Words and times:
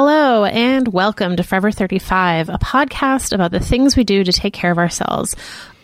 Hello 0.00 0.44
and 0.44 0.86
welcome 0.86 1.34
to 1.34 1.42
Forever 1.42 1.72
35, 1.72 2.50
a 2.50 2.58
podcast 2.58 3.32
about 3.32 3.50
the 3.50 3.58
things 3.58 3.96
we 3.96 4.04
do 4.04 4.22
to 4.22 4.32
take 4.32 4.54
care 4.54 4.70
of 4.70 4.78
ourselves. 4.78 5.34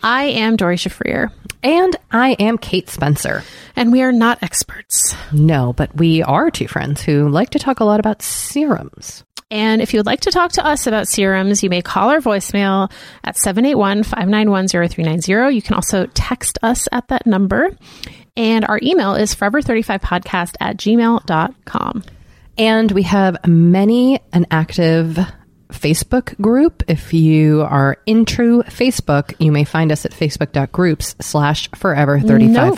I 0.05 0.27
am 0.27 0.55
Doree 0.55 0.77
Shafrir, 0.77 1.33
And 1.65 1.97
I 2.13 2.35
am 2.35 2.57
Kate 2.57 2.89
Spencer. 2.89 3.43
and 3.75 3.91
we 3.91 4.03
are 4.03 4.13
not 4.13 4.41
experts. 4.41 5.17
No, 5.33 5.73
but 5.73 5.97
we 5.97 6.23
are 6.23 6.49
two 6.53 6.69
friends 6.69 7.03
who 7.03 7.29
like 7.29 7.51
to 7.51 7.59
talk 7.59 7.81
a 7.81 7.85
lot 7.85 7.99
about 7.99 8.23
serums. 8.23 9.25
And 9.51 9.83
if 9.83 9.93
you 9.93 9.99
would 9.99 10.07
like 10.07 10.21
to 10.21 10.31
talk 10.31 10.53
to 10.53 10.65
us 10.65 10.87
about 10.87 11.09
serums, 11.09 11.65
you 11.65 11.69
may 11.69 11.83
call 11.83 12.11
our 12.11 12.21
voicemail 12.21 12.93
at 13.25 13.35
781-591-0390. 13.35 15.53
You 15.53 15.61
can 15.61 15.75
also 15.75 16.07
text 16.15 16.61
us 16.63 16.87
at 16.93 17.09
that 17.09 17.27
number. 17.27 17.77
And 18.37 18.65
our 18.65 18.79
email 18.81 19.17
is 19.17 19.35
forever35podcast 19.35 20.55
at 20.61 20.77
gmail.com. 20.77 22.05
And 22.57 22.91
we 22.93 23.03
have 23.03 23.47
many 23.47 24.21
an 24.33 24.47
active 24.51 25.19
Facebook 25.73 26.41
group. 26.41 26.83
If 26.89 27.13
you 27.13 27.63
are 27.63 27.99
into 28.07 28.63
Facebook, 28.65 29.35
you 29.39 29.53
may 29.53 29.65
find 29.65 29.91
us 29.93 30.05
at 30.05 30.13
facebook.groups 30.13 31.17
slash 31.21 31.71
forever 31.73 32.21
35. 32.21 32.55
No. 32.55 32.77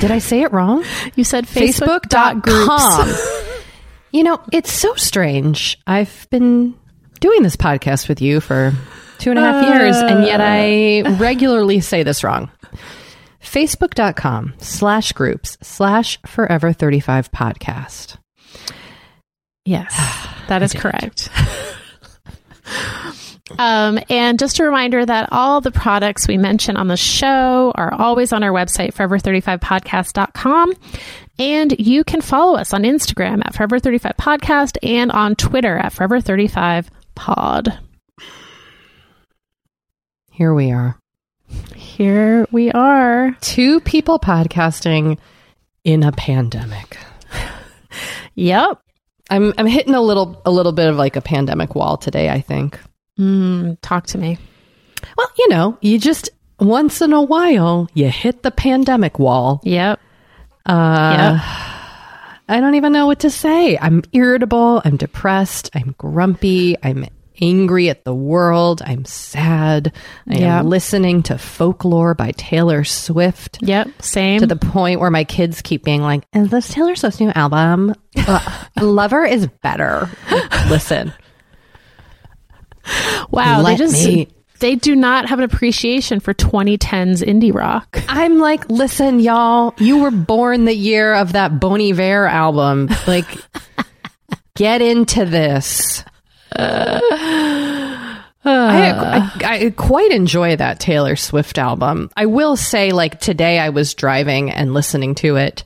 Did 0.00 0.10
I 0.10 0.18
say 0.18 0.42
it 0.42 0.52
wrong? 0.52 0.84
You 1.16 1.24
said 1.24 1.46
Facebook.groups. 1.46 2.14
Facebook.com. 2.14 3.62
you 4.12 4.22
know, 4.22 4.40
it's 4.52 4.72
so 4.72 4.94
strange. 4.94 5.78
I've 5.86 6.26
been 6.30 6.74
doing 7.20 7.42
this 7.42 7.56
podcast 7.56 8.08
with 8.08 8.20
you 8.20 8.40
for 8.40 8.72
two 9.18 9.30
and 9.30 9.38
a 9.38 9.42
half 9.42 9.68
years, 9.68 9.96
and 9.96 10.24
yet 10.24 10.40
uh. 10.40 10.44
I 10.44 11.16
regularly 11.18 11.80
say 11.80 12.02
this 12.02 12.24
wrong. 12.24 12.50
Facebook.com 13.42 14.54
slash 14.58 15.12
groups 15.12 15.58
slash 15.62 16.18
forever 16.26 16.72
35 16.72 17.30
podcast. 17.32 18.16
Yes, 19.64 19.94
that 20.48 20.62
is 20.62 20.72
correct. 20.72 21.28
um, 23.58 23.98
and 24.08 24.38
just 24.38 24.58
a 24.58 24.64
reminder 24.64 25.04
that 25.04 25.28
all 25.32 25.60
the 25.60 25.70
products 25.70 26.26
we 26.26 26.36
mention 26.38 26.76
on 26.76 26.88
the 26.88 26.96
show 26.96 27.72
are 27.74 27.92
always 27.94 28.32
on 28.32 28.42
our 28.42 28.50
website, 28.52 28.92
forever35podcast.com. 28.94 30.72
And 31.38 31.74
you 31.78 32.04
can 32.04 32.20
follow 32.20 32.56
us 32.58 32.72
on 32.74 32.82
Instagram 32.82 33.42
at 33.44 33.54
forever35podcast 33.54 34.76
and 34.82 35.10
on 35.10 35.34
Twitter 35.34 35.76
at 35.76 35.92
forever35pod. 35.92 37.78
Here 40.30 40.54
we 40.54 40.70
are. 40.72 40.98
Here 41.74 42.46
we 42.50 42.70
are. 42.72 43.36
Two 43.40 43.80
people 43.80 44.18
podcasting 44.18 45.18
in 45.84 46.02
a 46.02 46.12
pandemic. 46.12 46.98
Yep. 48.34 48.80
I'm 49.32 49.52
I'm 49.58 49.66
hitting 49.66 49.94
a 49.94 50.00
little 50.00 50.40
a 50.44 50.50
little 50.50 50.72
bit 50.72 50.88
of 50.88 50.96
like 50.96 51.16
a 51.16 51.20
pandemic 51.20 51.74
wall 51.74 51.96
today, 51.96 52.28
I 52.30 52.40
think. 52.40 52.78
Mm, 53.18 53.78
talk 53.82 54.06
to 54.08 54.18
me. 54.18 54.38
Well, 55.16 55.28
you 55.38 55.48
know, 55.48 55.78
you 55.80 55.98
just 55.98 56.30
once 56.60 57.00
in 57.02 57.12
a 57.12 57.22
while 57.22 57.88
you 57.94 58.08
hit 58.08 58.42
the 58.42 58.50
pandemic 58.50 59.18
wall. 59.18 59.60
Yep. 59.64 59.98
Uh 60.66 61.38
Yep. 61.38 61.40
I 62.48 62.60
don't 62.60 62.74
even 62.74 62.92
know 62.92 63.06
what 63.06 63.20
to 63.20 63.30
say. 63.30 63.78
I'm 63.80 64.02
irritable, 64.12 64.82
I'm 64.84 64.96
depressed, 64.96 65.70
I'm 65.74 65.94
grumpy, 65.96 66.76
I'm 66.82 67.06
angry 67.40 67.88
at 67.88 68.04
the 68.04 68.14
world, 68.14 68.82
I'm 68.84 69.04
sad. 69.06 69.92
I 70.28 70.38
Yeah. 70.38 70.58
am 70.58 70.68
listening 70.68 71.22
to 71.24 71.38
folklore 71.38 72.14
by 72.14 72.32
Taylor 72.32 72.84
Swift. 72.84 73.58
Yep. 73.62 73.88
Same. 74.02 74.40
to 74.40 74.46
the 74.46 74.56
point 74.56 75.00
where 75.00 75.10
my 75.10 75.24
kids 75.24 75.62
keep 75.62 75.82
being 75.84 76.02
like, 76.02 76.24
"Is 76.34 76.50
this 76.50 76.68
Taylor 76.68 76.94
Swift's 76.94 77.20
new 77.20 77.30
album? 77.34 77.94
Uh, 78.28 78.40
Lover 78.82 79.24
is 79.24 79.46
better." 79.46 80.08
Listen, 80.68 81.12
wow. 83.30 83.62
let 83.62 83.72
they 83.72 83.76
just 83.76 84.06
me 84.06 84.28
they 84.62 84.76
do 84.76 84.96
not 84.96 85.28
have 85.28 85.40
an 85.40 85.44
appreciation 85.44 86.20
for 86.20 86.32
2010s 86.32 87.20
indie 87.20 87.52
rock. 87.52 88.00
I'm 88.08 88.38
like, 88.38 88.70
listen, 88.70 89.18
y'all, 89.18 89.74
you 89.78 89.98
were 89.98 90.12
born 90.12 90.64
the 90.64 90.74
year 90.74 91.14
of 91.14 91.32
that 91.32 91.58
Bon 91.58 91.80
Iver 91.80 92.26
album. 92.26 92.88
Like, 93.08 93.26
get 94.54 94.80
into 94.80 95.24
this. 95.24 96.04
I, 96.54 97.32
I, 98.44 99.30
I 99.44 99.70
quite 99.70 100.12
enjoy 100.12 100.54
that 100.54 100.78
Taylor 100.78 101.16
Swift 101.16 101.58
album. 101.58 102.10
I 102.16 102.26
will 102.26 102.56
say, 102.56 102.92
like, 102.92 103.18
today 103.18 103.58
I 103.58 103.70
was 103.70 103.94
driving 103.94 104.52
and 104.52 104.72
listening 104.72 105.16
to 105.16 105.36
it. 105.36 105.64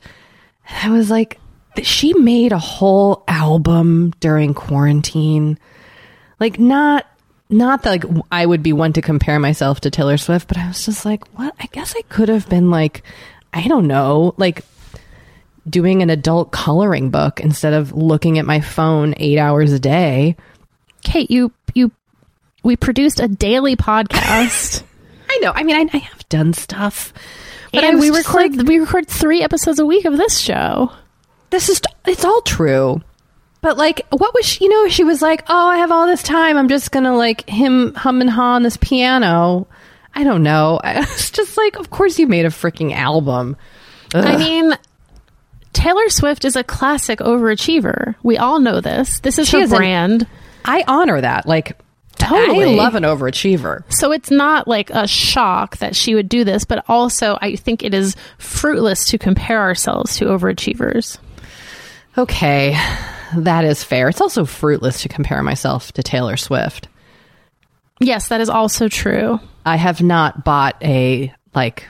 I 0.83 0.89
was 0.89 1.11
like, 1.11 1.39
she 1.85 2.13
made 2.13 2.51
a 2.51 2.59
whole 2.59 3.23
album 3.27 4.13
during 4.19 4.53
quarantine. 4.53 5.57
Like, 6.39 6.59
not. 6.59 7.05
Not 7.49 7.83
that 7.83 7.89
like 7.89 8.25
I 8.29 8.45
would 8.45 8.61
be 8.61 8.73
one 8.73 8.91
to 8.91 9.01
compare 9.01 9.39
myself 9.39 9.79
to 9.81 9.89
Taylor 9.89 10.17
Swift, 10.17 10.49
but 10.49 10.57
I 10.57 10.67
was 10.67 10.85
just 10.85 11.05
like, 11.05 11.25
what? 11.37 11.55
I 11.61 11.67
guess 11.67 11.93
I 11.97 12.01
could 12.09 12.27
have 12.27 12.49
been 12.49 12.69
like, 12.69 13.03
I 13.53 13.69
don't 13.69 13.87
know, 13.87 14.33
like 14.35 14.65
doing 15.69 16.01
an 16.01 16.09
adult 16.09 16.51
coloring 16.51 17.09
book 17.09 17.39
instead 17.39 17.73
of 17.73 17.93
looking 17.93 18.37
at 18.39 18.45
my 18.45 18.61
phone 18.61 19.13
eight 19.17 19.37
hours 19.37 19.71
a 19.71 19.79
day. 19.79 20.35
Kate, 21.03 21.31
you 21.31 21.51
you 21.73 21.91
we 22.63 22.75
produced 22.75 23.19
a 23.19 23.27
daily 23.27 23.75
podcast. 23.75 24.83
I 25.29 25.37
know. 25.39 25.51
I 25.53 25.63
mean, 25.63 25.75
I, 25.75 25.89
I 25.93 25.99
have 25.99 26.27
done 26.29 26.53
stuff, 26.53 27.13
but 27.71 27.95
we 27.95 28.09
record 28.09 28.55
like, 28.55 28.67
we 28.67 28.79
record 28.79 29.07
three 29.07 29.41
episodes 29.41 29.79
a 29.79 29.85
week 29.85 30.05
of 30.05 30.17
this 30.17 30.37
show. 30.37 30.91
This 31.49 31.69
is 31.69 31.81
it's 32.05 32.25
all 32.25 32.41
true. 32.41 33.01
But 33.61 33.77
like, 33.77 34.05
what 34.11 34.33
was 34.33 34.45
she? 34.45 34.65
You 34.65 34.69
know, 34.69 34.87
she 34.89 35.03
was 35.03 35.21
like, 35.21 35.43
"Oh, 35.49 35.67
I 35.67 35.77
have 35.77 35.91
all 35.91 36.05
this 36.07 36.23
time. 36.23 36.57
I'm 36.57 36.69
just 36.69 36.91
gonna 36.91 37.15
like 37.15 37.49
him 37.49 37.93
hum 37.95 38.21
and 38.21 38.29
ha 38.29 38.55
on 38.55 38.63
this 38.63 38.77
piano." 38.77 39.67
I 40.15 40.23
don't 40.23 40.43
know. 40.43 40.79
It's 40.85 41.31
just 41.31 41.57
like, 41.57 41.75
"Of 41.77 41.89
course 41.89 42.17
you 42.19 42.27
made 42.27 42.45
a 42.45 42.49
freaking 42.49 42.93
album." 42.93 43.57
I 44.13 44.37
mean, 44.37 44.73
Taylor 45.73 46.09
Swift 46.09 46.45
is 46.45 46.55
a 46.55 46.63
classic 46.63 47.19
overachiever. 47.19 48.15
We 48.23 48.37
all 48.37 48.59
know 48.59 48.79
this. 48.81 49.19
This 49.19 49.37
is 49.37 49.47
She 49.49 49.57
her 49.57 49.63
is 49.63 49.71
an- 49.71 49.77
brand. 49.77 50.27
I 50.65 50.83
honor 50.87 51.19
that. 51.21 51.45
Like, 51.45 51.77
Totally. 52.17 52.73
I 52.73 52.83
love 52.83 52.95
an 52.95 53.03
overachiever. 53.03 53.83
So 53.93 54.11
it's 54.11 54.31
not 54.31 54.67
like 54.67 54.89
a 54.89 55.07
shock 55.07 55.77
that 55.77 55.95
she 55.95 56.15
would 56.15 56.27
do 56.29 56.43
this, 56.43 56.65
but 56.65 56.83
also 56.87 57.37
I 57.41 57.55
think 57.55 57.83
it 57.83 57.93
is 57.93 58.15
fruitless 58.37 59.05
to 59.05 59.17
compare 59.17 59.59
ourselves 59.61 60.17
to 60.17 60.25
overachievers. 60.25 61.19
Okay, 62.17 62.75
that 63.35 63.63
is 63.63 63.83
fair. 63.83 64.09
It's 64.09 64.21
also 64.21 64.45
fruitless 64.45 65.03
to 65.03 65.09
compare 65.09 65.43
myself 65.43 65.91
to 65.93 66.03
Taylor 66.03 66.37
Swift. 66.37 66.87
Yes, 67.99 68.29
that 68.29 68.41
is 68.41 68.49
also 68.49 68.87
true. 68.87 69.39
I 69.65 69.75
have 69.75 70.01
not 70.01 70.43
bought 70.43 70.77
a 70.83 71.33
like 71.53 71.87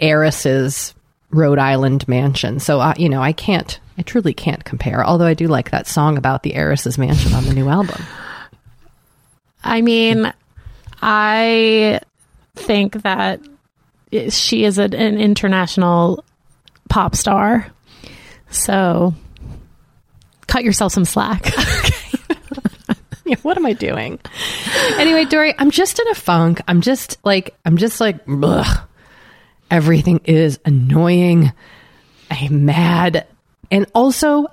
heiress's 0.00 0.94
Rhode 1.30 1.58
Island 1.58 2.06
mansion, 2.08 2.60
so 2.60 2.80
I, 2.80 2.94
you 2.96 3.08
know 3.08 3.22
I 3.22 3.32
can't. 3.32 3.78
I 3.98 4.02
truly 4.02 4.32
can't 4.32 4.64
compare. 4.64 5.04
Although 5.04 5.26
I 5.26 5.34
do 5.34 5.48
like 5.48 5.70
that 5.70 5.86
song 5.86 6.16
about 6.16 6.42
the 6.42 6.54
heiress's 6.54 6.96
mansion 6.96 7.34
on 7.34 7.44
the 7.44 7.54
new 7.54 7.68
album. 7.68 8.02
I 9.62 9.82
mean, 9.82 10.32
I 11.00 12.00
think 12.54 13.02
that 13.02 13.40
she 14.30 14.64
is 14.64 14.78
an, 14.78 14.94
an 14.94 15.18
international 15.18 16.24
pop 16.88 17.14
star. 17.14 17.66
So 18.52 19.14
cut 20.46 20.64
yourself 20.64 20.92
some 20.92 21.04
slack. 21.04 21.52
Yeah, 23.24 23.36
what 23.42 23.56
am 23.56 23.66
I 23.66 23.72
doing? 23.72 24.20
anyway, 24.98 25.24
Doree, 25.24 25.54
I'm 25.58 25.70
just 25.70 25.98
in 25.98 26.08
a 26.08 26.14
funk. 26.14 26.60
I'm 26.68 26.80
just 26.80 27.18
like 27.24 27.54
I'm 27.64 27.76
just 27.76 28.00
like 28.00 28.20
ugh. 28.28 28.88
everything 29.70 30.20
is 30.24 30.58
annoying. 30.64 31.52
I'm 32.30 32.64
mad, 32.64 33.26
and 33.70 33.86
also 33.94 34.46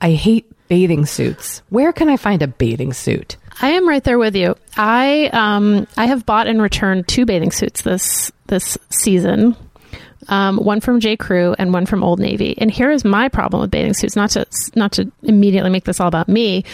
I 0.00 0.12
hate 0.12 0.50
bathing 0.68 1.04
suits. 1.06 1.62
Where 1.68 1.92
can 1.92 2.08
I 2.08 2.16
find 2.16 2.42
a 2.42 2.46
bathing 2.46 2.92
suit? 2.92 3.36
I 3.60 3.70
am 3.70 3.86
right 3.88 4.02
there 4.02 4.18
with 4.18 4.36
you. 4.36 4.56
I 4.76 5.28
um 5.32 5.86
I 5.96 6.06
have 6.06 6.24
bought 6.24 6.46
and 6.46 6.62
returned 6.62 7.08
two 7.08 7.26
bathing 7.26 7.50
suits 7.50 7.82
this 7.82 8.32
this 8.46 8.78
season. 8.90 9.56
Um, 10.28 10.58
one 10.58 10.80
from 10.80 11.00
J. 11.00 11.16
Crew 11.16 11.54
and 11.58 11.72
one 11.72 11.86
from 11.86 12.04
Old 12.04 12.20
Navy. 12.20 12.54
And 12.58 12.70
here 12.70 12.90
is 12.90 13.04
my 13.04 13.28
problem 13.28 13.62
with 13.62 13.70
bathing 13.70 13.94
suits. 13.94 14.16
Not 14.16 14.30
to 14.30 14.46
not 14.74 14.92
to 14.92 15.10
immediately 15.22 15.70
make 15.70 15.84
this 15.84 15.98
all 15.98 16.08
about 16.08 16.28
me, 16.28 16.64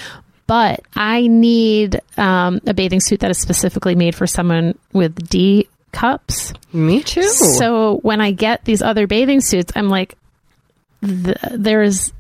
but 0.47 0.81
I 0.95 1.27
need 1.27 2.01
um, 2.17 2.61
a 2.67 2.75
bathing 2.75 3.01
suit 3.01 3.21
that 3.21 3.31
is 3.31 3.39
specifically 3.39 3.95
made 3.95 4.15
for 4.15 4.27
someone 4.27 4.77
with 4.93 5.29
D 5.29 5.69
cups. 5.93 6.53
Me 6.73 7.03
too. 7.03 7.23
So 7.23 7.99
when 7.99 8.21
I 8.21 8.33
get 8.33 8.65
these 8.65 8.83
other 8.83 9.07
bathing 9.07 9.41
suits, 9.41 9.73
I'm 9.75 9.89
like, 9.89 10.15
th- 11.03 11.39
there 11.53 11.83
is, 11.83 12.13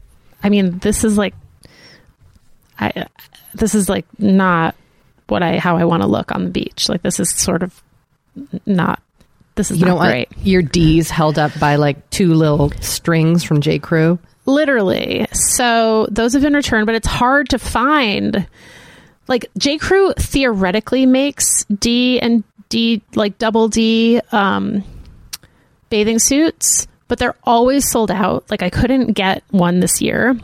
I 0.42 0.48
mean, 0.48 0.78
this 0.78 1.04
is 1.04 1.18
like, 1.18 1.34
I, 2.78 3.06
this 3.54 3.74
is 3.74 3.88
like 3.88 4.06
not 4.18 4.74
what 5.28 5.42
I 5.42 5.58
how 5.58 5.76
I 5.76 5.84
want 5.84 6.02
to 6.02 6.08
look 6.08 6.32
on 6.32 6.44
the 6.44 6.50
beach. 6.50 6.88
Like 6.88 7.02
this 7.02 7.20
is 7.20 7.30
sort 7.30 7.62
of 7.62 7.82
not. 8.64 9.02
This 9.56 9.70
is 9.70 9.78
you 9.78 9.86
not 9.86 9.98
don't 9.98 9.98
want 9.98 10.28
your 10.46 10.62
D's 10.62 11.10
held 11.10 11.38
up 11.38 11.58
by 11.58 11.76
like 11.76 12.08
two 12.10 12.34
little 12.34 12.70
strings 12.80 13.42
from 13.42 13.60
J. 13.60 13.78
Crew. 13.78 14.18
Literally. 14.44 15.26
So 15.32 16.06
those 16.10 16.34
have 16.34 16.42
been 16.42 16.54
returned, 16.54 16.86
but 16.86 16.94
it's 16.94 17.06
hard 17.06 17.48
to 17.50 17.58
find. 17.58 18.46
Like 19.28 19.46
J. 19.58 19.78
Crew 19.78 20.12
theoretically 20.18 21.04
makes 21.06 21.64
D 21.64 22.20
and 22.20 22.44
D 22.68 23.02
like 23.14 23.38
double 23.38 23.68
D 23.68 24.20
um, 24.30 24.84
bathing 25.88 26.18
suits, 26.18 26.86
but 27.08 27.18
they're 27.18 27.36
always 27.42 27.90
sold 27.90 28.10
out. 28.10 28.48
Like 28.50 28.62
I 28.62 28.70
couldn't 28.70 29.12
get 29.12 29.42
one 29.50 29.80
this 29.80 30.00
year. 30.00 30.38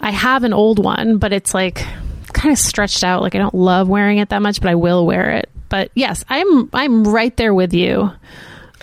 I 0.00 0.10
have 0.10 0.44
an 0.44 0.52
old 0.52 0.78
one, 0.78 1.18
but 1.18 1.32
it's 1.32 1.54
like 1.54 1.84
kind 2.32 2.52
of 2.52 2.58
stretched 2.58 3.02
out. 3.02 3.22
Like 3.22 3.34
I 3.34 3.38
don't 3.38 3.54
love 3.54 3.88
wearing 3.88 4.18
it 4.18 4.28
that 4.28 4.42
much, 4.42 4.60
but 4.60 4.70
I 4.70 4.74
will 4.74 5.06
wear 5.06 5.30
it. 5.30 5.48
But 5.70 5.90
yes, 5.94 6.22
I'm 6.28 6.68
I'm 6.74 7.04
right 7.04 7.34
there 7.38 7.54
with 7.54 7.72
you 7.72 8.10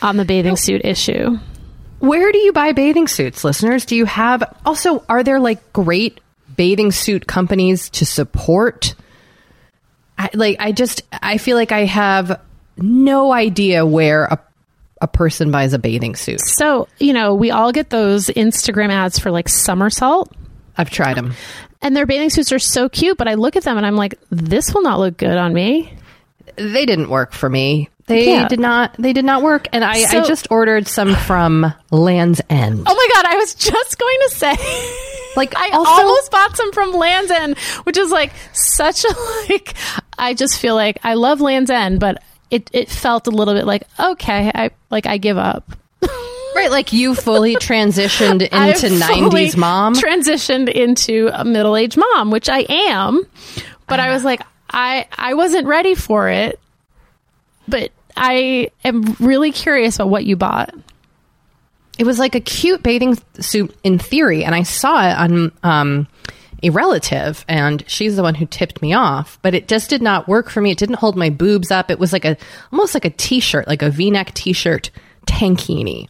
on 0.02 0.18
the 0.18 0.26
bathing 0.26 0.56
suit 0.56 0.82
issue. 0.84 1.38
Where 2.00 2.32
do 2.32 2.40
you 2.40 2.54
buy 2.54 2.72
bathing 2.72 3.08
suits, 3.08 3.44
listeners? 3.44 3.86
Do 3.86 3.96
you 3.96 4.06
have 4.06 4.44
also 4.66 5.04
are 5.08 5.24
there 5.24 5.40
like 5.40 5.74
great 5.74 6.20
bathing 6.56 6.92
suit 6.92 7.28
companies 7.28 7.90
to 7.92 8.06
support? 8.06 8.96
I, 10.18 10.30
like 10.34 10.58
I 10.60 10.72
just 10.72 11.04
I 11.12 11.38
feel 11.38 11.58
like 11.58 11.72
I 11.72 11.86
have 11.86 12.42
no 12.78 13.32
idea 13.32 13.86
where 13.86 14.26
a 14.26 14.40
a 15.00 15.08
person 15.08 15.52
buys 15.52 15.74
a 15.74 15.80
bathing 15.80 16.16
suit. 16.16 16.42
So, 16.42 16.88
you 16.98 17.14
know, 17.14 17.36
we 17.36 17.52
all 17.52 17.72
get 17.72 17.92
those 17.92 18.28
Instagram 18.28 18.90
ads 18.90 19.20
for 19.20 19.30
like 19.30 19.46
Summersalt, 19.46 20.32
I've 20.76 20.90
tried 20.90 21.18
them. 21.18 21.34
and 21.84 21.96
their 21.96 22.08
bathing 22.08 22.32
suits 22.32 22.52
are 22.52 22.58
so 22.60 22.90
cute, 22.90 23.18
but 23.18 23.28
I 23.28 23.36
look 23.36 23.56
at 23.56 23.64
them 23.64 23.78
and 23.78 23.86
I'm 23.86 23.96
like, 23.96 24.16
this 24.32 24.74
will 24.74 24.82
not 24.82 25.00
look 25.00 25.18
good 25.18 25.38
on 25.38 25.54
me. 25.54 25.94
They 26.58 26.86
didn't 26.86 27.10
work 27.10 27.34
for 27.34 27.50
me. 27.50 27.90
They 28.08 28.28
Yeah. 28.32 28.48
did 28.48 28.60
not. 28.60 28.96
They 28.98 29.14
did 29.14 29.26
not 29.26 29.42
work. 29.44 29.68
And 29.74 29.84
I, 29.84 29.94
I 30.04 30.26
just 30.26 30.48
ordered 30.50 30.88
some 30.88 31.14
from 31.16 31.74
Lands' 31.92 32.42
End. 32.50 32.84
Oh 32.88 32.94
my 32.96 33.10
God, 33.14 33.26
I 33.32 33.36
was 33.38 33.54
just 33.54 33.98
going 34.00 34.18
to 34.24 34.30
say. 34.36 34.56
Like 35.36 35.54
I 35.58 35.70
also, 35.74 35.92
almost 35.92 36.32
bought 36.32 36.56
some 36.56 36.72
from 36.72 36.94
Lands' 36.94 37.32
End, 37.32 37.58
which 37.84 37.98
is 37.98 38.10
like 38.12 38.32
such 38.54 39.04
a 39.04 39.10
like. 39.50 39.74
I 40.18 40.34
just 40.34 40.58
feel 40.58 40.74
like 40.76 41.00
I 41.04 41.16
love 41.16 41.42
Lands' 41.42 41.70
End, 41.70 42.00
but 42.00 42.24
it 42.50 42.70
it 42.74 42.90
felt 42.90 43.28
a 43.28 43.32
little 43.32 43.54
bit 43.54 43.66
like 43.66 43.84
okay, 44.00 44.52
I 44.56 44.72
like 44.90 45.06
I 45.06 45.18
give 45.18 45.38
up. 45.38 45.70
right? 46.56 46.72
Like 46.72 46.94
you 46.94 47.14
fully 47.14 47.56
transitioned 47.58 48.42
into 48.42 48.88
'90s 48.88 49.58
mom. 49.58 49.94
Transitioned 49.96 50.70
into 50.70 51.30
a 51.34 51.44
middle 51.44 51.76
aged 51.76 51.98
mom, 51.98 52.32
which 52.32 52.48
I 52.50 52.66
am, 52.70 53.22
but 53.88 54.00
I 54.00 54.14
was 54.14 54.24
like, 54.24 54.42
I 54.78 55.08
I 55.12 55.34
wasn't 55.34 55.68
ready 55.68 55.96
for 55.96 56.30
it. 56.30 56.60
But 57.68 57.92
I 58.16 58.72
am 58.86 59.16
really 59.20 59.52
curious 59.52 59.96
about 59.96 60.10
what 60.10 60.26
you 60.26 60.38
bought. 60.38 60.74
it 61.98 62.06
was 62.06 62.20
like 62.20 62.36
a 62.36 62.40
cute 62.40 62.84
bathing 62.84 63.18
suit 63.40 63.76
in 63.84 63.98
theory, 64.00 64.44
and 64.44 64.54
I 64.54 64.64
saw 64.64 65.10
it 65.10 65.18
on 65.18 65.52
um, 65.64 66.08
a 66.62 66.70
relative, 66.70 67.44
and 67.48 67.84
she's 67.88 68.16
the 68.16 68.24
one 68.24 68.36
who 68.36 68.46
tipped 68.46 68.82
me 68.82 68.94
off. 68.94 69.40
But 69.42 69.54
it 69.56 69.68
just 69.68 69.90
did 69.90 70.02
not 70.02 70.28
work 70.28 70.50
for 70.50 70.62
me. 70.62 70.72
It 70.72 70.78
didn't 70.78 71.00
hold 71.00 71.16
my 71.16 71.30
boobs 71.30 71.72
up. 71.72 71.90
It 71.90 72.00
was 72.00 72.14
like 72.14 72.26
a 72.26 72.38
almost 72.72 72.94
like 72.94 73.06
a 73.06 73.10
t-shirt, 73.10 73.68
like 73.68 73.82
a 73.82 73.90
V-neck 73.90 74.34
t-shirt 74.34 74.92
tankini. 75.26 76.08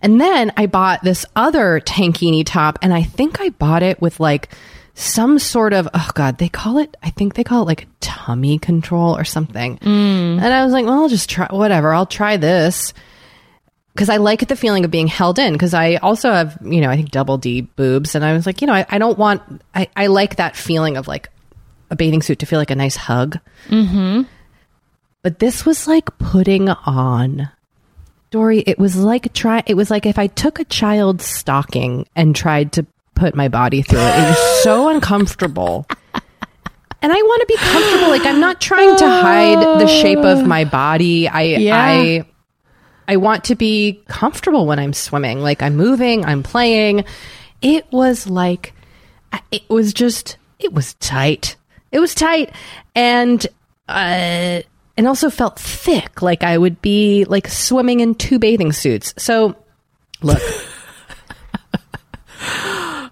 And 0.00 0.20
then 0.20 0.52
I 0.56 0.66
bought 0.66 1.02
this 1.02 1.24
other 1.34 1.80
tankini 1.80 2.44
top, 2.46 2.78
and 2.82 2.92
I 2.92 3.02
think 3.02 3.40
I 3.40 3.48
bought 3.50 3.82
it 3.82 4.00
with 4.00 4.20
like 4.20 4.50
some 4.94 5.38
sort 5.38 5.72
of 5.72 5.88
oh 5.92 6.10
god, 6.14 6.38
they 6.38 6.48
call 6.48 6.78
it. 6.78 6.96
I 7.02 7.10
think 7.10 7.34
they 7.34 7.44
call 7.44 7.62
it 7.62 7.66
like 7.66 7.88
tummy 8.00 8.58
control 8.58 9.16
or 9.16 9.24
something. 9.24 9.78
And 10.38 10.54
I 10.54 10.64
was 10.64 10.72
like, 10.72 10.84
well, 10.84 11.02
I'll 11.02 11.08
just 11.08 11.28
try 11.28 11.48
whatever. 11.50 11.92
I'll 11.92 12.06
try 12.06 12.36
this 12.36 12.94
because 13.92 14.08
I 14.08 14.18
like 14.18 14.46
the 14.46 14.56
feeling 14.56 14.84
of 14.84 14.90
being 14.90 15.06
held 15.06 15.38
in. 15.38 15.52
Because 15.52 15.74
I 15.74 15.96
also 15.96 16.30
have, 16.30 16.58
you 16.62 16.80
know, 16.80 16.90
I 16.90 16.96
think 16.96 17.10
double 17.10 17.38
D 17.38 17.62
boobs, 17.62 18.14
and 18.14 18.24
I 18.24 18.32
was 18.32 18.46
like, 18.46 18.60
you 18.60 18.66
know, 18.66 18.72
I, 18.74 18.86
I 18.88 18.98
don't 18.98 19.18
want. 19.18 19.42
I, 19.74 19.88
I 19.96 20.06
like 20.06 20.36
that 20.36 20.56
feeling 20.56 20.96
of 20.96 21.08
like 21.08 21.28
a 21.90 21.96
bathing 21.96 22.22
suit 22.22 22.38
to 22.40 22.46
feel 22.46 22.58
like 22.58 22.70
a 22.70 22.76
nice 22.76 22.96
hug. 22.96 23.38
Mm-hmm. 23.68 24.22
But 25.22 25.38
this 25.38 25.66
was 25.66 25.88
like 25.88 26.16
putting 26.18 26.68
on 26.68 27.50
Doree. 28.30 28.62
It 28.66 28.78
was 28.78 28.96
like 28.96 29.32
try. 29.32 29.62
It 29.66 29.74
was 29.74 29.90
like 29.90 30.06
if 30.06 30.18
I 30.18 30.28
took 30.28 30.60
a 30.60 30.64
child's 30.64 31.24
stocking 31.24 32.06
and 32.14 32.36
tried 32.36 32.72
to 32.72 32.86
put 33.14 33.34
my 33.34 33.48
body 33.48 33.82
through 33.82 34.00
it. 34.00 34.18
It 34.18 34.28
was 34.28 34.62
so 34.62 34.88
uncomfortable. 34.94 35.86
And 37.02 37.12
I 37.12 37.16
want 37.16 37.40
to 37.42 37.46
be 37.46 37.56
comfortable. 37.56 38.08
Like 38.08 38.24
I'm 38.24 38.40
not 38.40 38.60
trying 38.60 38.96
to 38.96 39.06
hide 39.06 39.80
the 39.80 39.86
shape 39.86 40.18
of 40.20 40.46
my 40.46 40.64
body. 40.64 41.28
I 41.28 41.42
Yeah. 41.42 41.76
I 41.76 42.24
I 43.06 43.16
want 43.16 43.44
to 43.44 43.54
be 43.54 44.02
comfortable 44.08 44.66
when 44.66 44.78
I'm 44.78 44.94
swimming. 44.94 45.40
Like 45.40 45.62
I'm 45.62 45.76
moving, 45.76 46.24
I'm 46.24 46.42
playing. 46.42 47.04
It 47.60 47.84
was 47.92 48.26
like 48.26 48.72
it 49.50 49.68
was 49.68 49.92
just 49.92 50.38
it 50.58 50.72
was 50.72 50.94
tight. 50.94 51.56
It 51.92 52.00
was 52.00 52.14
tight 52.14 52.54
and 52.94 53.46
uh 53.88 54.62
and 54.96 55.06
also 55.08 55.28
felt 55.28 55.58
thick 55.58 56.22
like 56.22 56.42
I 56.42 56.56
would 56.56 56.80
be 56.80 57.26
like 57.26 57.48
swimming 57.48 58.00
in 58.00 58.14
two 58.14 58.38
bathing 58.38 58.72
suits. 58.72 59.12
So 59.18 59.56
look 60.22 60.40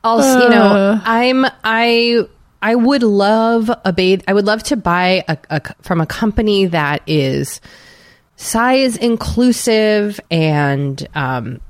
also, 0.05 0.43
you 0.45 0.51
know, 0.51 1.01
I'm 1.05 1.47
I 1.65 2.27
I 2.61 2.75
would 2.75 3.03
love 3.03 3.71
a 3.85 3.93
bathe. 3.93 4.23
I 4.29 4.35
would 4.35 4.47
love 4.47 4.63
to 4.65 4.77
buy 4.77 5.25
a, 5.29 5.37
a 5.51 5.61
from 5.83 6.01
a 6.01 6.07
company 6.07 6.67
that 6.67 7.03
is 7.07 7.61
size 8.37 8.97
inclusive 8.97 10.21
and 10.31 11.07
um, 11.15 11.61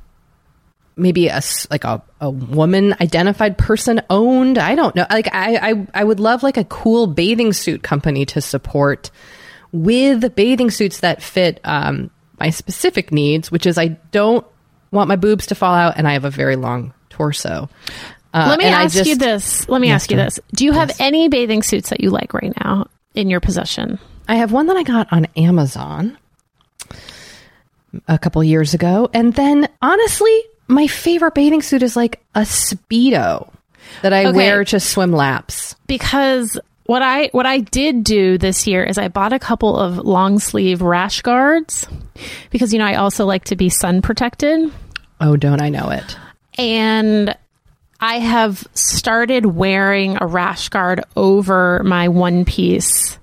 maybe 0.97 1.29
a 1.29 1.43
like 1.71 1.85
a, 1.85 2.03
a 2.21 2.31
woman 2.31 2.95
identified 3.01 3.59
person 3.59 4.03
owned. 4.11 4.59
I 4.59 4.75
don't 4.75 4.95
know. 4.95 5.07
Like 5.11 5.29
I, 5.33 5.71
I 5.71 5.87
I 5.95 6.05
would 6.05 6.21
love 6.21 6.43
like 6.43 6.57
a 6.57 6.65
cool 6.65 7.07
bathing 7.07 7.53
suit 7.53 7.83
company 7.83 8.27
to 8.27 8.41
support 8.41 9.11
with 9.73 10.35
bathing 10.35 10.71
suits 10.71 11.01
that 11.01 11.23
fit 11.23 11.61
um, 11.65 12.11
my 12.39 12.51
specific 12.51 13.13
needs, 13.13 13.51
which 13.51 13.67
is 13.67 13.79
I 13.79 13.89
don't 14.11 14.47
want 14.91 15.09
my 15.09 15.17
boobs 15.17 15.47
to 15.47 15.55
fall 15.55 15.75
out 15.75 15.95
and 15.97 16.07
I 16.07 16.13
have 16.13 16.25
a 16.25 16.31
very 16.31 16.57
long 16.57 16.93
torso. 17.09 17.69
Uh, 18.35 18.47
Let 18.49 18.59
me 18.59 18.65
ask 18.65 18.95
just- 18.95 19.09
you 19.09 19.17
this. 19.17 19.69
Let 19.69 19.81
me 19.81 19.91
ask 19.91 20.11
you 20.11 20.17
this. 20.17 20.41
Do 20.55 20.65
you 20.65 20.73
have 20.73 20.91
any 20.99 21.29
bathing 21.29 21.63
suits 21.63 21.91
that 21.91 22.01
you 22.01 22.11
like 22.11 22.33
right 22.35 22.53
now 22.65 22.87
in 23.15 23.29
your 23.29 23.41
possession? 23.41 23.99
I 24.29 24.37
have 24.37 24.53
one 24.53 24.67
that 24.69 24.77
I 24.77 24.83
got 24.85 25.13
on 25.13 25.27
Amazon 25.37 26.17
a 28.09 28.19
couple 28.19 28.43
years 28.43 28.75
ago. 28.75 29.11
And 29.13 29.35
then 29.35 29.69
honestly, 29.83 30.41
my 30.69 30.87
favorite 30.87 31.35
bathing 31.35 31.63
suit 31.63 31.83
is 31.83 31.97
like 31.97 32.25
a 32.35 32.41
Speedo 32.41 33.51
that 34.03 34.13
I 34.13 34.27
Okay. 34.27 34.37
wear 34.37 34.65
to 34.67 34.81
swim 34.81 35.13
laps. 35.13 35.75
because 35.87 36.59
what 36.87 37.03
I 37.03 37.29
what 37.33 37.47
I 37.47 37.59
did 37.61 38.03
do 38.03 38.39
this 38.39 38.67
year 38.67 38.83
is 38.83 38.99
I 38.99 39.09
bought 39.09 39.33
a 39.33 39.39
couple 39.39 39.77
of 39.77 39.99
long 39.99 40.39
sleeve 40.41 40.83
rash 40.83 41.23
guards 41.23 41.87
because 42.51 42.73
you 42.73 42.79
know 42.81 42.85
I 42.87 42.95
also 42.97 43.25
like 43.25 43.45
to 43.47 43.57
be 43.57 43.69
sun 43.69 44.03
protected 44.03 44.71
Oh, 45.21 45.37
don't 45.37 45.61
I 45.63 45.69
know 45.69 45.91
it? 45.91 46.17
and 46.59 47.37
I 48.03 48.19
have 48.19 48.67
started 48.75 49.47
wearing 49.47 50.19
a 50.21 50.27
rash 50.27 50.69
guard 50.69 51.05
over 51.15 51.81
my 51.85 52.09
one 52.09 52.45
piece 52.45 53.17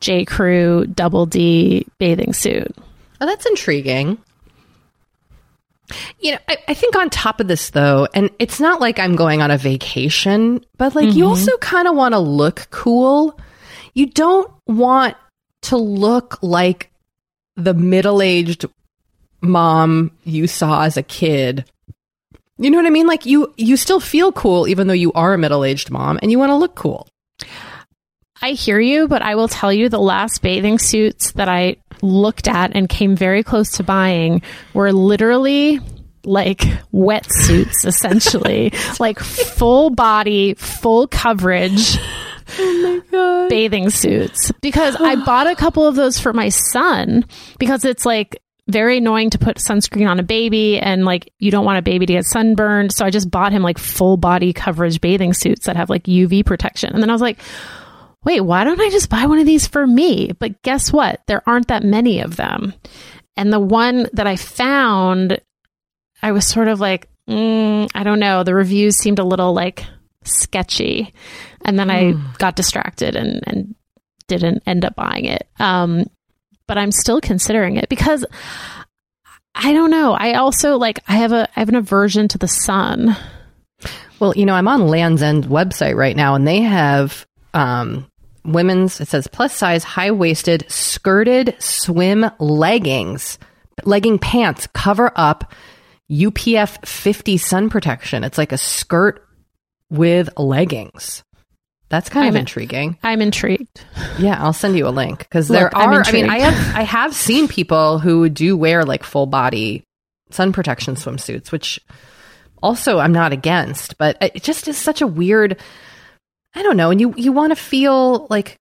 J 0.00 0.24
Crew 0.24 0.84
double 0.86 1.26
D 1.26 1.86
bathing 1.98 2.32
suit. 2.32 2.74
Oh, 3.20 3.26
that's 3.26 3.46
intriguing. 3.46 4.18
You 6.18 6.32
know, 6.32 6.38
I, 6.48 6.56
I 6.66 6.74
think 6.74 6.96
on 6.96 7.08
top 7.08 7.38
of 7.38 7.46
this, 7.46 7.70
though, 7.70 8.08
and 8.12 8.30
it's 8.40 8.58
not 8.58 8.80
like 8.80 8.98
I'm 8.98 9.14
going 9.14 9.42
on 9.42 9.52
a 9.52 9.56
vacation, 9.56 10.64
but 10.76 10.96
like 10.96 11.14
you 11.14 11.22
mm-hmm. 11.22 11.28
also 11.28 11.56
kind 11.58 11.86
of 11.86 11.94
want 11.94 12.14
to 12.14 12.18
look 12.18 12.66
cool. 12.70 13.38
You 13.94 14.06
don't 14.06 14.52
want 14.66 15.16
to 15.62 15.76
look 15.76 16.42
like 16.42 16.90
the 17.54 17.74
middle 17.74 18.20
aged 18.20 18.66
mom 19.40 20.10
you 20.24 20.48
saw 20.48 20.82
as 20.82 20.96
a 20.96 21.02
kid. 21.04 21.64
You 22.58 22.70
know 22.70 22.78
what 22.78 22.86
I 22.86 22.90
mean? 22.90 23.06
Like 23.06 23.26
you, 23.26 23.52
you 23.56 23.76
still 23.76 24.00
feel 24.00 24.32
cool 24.32 24.66
even 24.66 24.86
though 24.86 24.94
you 24.94 25.12
are 25.12 25.34
a 25.34 25.38
middle 25.38 25.64
aged 25.64 25.90
mom, 25.90 26.18
and 26.22 26.30
you 26.30 26.38
want 26.38 26.50
to 26.50 26.56
look 26.56 26.74
cool. 26.74 27.06
I 28.42 28.50
hear 28.50 28.78
you, 28.78 29.08
but 29.08 29.22
I 29.22 29.34
will 29.34 29.48
tell 29.48 29.72
you 29.72 29.88
the 29.88 29.98
last 29.98 30.42
bathing 30.42 30.78
suits 30.78 31.32
that 31.32 31.48
I 31.48 31.76
looked 32.02 32.48
at 32.48 32.74
and 32.74 32.88
came 32.88 33.16
very 33.16 33.42
close 33.42 33.72
to 33.72 33.82
buying 33.82 34.42
were 34.74 34.92
literally 34.92 35.80
like 36.24 36.60
wetsuits, 36.92 37.86
essentially, 37.86 38.72
like 39.00 39.18
full 39.18 39.90
body, 39.90 40.54
full 40.54 41.06
coverage 41.06 41.98
oh 42.58 43.46
bathing 43.48 43.90
suits. 43.90 44.52
Because 44.60 44.96
I 44.96 45.16
bought 45.24 45.46
a 45.46 45.56
couple 45.56 45.86
of 45.86 45.94
those 45.94 46.18
for 46.18 46.32
my 46.32 46.48
son 46.48 47.24
because 47.58 47.84
it's 47.84 48.04
like 48.04 48.40
very 48.68 48.98
annoying 48.98 49.30
to 49.30 49.38
put 49.38 49.58
sunscreen 49.58 50.08
on 50.08 50.18
a 50.18 50.24
baby 50.24 50.78
and 50.78 51.04
like 51.04 51.32
you 51.38 51.50
don't 51.50 51.64
want 51.64 51.78
a 51.78 51.82
baby 51.82 52.06
to 52.06 52.12
get 52.12 52.24
sunburned. 52.24 52.92
So 52.92 53.04
I 53.04 53.10
just 53.10 53.30
bought 53.30 53.52
him 53.52 53.62
like 53.62 53.78
full 53.78 54.16
body 54.16 54.52
coverage 54.52 55.00
bathing 55.00 55.34
suits 55.34 55.66
that 55.66 55.76
have 55.76 55.88
like 55.88 56.04
UV 56.04 56.44
protection. 56.44 56.92
And 56.92 57.02
then 57.02 57.10
I 57.10 57.12
was 57.12 57.22
like, 57.22 57.38
wait, 58.24 58.40
why 58.40 58.64
don't 58.64 58.80
I 58.80 58.90
just 58.90 59.08
buy 59.08 59.26
one 59.26 59.38
of 59.38 59.46
these 59.46 59.68
for 59.68 59.86
me? 59.86 60.32
But 60.38 60.62
guess 60.62 60.92
what? 60.92 61.22
There 61.28 61.48
aren't 61.48 61.68
that 61.68 61.84
many 61.84 62.20
of 62.20 62.36
them. 62.36 62.74
And 63.36 63.52
the 63.52 63.60
one 63.60 64.08
that 64.14 64.26
I 64.26 64.34
found, 64.34 65.38
I 66.22 66.32
was 66.32 66.44
sort 66.44 66.66
of 66.66 66.80
like, 66.80 67.08
mm, 67.28 67.88
I 67.94 68.02
don't 68.02 68.18
know. 68.18 68.42
The 68.42 68.54
reviews 68.54 68.96
seemed 68.96 69.20
a 69.20 69.24
little 69.24 69.52
like 69.52 69.84
sketchy. 70.24 71.12
And 71.64 71.78
then 71.78 71.90
I 71.90 72.14
got 72.38 72.56
distracted 72.56 73.14
and, 73.14 73.40
and 73.46 73.74
didn't 74.26 74.62
end 74.66 74.84
up 74.84 74.96
buying 74.96 75.26
it. 75.26 75.48
Um, 75.60 76.06
but 76.66 76.78
I'm 76.78 76.92
still 76.92 77.20
considering 77.20 77.76
it 77.76 77.88
because 77.88 78.24
I 79.54 79.72
don't 79.72 79.90
know. 79.90 80.12
I 80.12 80.34
also 80.34 80.76
like 80.76 81.00
I 81.08 81.16
have 81.16 81.32
a 81.32 81.48
I 81.56 81.60
have 81.60 81.68
an 81.68 81.74
aversion 81.76 82.28
to 82.28 82.38
the 82.38 82.48
sun. 82.48 83.16
Well, 84.20 84.34
you 84.36 84.46
know, 84.46 84.54
I'm 84.54 84.68
on 84.68 84.88
Lands' 84.88 85.22
End 85.22 85.44
website 85.44 85.96
right 85.96 86.16
now, 86.16 86.34
and 86.34 86.46
they 86.46 86.60
have 86.60 87.26
um, 87.54 88.06
women's. 88.44 89.00
It 89.00 89.08
says 89.08 89.26
plus 89.26 89.54
size, 89.54 89.84
high 89.84 90.10
waisted, 90.10 90.64
skirted 90.68 91.56
swim 91.58 92.30
leggings, 92.38 93.38
legging 93.84 94.18
pants 94.18 94.68
cover 94.72 95.12
up 95.16 95.52
UPF 96.10 96.86
50 96.86 97.36
sun 97.36 97.68
protection. 97.68 98.24
It's 98.24 98.38
like 98.38 98.52
a 98.52 98.58
skirt 98.58 99.26
with 99.90 100.30
leggings. 100.38 101.22
That's 101.88 102.08
kind 102.08 102.28
of 102.28 102.34
I'm- 102.34 102.40
intriguing. 102.40 102.98
I'm 103.02 103.22
intrigued. 103.22 103.84
Yeah, 104.18 104.42
I'll 104.42 104.52
send 104.52 104.76
you 104.76 104.88
a 104.88 104.90
link 104.90 105.18
because 105.20 105.48
Look, 105.48 105.58
there 105.58 105.76
I'm 105.76 105.90
are. 105.90 106.02
I 106.04 106.12
mean, 106.12 106.28
I 106.28 106.38
have 106.40 106.76
I 106.76 106.82
have 106.82 107.14
seen 107.14 107.46
people 107.48 107.98
who 108.00 108.28
do 108.28 108.56
wear 108.56 108.84
like 108.84 109.04
full 109.04 109.26
body 109.26 109.84
sun 110.30 110.52
protection 110.52 110.96
swimsuits, 110.96 111.52
which 111.52 111.78
also 112.62 112.98
I'm 112.98 113.12
not 113.12 113.32
against, 113.32 113.98
but 113.98 114.16
it 114.20 114.42
just 114.42 114.66
is 114.66 114.76
such 114.76 115.00
a 115.00 115.06
weird. 115.06 115.60
I 116.56 116.62
don't 116.62 116.76
know, 116.76 116.90
and 116.90 117.00
you 117.00 117.14
you 117.16 117.30
want 117.32 117.50
to 117.52 117.56
feel 117.56 118.26
like 118.30 118.58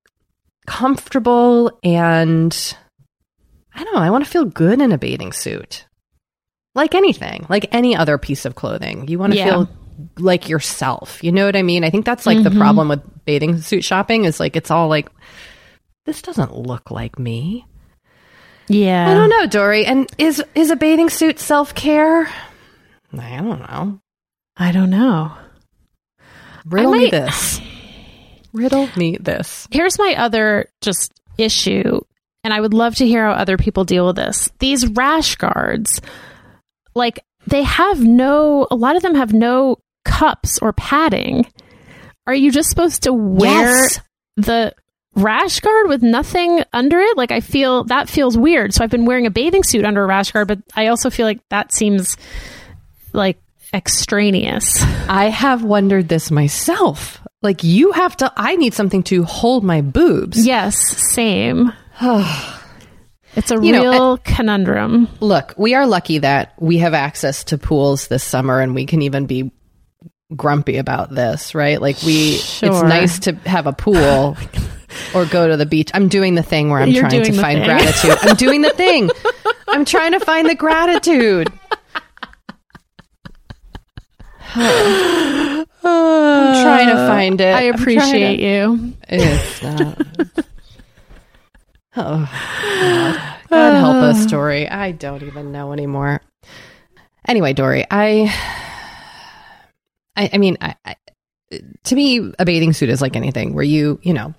comfortable 0.67 1.79
and 1.83 2.75
I 3.73 3.83
don't 3.83 3.93
know. 3.95 4.01
I 4.01 4.09
want 4.11 4.23
to 4.25 4.29
feel 4.29 4.45
good 4.45 4.81
in 4.81 4.91
a 4.91 4.97
bathing 4.97 5.31
suit, 5.31 5.85
like 6.75 6.93
anything, 6.93 7.45
like 7.49 7.73
any 7.73 7.95
other 7.95 8.17
piece 8.17 8.45
of 8.45 8.53
clothing. 8.55 9.07
You 9.07 9.17
want 9.17 9.33
to 9.33 9.39
Yeah. 9.39 9.49
feel 9.49 9.69
like 10.17 10.49
yourself. 10.49 11.23
You 11.23 11.31
know 11.31 11.45
what 11.45 11.55
I 11.55 11.61
mean? 11.61 11.83
I 11.83 11.89
think 11.89 12.05
that's 12.05 12.25
like 12.25 12.43
the 12.43 12.49
mm-hmm. 12.49 12.59
problem 12.59 12.89
with 12.89 13.25
bathing 13.25 13.61
suit 13.61 13.83
shopping 13.83 14.25
is 14.25 14.39
like 14.39 14.55
it's 14.55 14.71
all 14.71 14.87
like 14.87 15.09
this 16.05 16.21
doesn't 16.21 16.55
look 16.55 16.91
like 16.91 17.17
me. 17.17 17.65
Yeah. 18.67 19.09
I 19.09 19.13
don't 19.13 19.29
know, 19.29 19.45
Doree. 19.45 19.85
And 19.85 20.09
is 20.17 20.43
is 20.55 20.71
a 20.71 20.75
bathing 20.75 21.09
suit 21.09 21.39
self 21.39 21.75
care? 21.75 22.27
I 23.17 23.37
don't 23.37 23.59
know. 23.59 23.99
I 24.57 24.71
don't 24.71 24.89
know. 24.89 25.33
Riddle 26.65 26.93
me 26.93 27.09
this. 27.09 27.61
Riddle 28.53 28.89
me 28.95 29.17
this. 29.17 29.67
Here's 29.71 29.99
my 29.99 30.15
other 30.17 30.69
just 30.81 31.11
issue, 31.37 31.99
and 32.43 32.53
I 32.53 32.61
would 32.61 32.73
love 32.73 32.95
to 32.95 33.07
hear 33.07 33.25
how 33.25 33.33
other 33.33 33.57
people 33.57 33.83
deal 33.83 34.07
with 34.07 34.15
this. 34.15 34.49
These 34.59 34.87
rash 34.87 35.35
guards, 35.35 36.01
like 36.95 37.19
they 37.47 37.63
have 37.63 38.01
no, 38.01 38.67
a 38.71 38.75
lot 38.75 38.95
of 38.95 39.01
them 39.01 39.15
have 39.15 39.33
no 39.33 39.77
cups 40.05 40.57
or 40.61 40.71
padding. 40.71 41.45
Are 42.27 42.33
you 42.35 42.51
just 42.51 42.69
supposed 42.69 43.03
to 43.03 43.13
wear 43.13 43.75
Yes. 43.83 43.99
the 44.37 44.73
rash 45.15 45.59
guard 45.59 45.87
with 45.89 46.01
nothing 46.01 46.63
under 46.73 46.99
it? 46.99 47.17
Like 47.17 47.31
I 47.31 47.39
feel 47.41 47.83
that 47.85 48.09
feels 48.09 48.37
weird. 48.37 48.73
So 48.73 48.83
I've 48.83 48.89
been 48.89 49.05
wearing 49.05 49.25
a 49.25 49.31
bathing 49.31 49.63
suit 49.63 49.83
under 49.85 50.03
a 50.03 50.07
rash 50.07 50.31
guard, 50.31 50.47
but 50.47 50.59
I 50.75 50.87
also 50.87 51.09
feel 51.09 51.25
like 51.25 51.39
that 51.49 51.73
seems 51.73 52.15
like 53.13 53.37
extraneous. 53.73 54.81
I 55.09 55.25
have 55.29 55.63
wondered 55.63 56.07
this 56.07 56.31
myself. 56.31 57.19
Like 57.41 57.63
you 57.63 57.91
have 57.91 58.17
to 58.17 58.31
I 58.35 58.55
need 58.55 58.73
something 58.73 59.03
to 59.03 59.23
hold 59.23 59.63
my 59.63 59.81
boobs. 59.81 60.45
Yes, 60.45 60.77
same. 61.13 61.71
it's 62.01 63.51
a 63.51 63.61
You 63.61 63.71
know, 63.71 63.91
real 63.91 64.17
conundrum. 64.19 65.07
Look, 65.19 65.53
we 65.57 65.73
are 65.75 65.85
lucky 65.85 66.19
that 66.19 66.53
we 66.59 66.79
have 66.79 66.93
access 66.93 67.43
to 67.45 67.57
pools 67.57 68.07
this 68.07 68.23
summer 68.23 68.59
and 68.61 68.73
we 68.73 68.85
can 68.85 69.01
even 69.01 69.25
be 69.27 69.51
grumpy 70.35 70.77
about 70.77 71.09
this, 71.13 71.53
right? 71.55 71.81
Like 71.81 72.01
we, 72.03 72.35
it's 72.35 72.61
nice 72.61 73.19
to 73.19 73.33
have 73.45 73.67
a 73.67 73.73
pool 73.73 74.35
or 75.13 75.25
go 75.25 75.47
to 75.47 75.57
the 75.57 75.65
beach. 75.65 75.91
I'm 75.93 76.07
doing 76.07 76.35
the 76.35 76.43
thing 76.43 76.69
where 76.69 76.79
I'm 76.79 76.89
You're 76.89 77.07
trying 77.07 77.23
to 77.23 77.33
find 77.33 77.59
thing. 77.59 77.65
gratitude. 77.65 78.17
I'm 78.21 78.35
doing 78.35 78.61
the 78.61 78.69
thing. 78.71 79.09
I'm 79.67 79.85
trying 79.85 80.11
to 80.13 80.19
find 80.19 80.47
the 80.49 80.55
gratitude. 80.55 81.51
I'm 84.57 85.65
trying 85.83 86.87
to 86.89 86.95
find 87.07 87.41
it. 87.41 87.53
I 87.55 87.61
appreciate 87.63 88.37
to- 88.37 88.43
you. 88.43 88.93
It's 89.09 89.61
not. 89.63 90.01
oh, 91.97 92.29
God. 92.31 93.39
God 93.49 93.73
help 93.77 93.95
us, 93.97 94.25
Doree. 94.25 94.67
I 94.67 94.91
don't 94.91 95.23
even 95.23 95.51
know 95.51 95.71
anymore. 95.73 96.21
Anyway, 97.27 97.53
Doree, 97.53 97.85
I, 97.89 98.33
I, 100.15 100.29
I 100.33 100.37
mean, 100.37 100.57
I, 100.61 100.75
I, 100.85 100.95
to 101.83 101.95
me, 101.95 102.33
a 102.39 102.45
bathing 102.45 102.73
suit 102.73 102.89
is 102.89 103.01
like 103.01 103.15
anything 103.15 103.53
where 103.53 103.63
you, 103.63 103.99
you 104.01 104.13
know, 104.13 104.33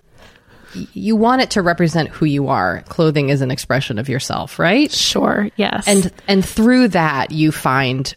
you 0.92 1.16
want 1.16 1.42
it 1.42 1.50
to 1.52 1.62
represent 1.62 2.10
who 2.10 2.26
you 2.26 2.48
are. 2.48 2.82
Clothing 2.88 3.28
is 3.30 3.40
an 3.40 3.50
expression 3.50 3.98
of 3.98 4.08
yourself, 4.08 4.58
right? 4.58 4.90
Sure. 4.90 5.48
Yes. 5.56 5.86
and 5.86 6.12
and 6.28 6.44
through 6.44 6.88
that 6.88 7.30
you 7.30 7.52
find 7.52 8.14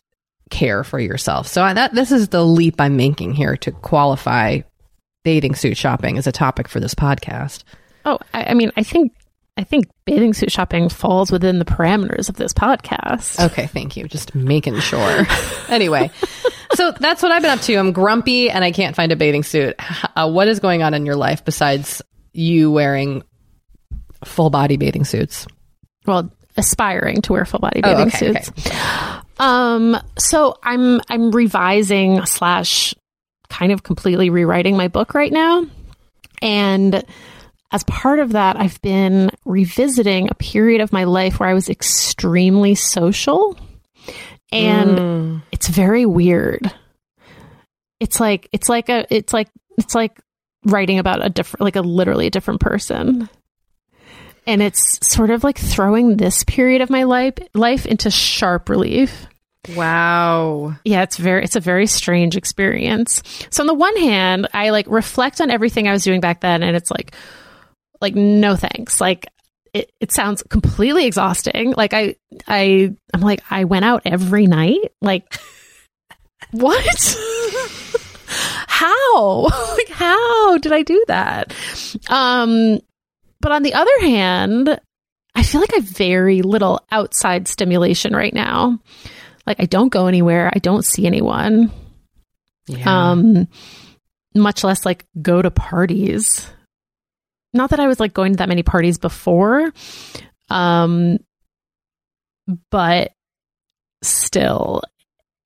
care 0.50 0.84
for 0.84 1.00
yourself 1.00 1.46
so 1.46 1.62
I, 1.62 1.74
that 1.74 1.94
this 1.94 2.12
is 2.12 2.30
the 2.30 2.44
leap 2.44 2.82
i'm 2.82 2.98
making 2.98 3.36
here 3.36 3.56
to 3.58 3.72
qualify 3.72 4.62
bathing 5.24 5.54
suit 5.54 5.78
shopping 5.78 6.18
as 6.18 6.26
a 6.26 6.32
topic 6.32 6.68
for 6.68 6.80
this 6.80 6.96
podcast 6.96 7.64
oh, 8.06 8.20
I, 8.34 8.46
I 8.46 8.54
mean, 8.54 8.72
I 8.76 8.84
think 8.84 9.14
I 9.60 9.64
think 9.66 9.88
bathing 10.06 10.34
suit 10.34 10.52
shopping 10.52 10.90
falls 10.90 11.32
within 11.32 11.60
the 11.60 11.66
parameters 11.66 12.30
of 12.30 12.36
this 12.36 12.54
podcast. 12.54 13.44
okay 13.48 13.68
thank 13.68 13.98
you 13.98 14.08
just 14.08 14.34
making 14.34 14.80
sure 14.80 15.26
anyway 15.70 16.10
so 16.76 16.92
that's 16.94 17.22
what 17.22 17.32
i've 17.32 17.42
been 17.42 17.52
up 17.52 17.60
to 17.62 17.76
i'm 17.76 17.92
grumpy 17.92 18.50
and 18.50 18.64
i 18.64 18.72
can't 18.72 18.96
find 18.96 19.12
a 19.12 19.16
bathing 19.16 19.44
suit 19.44 19.76
uh, 20.16 20.30
what 20.30 20.48
is 20.48 20.60
going 20.60 20.82
on 20.82 20.94
in 20.94 21.06
your 21.06 21.16
life 21.16 21.44
besides 21.46 22.02
you 22.34 22.72
wearing 22.72 23.22
full 24.24 24.50
body 24.50 24.78
bathing 24.78 25.04
suits 25.06 25.46
Well, 26.06 26.32
aspiring 26.58 27.22
to 27.24 27.34
wear 27.34 27.46
full 27.46 27.60
body 27.60 27.82
Oh, 27.84 27.90
bathing 27.96 28.08
okay, 28.08 28.30
okay. 28.32 28.42
suits. 28.44 28.70
Um, 29.40 29.98
so 30.18 30.58
I'm 30.64 31.00
I'm 31.10 31.32
revising 31.32 32.26
slash 32.26 32.94
kind 33.50 33.72
of 33.72 33.84
completely 33.84 34.30
rewriting 34.30 34.76
my 34.76 34.90
book 34.90 35.14
right 35.14 35.32
now, 35.32 35.66
and 36.42 37.04
as 37.72 37.84
part 37.84 38.20
of 38.20 38.32
that, 38.32 38.56
I've 38.60 38.82
been 38.82 39.30
revisiting 39.46 40.30
a 40.30 40.36
period 40.36 40.82
of 40.82 40.92
my 40.92 41.04
life 41.04 41.40
where 41.40 41.50
I 41.50 41.54
was 41.54 41.70
extremely 41.70 42.76
social, 42.76 43.58
and 44.52 44.98
Mm. 44.98 45.42
it's 45.52 45.68
very 45.68 46.06
weird. 46.06 46.72
It's 48.00 48.20
like 48.20 48.48
it's 48.52 48.70
like 48.70 48.90
a 48.90 49.06
it's 49.14 49.34
like 49.34 49.50
it's 49.78 49.94
like 49.94 50.20
writing 50.66 51.00
about 51.00 51.26
a 51.26 51.30
different 51.30 51.62
like 51.62 51.76
a 51.76 51.82
literally 51.82 52.28
a 52.28 52.32
different 52.32 52.60
person. 52.62 53.30
And 54.48 54.62
it's 54.64 55.00
sort 55.08 55.30
of 55.30 55.44
like 55.44 55.58
throwing 55.58 56.18
this 56.18 56.44
period 56.46 56.82
of 56.82 56.90
my 56.90 57.04
life 57.04 57.34
life 57.54 57.86
into 57.86 58.10
sharp 58.10 58.68
relief. 58.70 59.28
wow 59.76 60.76
Yeah, 60.86 61.04
it's 61.04 61.18
very 61.18 61.44
it's 61.44 61.56
a 61.56 61.60
very 61.60 61.86
strange 61.88 62.36
experience. 62.36 63.22
So 63.52 63.62
on 63.62 63.68
the 63.68 63.74
one 63.74 63.96
hand, 63.98 64.48
I 64.54 64.70
like 64.72 64.88
reflect 64.88 65.40
on 65.42 65.52
everything 65.52 65.88
I 65.88 65.92
was 65.92 66.04
doing 66.04 66.22
back 66.22 66.40
then 66.42 66.64
and 66.64 66.76
it's 66.76 66.90
like 66.90 67.14
like 68.02 68.16
no 68.16 68.56
thanks. 68.56 69.00
Like 69.02 69.28
it, 69.74 69.92
it 70.00 70.12
sounds 70.12 70.44
completely 70.44 71.06
exhausting. 71.06 71.74
Like 71.74 71.94
I 71.94 72.16
I 72.48 72.96
I'm 73.14 73.22
like 73.22 73.42
I 73.50 73.66
went 73.66 73.86
out 73.86 74.04
every 74.06 74.48
night. 74.48 74.92
Like 75.02 75.40
what? 76.52 77.18
how? 78.68 79.44
like 79.78 79.90
how 79.90 80.58
did 80.58 80.72
I 80.72 80.84
do 80.84 81.04
that? 81.08 81.54
Um 82.10 82.80
but 83.42 83.52
on 83.52 83.64
the 83.64 83.74
other 83.74 84.00
hand, 84.02 84.80
I 85.36 85.44
feel 85.44 85.62
like 85.62 85.74
I 85.74 85.78
have 85.78 85.86
very 85.86 86.42
little 86.42 86.82
outside 86.92 87.48
stimulation 87.48 88.14
right 88.16 88.34
now. 88.34 88.80
Like 89.46 89.60
I 89.60 89.66
don't 89.66 89.90
go 89.90 90.08
anywhere. 90.08 90.52
I 90.54 90.60
don't 90.60 90.86
see 90.86 91.06
anyone. 91.08 91.72
yeah. 92.68 93.12
Um, 93.12 93.48
much 94.36 94.64
less 94.64 94.86
like 94.86 95.06
go 95.22 95.42
to 95.42 95.50
parties. 95.50 96.50
Not 97.54 97.72
that 97.72 97.80
I 97.80 97.88
was 97.88 98.00
like 98.00 98.14
going 98.14 98.34
to 98.34 98.38
that 98.38 98.50
many 98.50 98.64
parties 98.64 98.98
before. 98.98 99.72
Um, 100.50 101.18
but 102.70 103.12
still, 104.02 104.84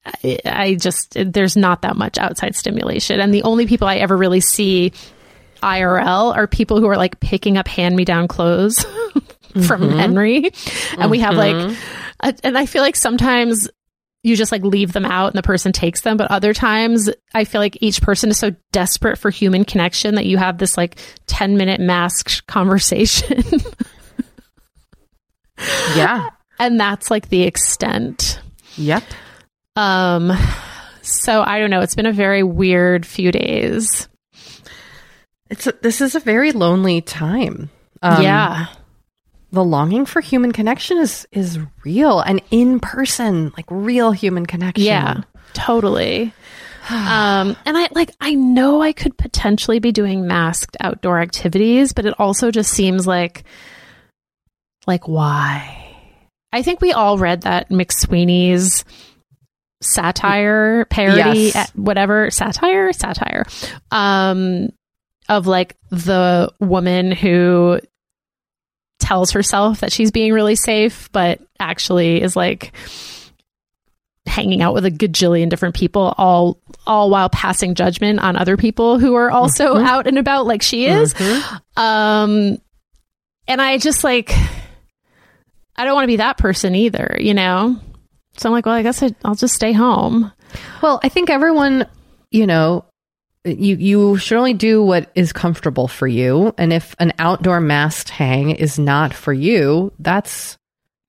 I, 0.06 0.40
I 0.46 0.76
just, 0.76 1.16
there's 1.16 1.56
not 1.56 1.82
that 1.84 1.96
much 1.96 2.18
outside 2.18 2.56
stimulation. 2.56 3.20
And 3.20 3.34
the 3.34 3.44
only 3.44 3.68
people 3.68 3.88
I 3.88 3.98
ever 3.98 4.16
really 4.18 4.42
see 4.42 4.92
IRL 5.62 6.36
are 6.36 6.48
people 6.48 6.80
who 6.80 6.88
are 6.88 6.98
like 6.98 7.20
picking 7.20 7.58
up 7.58 7.68
hand 7.68 7.96
me 7.96 8.06
down 8.06 8.28
clothes 8.28 8.86
from 9.66 9.90
Henry. 9.90 10.52
And 10.98 11.10
we 11.10 11.20
have 11.20 11.36
like, 11.36 11.78
a, 12.20 12.34
and 12.44 12.58
I 12.58 12.66
feel 12.66 12.82
like 12.82 12.96
sometimes 12.96 13.70
you 14.24 14.36
just 14.36 14.52
like 14.52 14.64
leave 14.64 14.94
them 14.94 15.06
out 15.06 15.28
and 15.28 15.36
the 15.36 15.44
person 15.44 15.72
takes 15.74 16.02
them. 16.02 16.18
But 16.18 16.32
other 16.32 16.54
times 16.54 17.10
I 17.34 17.44
feel 17.44 17.60
like 17.62 17.78
each 17.82 18.02
person 18.02 18.30
is 18.30 18.38
so 18.38 18.56
desperate 18.72 19.18
for 19.18 19.30
human 19.30 19.66
connection 19.66 20.16
that 20.16 20.26
you 20.26 20.38
have 20.38 20.58
this 20.58 20.78
like 20.78 20.98
10 21.28 21.58
minute 21.58 21.82
masked 21.82 22.48
conversation. 22.48 23.44
yeah 25.96 26.30
and 26.60 26.80
that's 26.80 27.12
like 27.12 27.30
the 27.30 27.44
extent. 27.44 28.42
yep 28.76 29.04
Um, 29.76 30.32
so 31.02 31.42
I 31.42 31.60
don't 31.60 31.70
know. 31.70 31.82
It's 31.82 31.96
been 31.96 32.06
a 32.06 32.14
very 32.14 32.44
weird 32.44 33.06
few 33.06 33.32
days. 33.32 34.08
It's 35.50 35.68
a, 35.68 35.74
this 35.82 36.00
is 36.02 36.16
a 36.16 36.20
very 36.20 36.52
lonely 36.52 37.02
time. 37.02 37.70
Um, 38.02 38.24
yeah. 38.24 38.68
The 39.54 39.64
longing 39.64 40.06
for 40.06 40.20
human 40.20 40.52
connection 40.52 40.98
is 40.98 41.28
is 41.32 41.60
real 41.86 42.20
and 42.20 42.42
in 42.52 42.80
person, 42.80 43.54
like 43.56 43.66
real 43.70 44.12
human 44.12 44.46
connection. 44.46 44.84
Yeah, 44.84 45.22
totally. 45.54 46.34
um, 46.90 47.56
and 47.66 47.78
I 47.78 47.88
like 47.92 48.12
I 48.20 48.34
know 48.34 48.82
I 48.82 48.92
could 48.94 49.16
potentially 49.18 49.80
be 49.80 49.92
doing 49.92 50.28
masked 50.28 50.76
outdoor 50.82 51.20
activities, 51.22 51.94
but 51.94 52.06
it 52.06 52.16
also 52.20 52.52
just 52.52 52.72
seems 52.72 53.06
like 53.08 53.44
like 54.88 55.08
why? 55.08 55.80
I 56.52 56.62
think 56.64 56.82
we 56.82 56.92
all 56.92 57.18
read 57.18 57.44
that 57.44 57.70
McSweeney's 57.70 58.84
satire 59.82 60.86
parody 60.86 61.52
Yes. 61.54 61.56
at 61.56 61.70
whatever 61.76 62.32
satire 62.32 62.94
satire 62.94 63.46
um 63.92 64.70
of 65.28 65.46
like 65.46 65.76
the 65.90 66.50
woman 66.62 67.12
who 67.12 67.80
tells 69.04 69.32
herself 69.32 69.82
that 69.82 69.92
she's 69.92 70.10
being 70.12 70.34
really 70.34 70.56
safe 70.56 71.12
but 71.12 71.40
actually 71.60 72.22
is 72.22 72.36
like 72.36 72.72
hanging 74.26 74.62
out 74.62 74.74
with 74.74 74.86
a 74.86 74.92
gajillion 74.92 75.50
different 75.50 75.76
people 75.76 76.14
all 76.18 76.58
all 76.88 77.10
while 77.10 77.30
passing 77.30 77.76
judgment 77.76 78.20
on 78.20 78.38
other 78.38 78.56
people 78.58 78.98
who 78.98 79.14
are 79.16 79.30
also 79.30 79.76
out 79.78 80.08
and 80.08 80.18
about 80.18 80.46
like 80.48 80.62
she 80.62 80.86
is. 80.86 81.14
Um 81.76 82.58
and 83.48 83.62
i 83.62 83.78
just 83.78 84.04
like 84.04 84.32
i 85.76 85.84
don't 85.84 85.94
want 85.94 86.04
to 86.04 86.08
be 86.08 86.18
that 86.18 86.38
person 86.38 86.74
either 86.76 87.18
you 87.20 87.34
know? 87.34 87.78
So 88.38 88.50
i'm 88.50 88.54
like 88.54 88.66
well 88.66 88.76
i 88.76 88.82
guess 88.84 89.04
I, 89.04 89.14
i'll 89.26 89.36
just 89.36 89.54
stay 89.54 89.74
home. 89.74 90.32
Well, 90.82 91.00
I 91.04 91.10
think 91.10 91.30
everyone, 91.30 91.88
you 92.32 92.46
know, 92.48 92.86
you 93.46 93.76
you 93.76 94.18
should 94.18 94.38
only 94.38 94.54
do 94.54 94.82
what 94.84 95.12
is 95.16 95.34
comfortable 95.34 95.88
for 95.88 96.08
you, 96.08 96.54
and 96.58 96.72
if 96.72 96.96
an 97.00 97.14
outdoor 97.20 97.60
masked 97.60 98.10
hang 98.10 98.52
is 98.52 98.80
not 98.80 99.14
for 99.14 99.34
you, 99.34 99.92
that's 100.00 100.58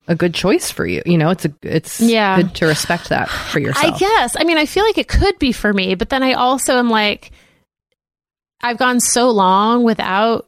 a 0.07 0.15
good 0.15 0.33
choice 0.33 0.69
for 0.69 0.85
you. 0.85 1.01
You 1.05 1.17
know, 1.17 1.29
it's 1.29 1.45
a 1.45 1.53
it's 1.61 1.99
Yeah. 2.01 2.35
good 2.41 2.55
to 2.55 2.65
respect 2.67 3.09
that 3.09 3.29
for 3.29 3.59
yourself. 3.59 3.95
I 3.95 3.97
guess. 3.97 4.35
I 4.39 4.43
mean, 4.43 4.57
I 4.57 4.65
feel 4.65 4.83
like 4.83 4.97
it 4.97 5.07
could 5.07 5.39
be 5.39 5.51
for 5.51 5.73
me, 5.73 5.95
but 5.95 6.09
then 6.09 6.23
I 6.23 6.33
also 6.33 6.77
am 6.77 6.89
like, 6.89 7.31
I've 8.61 8.77
gone 8.77 8.99
so 8.99 9.29
long 9.31 9.83
without 9.83 10.45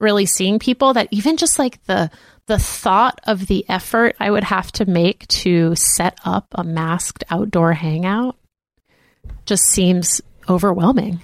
really 0.00 0.26
seeing 0.26 0.58
people 0.58 0.92
that 0.94 1.08
even 1.10 1.36
just 1.36 1.58
like 1.58 1.82
the 1.86 2.10
the 2.46 2.58
thought 2.58 3.20
of 3.26 3.46
the 3.48 3.64
effort 3.68 4.14
I 4.20 4.30
would 4.30 4.44
have 4.44 4.70
to 4.72 4.84
make 4.84 5.26
to 5.28 5.74
set 5.74 6.16
up 6.24 6.46
a 6.52 6.62
masked 6.62 7.24
outdoor 7.30 7.72
hangout 7.72 8.36
just 9.46 9.64
seems 9.64 10.20
overwhelming. 10.48 11.20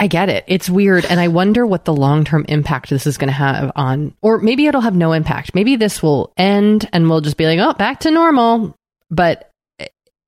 I 0.00 0.06
get 0.06 0.28
it. 0.28 0.44
It's 0.46 0.70
weird. 0.70 1.04
And 1.06 1.18
I 1.18 1.26
wonder 1.28 1.66
what 1.66 1.84
the 1.84 1.92
long 1.94 2.24
term 2.24 2.44
impact 2.48 2.90
this 2.90 3.06
is 3.06 3.18
going 3.18 3.28
to 3.28 3.32
have 3.32 3.72
on, 3.74 4.14
or 4.22 4.38
maybe 4.38 4.66
it'll 4.66 4.80
have 4.80 4.94
no 4.94 5.12
impact. 5.12 5.54
Maybe 5.54 5.74
this 5.76 6.02
will 6.02 6.32
end 6.36 6.88
and 6.92 7.08
we'll 7.10 7.20
just 7.20 7.36
be 7.36 7.46
like, 7.46 7.58
oh, 7.58 7.72
back 7.74 8.00
to 8.00 8.10
normal. 8.12 8.76
But 9.10 9.50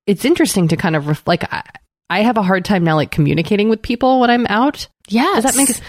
it's 0.05 0.25
interesting 0.25 0.67
to 0.69 0.75
kind 0.77 0.95
of 0.97 1.07
ref- 1.07 1.25
like, 1.25 1.45
I, 1.53 1.63
I 2.09 2.23
have 2.23 2.35
a 2.35 2.41
hard 2.41 2.65
time 2.65 2.83
now, 2.83 2.95
like 2.95 3.11
communicating 3.11 3.69
with 3.69 3.81
people 3.81 4.19
when 4.19 4.29
I'm 4.29 4.45
out. 4.47 4.89
Yeah. 5.07 5.31
Does 5.35 5.45
that 5.45 5.55
make 5.55 5.69
s- 5.69 5.79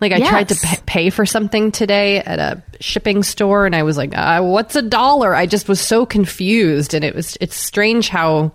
like 0.00 0.12
I 0.12 0.20
tried 0.20 0.48
to 0.50 0.54
Yes. 0.62 0.76
pa- 0.76 0.82
pay 0.86 1.10
for 1.10 1.26
something 1.26 1.72
today 1.72 2.18
at 2.18 2.38
a 2.38 2.62
shipping 2.78 3.24
store 3.24 3.66
and 3.66 3.74
I 3.74 3.82
was 3.82 3.96
like, 3.96 4.16
uh, 4.16 4.40
what's 4.42 4.76
a 4.76 4.82
dollar? 4.82 5.34
I 5.34 5.46
just 5.46 5.68
was 5.68 5.80
so 5.80 6.06
confused 6.06 6.94
and 6.94 7.04
it 7.04 7.12
was 7.16 7.36
it's 7.40 7.56
strange 7.56 8.08
how 8.08 8.52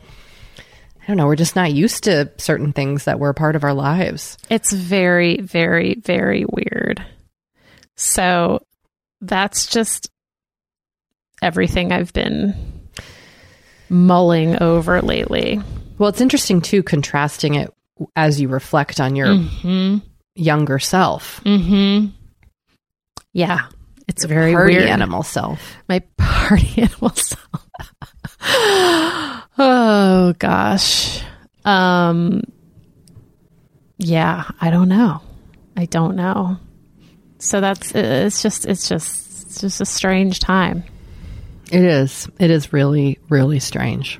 I 1.07 1.11
don't 1.11 1.17
know, 1.17 1.25
we're 1.27 1.37
just 1.37 1.55
not 1.55 1.71
used 1.71 2.03
to 2.03 2.29
certain 2.37 2.73
things 2.73 3.05
that 3.05 3.17
were 3.19 3.31
part 3.33 3.55
of 3.55 3.63
our 3.63 3.73
lives. 3.73 4.37
It's 4.49 4.73
very, 4.73 5.39
very, 5.39 5.95
very 5.95 6.43
weird. 6.45 7.01
So 7.95 8.59
that's 9.21 9.67
just 9.67 10.11
everything 11.41 11.93
I've 11.93 12.11
been 12.11 12.53
mulling 13.89 14.61
over 14.61 15.01
lately. 15.01 15.61
Well, 15.97 16.09
it's 16.09 16.19
interesting 16.21 16.59
too, 16.61 16.83
contrasting 16.83 17.55
it 17.55 17.73
as 18.15 18.39
you 18.41 18.49
reflect 18.49 18.99
on 18.99 19.15
your 19.15 19.27
Mm-hmm. 19.27 19.97
younger 20.35 20.77
self, 20.79 21.41
Mm-hmm. 21.45 22.07
Yeah. 23.33 23.67
It's 24.07 24.23
very 24.25 24.53
party 24.53 24.75
weird. 24.77 24.87
animal 24.89 25.21
self. 25.23 25.75
My 25.89 25.99
party 26.17 26.81
animal 26.81 27.09
self. 27.11 27.67
oh 29.57 30.33
gosh. 30.39 31.23
Um 31.65 32.41
yeah, 33.97 34.45
I 34.61 34.69
don't 34.69 34.89
know. 34.89 35.21
I 35.75 35.85
don't 35.85 36.15
know. 36.15 36.57
So 37.39 37.61
that's 37.61 37.93
it's 37.93 38.41
just 38.41 38.65
it's 38.65 38.87
just 38.87 39.45
it's 39.47 39.61
just 39.61 39.81
a 39.81 39.85
strange 39.85 40.39
time. 40.39 40.83
It 41.71 41.81
is. 41.81 42.29
It 42.39 42.49
is 42.49 42.71
really, 42.71 43.19
really 43.29 43.59
strange. 43.59 44.19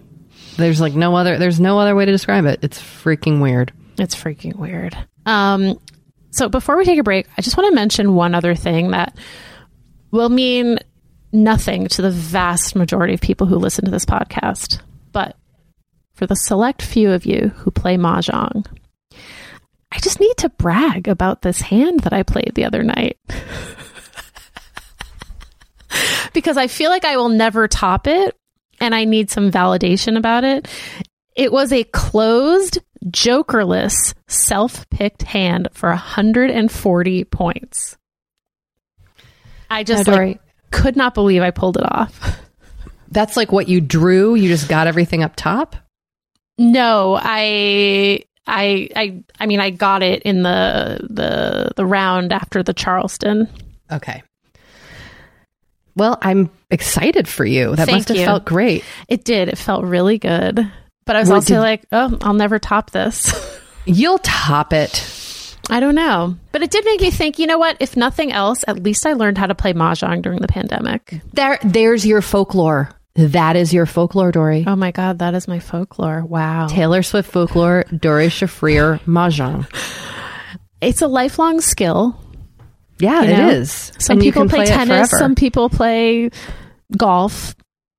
There's 0.58 0.82
like 0.82 0.94
no 0.94 1.16
other. 1.16 1.38
There's 1.38 1.60
no 1.60 1.80
other 1.80 1.96
way 1.96 2.06
to 2.06 2.12
describe 2.12 2.46
it. 2.46 2.60
It's 2.64 2.82
freaking 2.82 3.42
weird. 3.42 3.72
It's 3.98 4.16
freaking 4.16 4.56
weird. 4.56 4.98
Um, 5.26 5.80
so 6.32 6.50
before 6.50 6.78
we 6.78 6.86
take 6.86 7.00
a 7.00 7.04
break, 7.04 7.28
I 7.38 7.42
just 7.42 7.58
want 7.58 7.70
to 7.70 7.76
mention 7.76 8.16
one 8.16 8.36
other 8.36 8.56
thing 8.56 8.92
that 8.92 9.18
will 10.12 10.30
mean 10.30 10.80
nothing 11.32 11.88
to 11.90 12.02
the 12.02 12.12
vast 12.12 12.76
majority 12.76 13.14
of 13.14 13.22
people 13.22 13.48
who 13.48 13.58
listen 13.58 13.86
to 13.86 13.92
this 13.92 14.06
podcast. 14.06 14.82
But 15.12 15.36
for 16.14 16.26
the 16.26 16.36
select 16.36 16.82
few 16.82 17.12
of 17.12 17.26
you 17.26 17.52
who 17.56 17.72
play 17.72 17.98
Mahjong, 17.98 18.66
I 19.92 20.00
just 20.00 20.20
need 20.20 20.36
to 20.38 20.50
brag 20.50 21.08
about 21.08 21.42
this 21.42 21.62
hand 21.62 22.02
that 22.02 22.14
I 22.14 22.24
played 22.24 22.54
the 22.56 22.66
other 22.66 22.84
night. 22.84 23.18
because 26.34 26.58
I 26.58 26.68
feel 26.68 26.90
like 26.90 27.06
I 27.06 27.18
will 27.18 27.30
never 27.30 27.68
top 27.68 28.08
it 28.08 28.36
and 28.80 28.94
I 28.94 29.06
need 29.06 29.30
some 29.30 29.52
validation 29.52 30.18
about 30.18 30.44
it. 30.44 30.68
It 31.36 31.52
was 31.52 31.72
a 31.72 31.84
closed, 31.84 32.80
jokerless, 33.06 34.14
self 34.28 34.90
picked 34.90 35.24
hand 35.24 35.70
for 35.72 35.90
140 35.90 37.24
points. 37.26 37.98
I 39.70 39.84
just 39.84 40.08
Now, 40.08 40.16
like, 40.16 40.42
could 40.72 40.96
not 40.96 41.14
believe 41.14 41.42
I 41.42 41.52
pulled 41.52 41.78
it 41.78 41.84
off. 41.84 42.40
That's 43.12 43.38
like 43.38 43.52
what 43.52 43.68
you 43.68 43.80
drew. 43.82 44.36
You 44.36 44.48
just 44.50 44.68
got 44.68 44.88
everything 44.88 45.24
up 45.24 45.34
top. 45.36 45.76
No, 46.58 47.18
I 47.22 48.24
I 48.46 48.90
I 48.96 49.24
I 49.40 49.46
mean 49.46 49.60
I 49.60 49.70
got 49.70 50.04
it 50.04 50.24
in 50.24 50.44
the 50.44 51.00
the 51.10 51.72
the 51.76 51.86
round 51.86 52.34
after 52.34 52.64
the 52.64 52.74
Charleston. 52.74 53.48
Okay. 53.92 54.24
Well, 55.96 56.18
I'm 56.22 56.50
excited 56.70 57.28
for 57.28 57.46
you. 57.46 57.76
That 57.76 57.86
Thank 57.88 57.96
must 57.98 58.08
have 58.10 58.18
you. 58.18 58.26
felt 58.26 58.46
great. 58.46 58.84
It 59.08 59.24
did. 59.24 59.50
It 59.50 59.58
felt 59.58 59.84
really 59.84 60.18
good. 60.20 60.72
But 61.06 61.16
I 61.16 61.20
was 61.20 61.30
What 61.30 61.36
also 61.38 61.56
did- 61.56 61.60
like, 61.62 61.86
oh, 61.92 62.18
I'll 62.22 62.34
never 62.34 62.60
top 62.60 62.92
this. 62.92 63.34
You'll 63.86 64.20
top 64.20 64.74
it. 64.74 64.92
I 65.70 65.80
don't 65.80 65.96
know. 65.96 66.38
But 66.52 66.64
it 66.64 66.72
did 66.72 66.86
make 66.86 67.02
me 67.02 67.12
think, 67.12 67.40
you 67.40 67.48
know 67.48 67.58
what? 67.58 67.78
If 67.80 67.98
nothing 67.98 68.32
else, 68.32 68.64
at 68.68 68.82
least 68.82 69.06
I 69.06 69.14
learned 69.14 69.38
how 69.38 69.48
to 69.48 69.56
play 69.56 69.74
Mahjong 69.74 70.22
during 70.22 70.40
the 70.40 70.48
pandemic. 70.48 71.22
There, 71.34 71.60
there's 71.64 72.06
your 72.06 72.22
folklore. 72.22 72.90
That 73.16 73.56
is 73.56 73.74
your 73.74 73.86
folklore, 73.86 74.32
Doree. 74.32 74.64
Oh 74.68 74.76
my 74.76 74.92
God, 74.92 75.20
that 75.20 75.34
is 75.34 75.48
my 75.48 75.60
folklore. 75.60 76.24
Wow. 76.24 76.68
Taylor 76.68 77.02
Swift 77.02 77.32
folklore, 77.32 77.84
Doree 77.92 78.28
Shafrir, 78.28 79.00
mahjong. 79.02 79.66
It's 80.82 81.02
a 81.02 81.08
lifelong 81.08 81.60
skill. 81.60 82.18
Yeah, 83.00 83.22
You 83.24 83.30
it 83.30 83.38
know? 83.38 83.50
is. 83.50 83.92
Some 83.98 84.16
And 84.16 84.22
people 84.22 84.44
can 84.44 84.50
play, 84.50 84.66
tennis, 84.68 85.10
some 85.10 85.34
people 85.36 85.70
play 85.70 86.30
golf. 86.96 87.56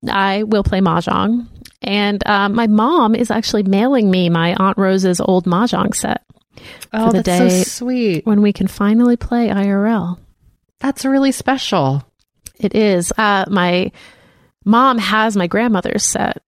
I 0.09 0.45
will 0.45 0.63
play 0.63 0.79
Mahjong. 0.81 1.49
And 1.83 2.25
um, 2.27 2.55
my 2.55 2.67
mom 2.69 3.15
is 3.15 3.31
actually 3.31 3.65
mailing 3.65 4.11
me 4.11 4.29
my 4.31 4.55
Aunt 4.55 4.79
Rose's 4.79 5.21
old 5.21 5.45
Mahjong 5.47 5.95
set 5.95 6.23
oh, 6.93 7.13
the 7.13 7.23
that's 7.23 7.27
day- 7.27 7.63
so 7.63 7.85
sweet. 7.87 8.27
when 8.27 8.43
we 8.43 8.53
can 8.53 8.67
finally 8.67 9.17
play 9.17 9.49
IRL. 9.49 10.19
That's 10.81 11.05
really 11.05 11.33
special. 11.33 12.05
It 12.61 12.75
is. 12.75 13.13
Uh, 13.17 13.45
my 13.49 13.93
mom 14.65 14.99
has 14.99 15.37
my 15.37 15.47
grandmother's 15.47 16.05
set, 16.05 16.43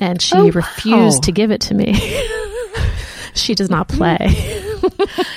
and 0.00 0.20
she 0.20 0.36
Oh, 0.36 0.44
wow. 0.44 0.50
refused 0.50 1.24
to 1.24 1.32
give 1.32 1.50
it 1.50 1.62
to 1.62 1.74
me. 1.74 1.94
she 3.34 3.54
does 3.54 3.70
not 3.70 3.88
play. 3.88 4.60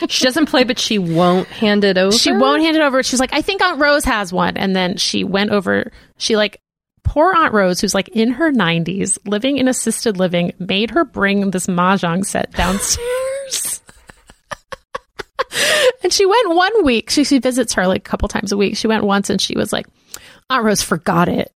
She 0.09 0.25
doesn't 0.25 0.47
play, 0.47 0.63
but 0.65 0.77
she 0.79 0.97
won't 0.99 1.47
hand 1.47 1.83
it 1.83 1.97
over. 1.97 2.15
she 2.17 2.31
won't 2.33 2.61
hand 2.61 2.75
it 2.75 2.81
over. 2.81 3.01
She's 3.03 3.19
like, 3.19 3.33
I 3.33 3.41
think 3.41 3.61
Aunt 3.61 3.79
Rose 3.79 4.03
has 4.05 4.31
one. 4.31 4.55
And 4.57 4.75
then 4.75 4.97
she 4.97 5.23
went 5.23 5.51
over, 5.51 5.91
she 6.17 6.35
like, 6.35 6.61
poor 7.03 7.33
Aunt 7.33 7.53
Rose, 7.53 7.79
who's 7.81 7.93
like 7.95 8.07
in 8.09 8.31
her 8.31 8.51
90s, 8.51 9.17
living 9.25 9.57
in 9.57 9.67
assisted 9.67 10.17
living, 10.17 10.53
made 10.59 10.91
her 10.91 11.03
bring 11.05 11.51
this 11.51 11.67
Mahjong 11.67 12.25
set 12.25 12.51
downstairs. 12.51 13.07
And 16.07 16.13
she 16.13 16.25
went 16.25 16.55
one 16.55 16.85
week. 16.85 17.09
She, 17.09 17.25
she 17.25 17.39
visits 17.39 17.73
her 17.73 17.85
like 17.85 17.97
a 17.97 18.09
couple 18.09 18.29
times 18.29 18.53
a 18.53 18.57
week. 18.57 18.77
She 18.77 18.87
went 18.87 19.03
once 19.03 19.29
and 19.29 19.41
she 19.41 19.57
was 19.57 19.73
like, 19.73 19.87
Aunt 20.49 20.63
Rose 20.63 20.81
forgot 20.81 21.27
it. 21.27 21.51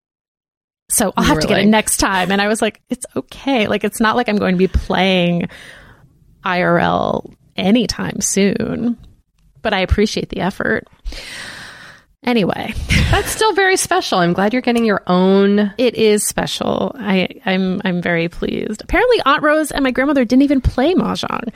So 0.88 1.12
I'll 1.16 1.22
have 1.22 1.38
to 1.38 1.46
get 1.46 1.60
it 1.60 1.66
next 1.66 1.98
time. 1.98 2.32
And 2.32 2.42
I 2.42 2.48
was 2.48 2.60
like, 2.60 2.80
it's 2.90 3.06
okay. 3.14 3.68
Like, 3.68 3.84
it's 3.84 4.00
not 4.00 4.16
like 4.16 4.28
I'm 4.28 4.38
going 4.38 4.54
to 4.54 4.58
be 4.58 4.66
playing 4.66 5.48
IRL 6.44 7.32
anytime 7.56 8.20
soon, 8.20 8.98
but 9.62 9.72
I 9.72 9.82
appreciate 9.82 10.30
the 10.30 10.40
effort. 10.40 10.88
Anyway, 12.24 12.74
That's 13.12 13.30
still 13.30 13.52
very 13.52 13.76
special. 13.76 14.18
I'm 14.18 14.32
glad 14.32 14.52
you're 14.52 14.62
getting 14.62 14.84
your 14.84 15.04
own. 15.06 15.72
it 15.78 15.94
is 15.94 16.26
special. 16.26 16.90
I, 16.98 17.28
I'm 17.46 17.80
I'm 17.84 18.02
very 18.02 18.28
pleased. 18.28 18.82
Apparently, 18.82 19.20
Aunt 19.24 19.44
Rose 19.44 19.70
and 19.70 19.84
my 19.84 19.90
grandmother 19.92 20.24
didn't 20.24 20.42
even 20.42 20.60
play 20.60 20.94
mahjong. 20.94 21.52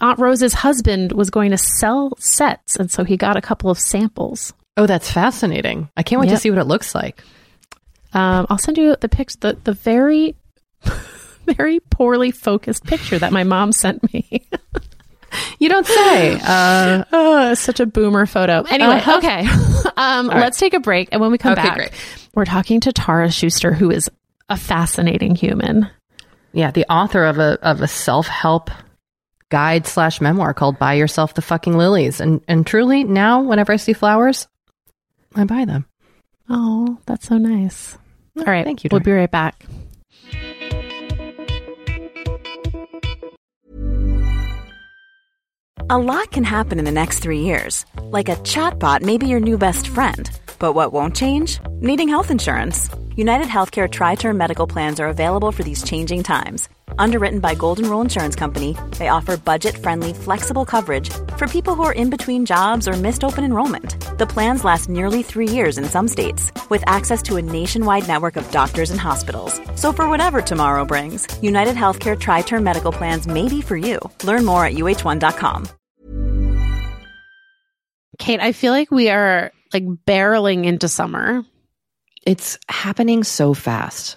Aunt 0.00 0.18
Rose's 0.18 0.52
husband 0.54 1.12
was 1.12 1.30
going 1.30 1.50
to 1.50 1.58
sell 1.58 2.16
sets, 2.18 2.76
and 2.76 2.90
so 2.90 3.04
he 3.04 3.16
got 3.16 3.36
a 3.36 3.40
couple 3.40 3.70
of 3.70 3.78
samples. 3.78 4.52
Oh, 4.76 4.86
that's 4.86 5.10
fascinating. 5.10 5.88
I 5.96 6.02
can't 6.02 6.20
wait 6.20 6.30
to 6.30 6.36
see 6.36 6.50
what 6.50 6.58
it 6.58 6.64
looks 6.66 6.94
like. 6.94 7.22
Um, 8.12 8.46
I'll 8.50 8.58
send 8.58 8.78
you 8.78 8.96
the 9.00 9.08
pics, 9.08 9.36
the 9.36 9.56
the 9.64 9.72
very 9.72 10.34
very 11.46 11.80
poorly 11.90 12.30
focused 12.30 12.84
picture 12.84 13.18
that 13.18 13.32
my 13.32 13.44
mom 13.44 13.72
sent 13.72 14.12
me. 14.12 14.46
You 15.58 15.68
don't 15.68 15.86
say. 15.86 16.38
Uh, 16.44 17.04
Oh, 17.12 17.54
such 17.54 17.80
a 17.80 17.86
boomer 17.86 18.26
photo. 18.26 18.62
Anyway, 18.62 18.94
Uh-huh. 18.94 19.18
okay. 19.18 19.46
um, 19.96 20.28
let's 20.28 20.58
take 20.58 20.74
a 20.74 20.80
break. 20.80 21.08
And 21.10 21.20
when 21.20 21.32
we 21.32 21.38
come 21.38 21.52
Okay, 21.54 21.62
back, 21.62 21.76
great. 21.76 21.90
we're 22.34 22.44
talking 22.44 22.80
to 22.80 22.92
Tara 22.92 23.30
Schuster, 23.32 23.72
who 23.72 23.90
is 23.90 24.08
a 24.48 24.56
fascinating 24.56 25.34
human. 25.34 25.88
yeah, 26.52 26.70
the 26.70 26.84
author 26.92 27.24
of 27.24 27.38
a 27.38 27.58
of 27.62 27.80
a 27.80 27.88
self 27.88 28.26
help 28.28 28.70
guide 29.50 29.86
slash 29.86 30.20
memoir 30.20 30.54
called 30.54 30.78
"Buy 30.78 30.94
Yourself 30.94 31.34
the 31.34 31.42
Fucking 31.42 31.76
Lilies," 31.76 32.20
and 32.20 32.40
and 32.48 32.66
truly 32.66 33.04
now, 33.04 33.42
whenever 33.42 33.72
I 33.72 33.76
see 33.76 33.92
flowers, 33.92 34.48
I 35.34 35.44
buy 35.44 35.64
them. 35.64 35.86
Oh, 36.48 36.98
that's 37.06 37.26
so 37.26 37.38
nice. 37.38 37.96
All 38.36 38.44
right. 38.44 38.64
thank 38.64 38.84
you, 38.84 38.88
We'll 38.90 39.00
be 39.00 39.12
right 39.12 39.30
back. 39.30 39.64
A 45.90 45.98
lot 45.98 46.30
can 46.30 46.44
happen 46.44 46.78
in 46.78 46.84
the 46.86 46.90
next 46.90 47.18
three 47.18 47.40
years. 47.40 47.84
Like 48.02 48.28
a 48.30 48.36
chatbot 48.36 49.02
may 49.02 49.18
be 49.18 49.26
your 49.26 49.40
new 49.40 49.58
best 49.58 49.86
friend. 49.86 50.30
But 50.58 50.72
what 50.72 50.92
won't 50.92 51.14
change? 51.14 51.60
Needing 51.72 52.08
health 52.08 52.30
insurance. 52.30 52.88
United 53.16 53.48
Healthcare 53.48 53.90
Tri 53.90 54.14
Term 54.14 54.36
Medical 54.36 54.66
Plans 54.66 54.98
are 54.98 55.08
available 55.08 55.52
for 55.52 55.62
these 55.62 55.82
changing 55.82 56.22
times. 56.22 56.68
Underwritten 56.98 57.40
by 57.40 57.54
Golden 57.54 57.88
Rule 57.88 58.00
Insurance 58.00 58.34
Company, 58.36 58.76
they 58.98 59.08
offer 59.08 59.36
budget 59.36 59.76
friendly, 59.76 60.12
flexible 60.12 60.64
coverage 60.64 61.10
for 61.36 61.46
people 61.46 61.74
who 61.74 61.82
are 61.82 61.92
in 61.92 62.10
between 62.10 62.46
jobs 62.46 62.88
or 62.88 62.92
missed 62.94 63.24
open 63.24 63.44
enrollment. 63.44 63.96
The 64.18 64.26
plans 64.26 64.64
last 64.64 64.88
nearly 64.88 65.22
three 65.22 65.48
years 65.48 65.78
in 65.78 65.84
some 65.84 66.08
states, 66.08 66.52
with 66.70 66.82
access 66.86 67.22
to 67.22 67.36
a 67.36 67.42
nationwide 67.42 68.08
network 68.08 68.36
of 68.36 68.50
doctors 68.50 68.90
and 68.90 69.00
hospitals. 69.00 69.60
So 69.74 69.92
for 69.92 70.08
whatever 70.08 70.40
tomorrow 70.40 70.84
brings, 70.84 71.26
United 71.42 71.76
Healthcare 71.76 72.18
Tri 72.18 72.42
Term 72.42 72.62
Medical 72.64 72.92
Plans 72.92 73.26
may 73.26 73.48
be 73.48 73.60
for 73.60 73.76
you. 73.76 73.98
Learn 74.22 74.44
more 74.44 74.64
at 74.64 74.74
uh1.com. 74.74 75.68
Kate, 78.18 78.40
I 78.40 78.52
feel 78.52 78.72
like 78.72 78.90
we 78.90 79.10
are 79.10 79.50
like 79.72 79.84
barreling 79.84 80.64
into 80.64 80.88
summer. 80.88 81.42
It's 82.24 82.58
happening 82.68 83.24
so 83.24 83.52
fast. 83.52 84.16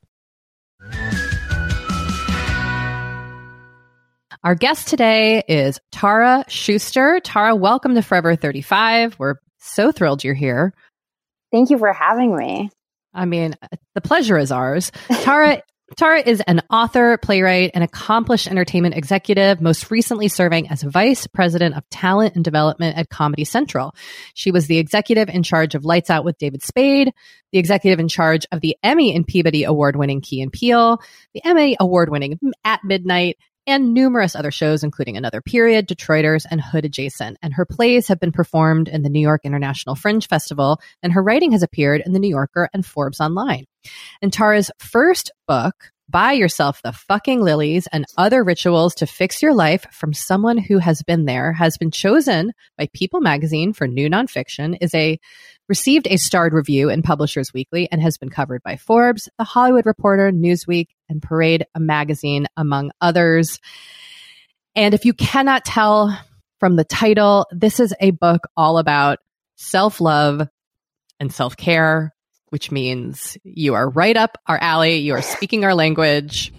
Our 4.43 4.55
guest 4.55 4.87
today 4.87 5.43
is 5.47 5.79
Tara 5.91 6.45
Schuster. 6.47 7.19
Tara, 7.23 7.55
welcome 7.55 7.93
to 7.93 8.01
Forever 8.01 8.35
35. 8.35 9.19
We're 9.19 9.35
so 9.59 9.91
thrilled 9.91 10.23
you're 10.23 10.33
here. 10.33 10.73
Thank 11.51 11.69
you 11.69 11.77
for 11.77 11.93
having 11.93 12.35
me. 12.35 12.71
I 13.13 13.25
mean, 13.25 13.55
the 13.93 14.01
pleasure 14.01 14.39
is 14.39 14.51
ours. 14.51 14.91
Tara 15.09 15.61
Tara 15.97 16.21
is 16.21 16.41
an 16.47 16.61
author, 16.69 17.17
playwright, 17.17 17.71
and 17.73 17.83
accomplished 17.83 18.47
entertainment 18.47 18.95
executive, 18.95 19.59
most 19.61 19.91
recently 19.91 20.29
serving 20.29 20.69
as 20.69 20.81
vice 20.81 21.27
president 21.27 21.75
of 21.75 21.87
talent 21.89 22.35
and 22.35 22.43
development 22.43 22.97
at 22.97 23.09
Comedy 23.09 23.43
Central. 23.43 23.93
She 24.33 24.51
was 24.51 24.67
the 24.67 24.77
executive 24.77 25.27
in 25.27 25.43
charge 25.43 25.75
of 25.75 25.83
Lights 25.83 26.09
Out 26.09 26.23
with 26.23 26.37
David 26.37 26.63
Spade, 26.63 27.11
the 27.51 27.59
executive 27.59 27.99
in 27.99 28.07
charge 28.07 28.45
of 28.51 28.61
the 28.61 28.77
Emmy 28.81 29.13
and 29.15 29.27
Peabody 29.27 29.65
award 29.65 29.97
winning 29.97 30.21
Key 30.21 30.41
and 30.41 30.51
Peele, 30.51 31.01
the 31.33 31.43
Emmy 31.43 31.75
award 31.79 32.09
winning 32.09 32.39
At 32.63 32.83
Midnight, 32.85 33.37
and 33.67 33.93
numerous 33.93 34.35
other 34.35 34.51
shows, 34.51 34.83
including 34.83 35.17
Another 35.17 35.41
Period, 35.41 35.87
Detroiters, 35.87 36.45
and 36.49 36.61
Hood 36.61 36.85
Adjacent. 36.85 37.37
And 37.41 37.53
her 37.53 37.65
plays 37.65 38.07
have 38.07 38.19
been 38.19 38.31
performed 38.31 38.87
in 38.87 39.03
the 39.03 39.09
New 39.09 39.19
York 39.19 39.41
International 39.43 39.95
Fringe 39.95 40.27
Festival, 40.27 40.79
and 41.03 41.13
her 41.13 41.23
writing 41.23 41.51
has 41.51 41.63
appeared 41.63 42.01
in 42.05 42.13
the 42.13 42.19
New 42.19 42.29
Yorker 42.29 42.69
and 42.73 42.85
Forbes 42.85 43.19
Online. 43.19 43.65
And 44.21 44.31
Tara's 44.31 44.71
first 44.79 45.31
book, 45.47 45.91
Buy 46.11 46.33
Yourself 46.33 46.81
the 46.81 46.91
Fucking 46.91 47.39
Lilies 47.39 47.87
and 47.93 48.05
Other 48.17 48.43
Rituals 48.43 48.93
to 48.95 49.07
Fix 49.07 49.41
Your 49.41 49.53
Life 49.53 49.85
from 49.93 50.11
Someone 50.13 50.57
Who 50.57 50.77
Has 50.77 51.03
Been 51.03 51.23
There, 51.23 51.53
has 51.53 51.77
been 51.77 51.89
chosen 51.89 52.51
by 52.77 52.89
People 52.93 53.21
Magazine 53.21 53.71
for 53.71 53.87
new 53.87 54.09
nonfiction, 54.09 54.77
is 54.81 54.93
a 54.93 55.17
received 55.69 56.07
a 56.09 56.17
starred 56.17 56.51
review 56.51 56.89
in 56.89 57.01
Publishers 57.01 57.53
Weekly 57.53 57.87
and 57.89 58.01
has 58.01 58.17
been 58.17 58.29
covered 58.29 58.61
by 58.61 58.75
Forbes, 58.75 59.29
The 59.37 59.45
Hollywood 59.45 59.85
Reporter, 59.85 60.33
Newsweek, 60.33 60.87
and 61.07 61.21
Parade 61.21 61.65
a 61.75 61.79
magazine, 61.79 62.45
among 62.57 62.91
others. 62.99 63.61
And 64.75 64.93
if 64.93 65.05
you 65.05 65.13
cannot 65.13 65.63
tell 65.63 66.19
from 66.59 66.75
the 66.75 66.83
title, 66.83 67.47
this 67.51 67.79
is 67.79 67.93
a 68.01 68.11
book 68.11 68.41
all 68.57 68.79
about 68.79 69.19
self 69.55 70.01
love 70.01 70.45
and 71.21 71.31
self 71.31 71.55
care, 71.55 72.13
which 72.51 72.69
means 72.69 73.37
you 73.43 73.73
are 73.73 73.89
right 73.89 74.15
up 74.15 74.37
our 74.45 74.57
alley. 74.57 74.97
You 74.97 75.15
are 75.15 75.21
speaking 75.21 75.63
our 75.63 75.73
language. 75.73 76.53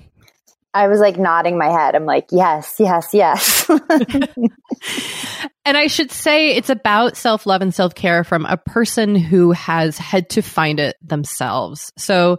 I 0.74 0.88
was 0.88 1.00
like 1.00 1.18
nodding 1.18 1.58
my 1.58 1.68
head. 1.68 1.94
I'm 1.94 2.06
like, 2.06 2.28
yes, 2.30 2.76
yes, 2.78 3.10
yes. 3.12 3.68
and 5.66 5.76
I 5.76 5.86
should 5.86 6.10
say 6.10 6.56
it's 6.56 6.70
about 6.70 7.16
self 7.16 7.44
love 7.44 7.60
and 7.60 7.74
self 7.74 7.94
care 7.94 8.24
from 8.24 8.46
a 8.46 8.56
person 8.56 9.14
who 9.14 9.52
has 9.52 9.98
had 9.98 10.30
to 10.30 10.40
find 10.40 10.80
it 10.80 10.96
themselves. 11.02 11.92
So 11.98 12.38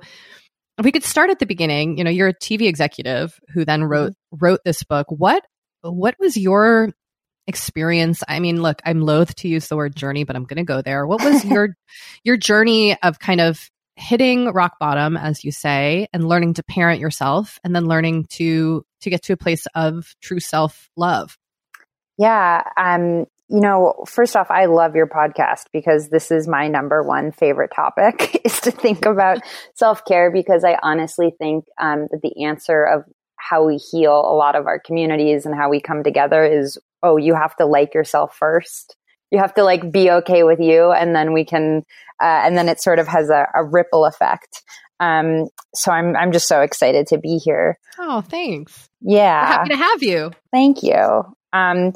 if 0.80 0.84
we 0.84 0.92
could 0.92 1.04
start 1.04 1.30
at 1.30 1.38
the 1.38 1.46
beginning, 1.46 2.00
you 2.00 2.04
know, 2.04 2.10
you're 2.10 2.30
a 2.30 2.34
TV 2.34 2.64
executive 2.64 3.40
who 3.54 3.66
then 3.66 3.84
wrote 3.84 4.14
mm-hmm. 4.14 4.44
wrote 4.44 4.62
this 4.66 4.82
book. 4.82 5.08
What 5.10 5.44
what 5.82 6.16
was 6.20 6.36
your 6.36 6.90
experience? 7.48 8.24
I 8.28 8.40
mean, 8.40 8.62
look, 8.62 8.82
I'm 8.86 9.02
loath 9.02 9.36
to 9.38 9.48
use 9.48 9.68
the 9.68 9.76
word 9.76 9.96
journey, 9.96 10.24
but 10.24 10.36
I'm 10.36 10.46
going 10.46 10.58
to 10.58 10.64
go 10.64 10.82
there. 10.82 11.06
What 11.06 11.24
was 11.24 11.44
your 11.46 11.76
your 12.24 12.38
journey 12.38 12.98
of 13.02 13.20
kind 13.20 13.42
of 13.42 13.70
hitting 13.96 14.48
rock 14.48 14.80
bottom 14.80 15.16
as 15.16 15.44
you 15.44 15.52
say 15.52 16.08
and 16.14 16.28
learning 16.28 16.56
to 16.56 16.64
parent 16.64 17.00
yourself 17.00 17.60
and 17.64 17.76
then 17.76 17.86
learning 17.86 18.26
to 18.26 18.84
to 19.02 19.10
get 19.10 19.22
to 19.24 19.34
a 19.34 19.38
place 19.38 19.68
of 19.76 20.16
true 20.22 20.40
self-love? 20.40 21.38
Yeah, 22.18 22.64
um 22.78 23.26
you 23.50 23.60
know, 23.60 24.04
first 24.08 24.36
off, 24.36 24.50
I 24.50 24.66
love 24.66 24.96
your 24.96 25.06
podcast 25.06 25.66
because 25.72 26.10
this 26.10 26.32
is 26.32 26.48
my 26.48 26.68
number 26.68 27.04
one 27.04 27.32
favorite 27.32 27.72
topic 27.76 28.42
is 28.46 28.60
to 28.62 28.72
think 28.72 29.06
about 29.06 29.42
self 29.76 30.04
care 30.06 30.32
because 30.32 30.64
I 30.64 30.80
honestly 30.82 31.34
think 31.38 31.66
um, 31.80 32.08
that 32.10 32.22
the 32.24 32.46
answer 32.46 32.84
of 32.84 33.04
how 33.36 33.66
we 33.66 33.78
heal 33.78 34.14
a 34.14 34.34
lot 34.36 34.56
of 34.56 34.66
our 34.66 34.80
communities 34.80 35.46
and 35.46 35.54
how 35.54 35.70
we 35.70 35.82
come 35.82 36.04
together 36.04 36.44
is 36.44 36.80
oh, 37.04 37.18
you 37.18 37.36
have 37.36 37.56
to 37.58 37.66
like 37.66 37.94
yourself 37.94 38.36
first. 38.36 38.96
You 39.32 39.40
have 39.40 39.54
to 39.56 39.64
like 39.64 39.92
be 39.92 40.10
okay 40.10 40.44
with 40.44 40.60
you, 40.60 40.92
and 40.92 41.16
then 41.16 41.34
we 41.34 41.46
can, 41.46 41.84
uh, 42.22 42.42
and 42.44 42.58
then 42.58 42.70
it 42.70 42.82
sort 42.82 43.00
of 43.00 43.08
has 43.08 43.30
a, 43.30 43.48
a 43.54 43.64
ripple 43.64 44.06
effect. 44.06 44.64
Um, 45.00 45.48
so 45.76 45.92
I'm 45.92 46.16
I'm 46.16 46.32
just 46.32 46.48
so 46.48 46.62
excited 46.62 47.08
to 47.08 47.18
be 47.18 47.38
here. 47.38 47.78
Oh, 48.00 48.22
thanks. 48.22 48.90
Yeah, 49.02 49.42
We're 49.42 49.54
happy 49.58 49.70
to 49.70 49.76
have 49.76 50.04
you. 50.04 50.32
Thank 50.52 50.84
you. 50.84 51.24
Um, 51.52 51.94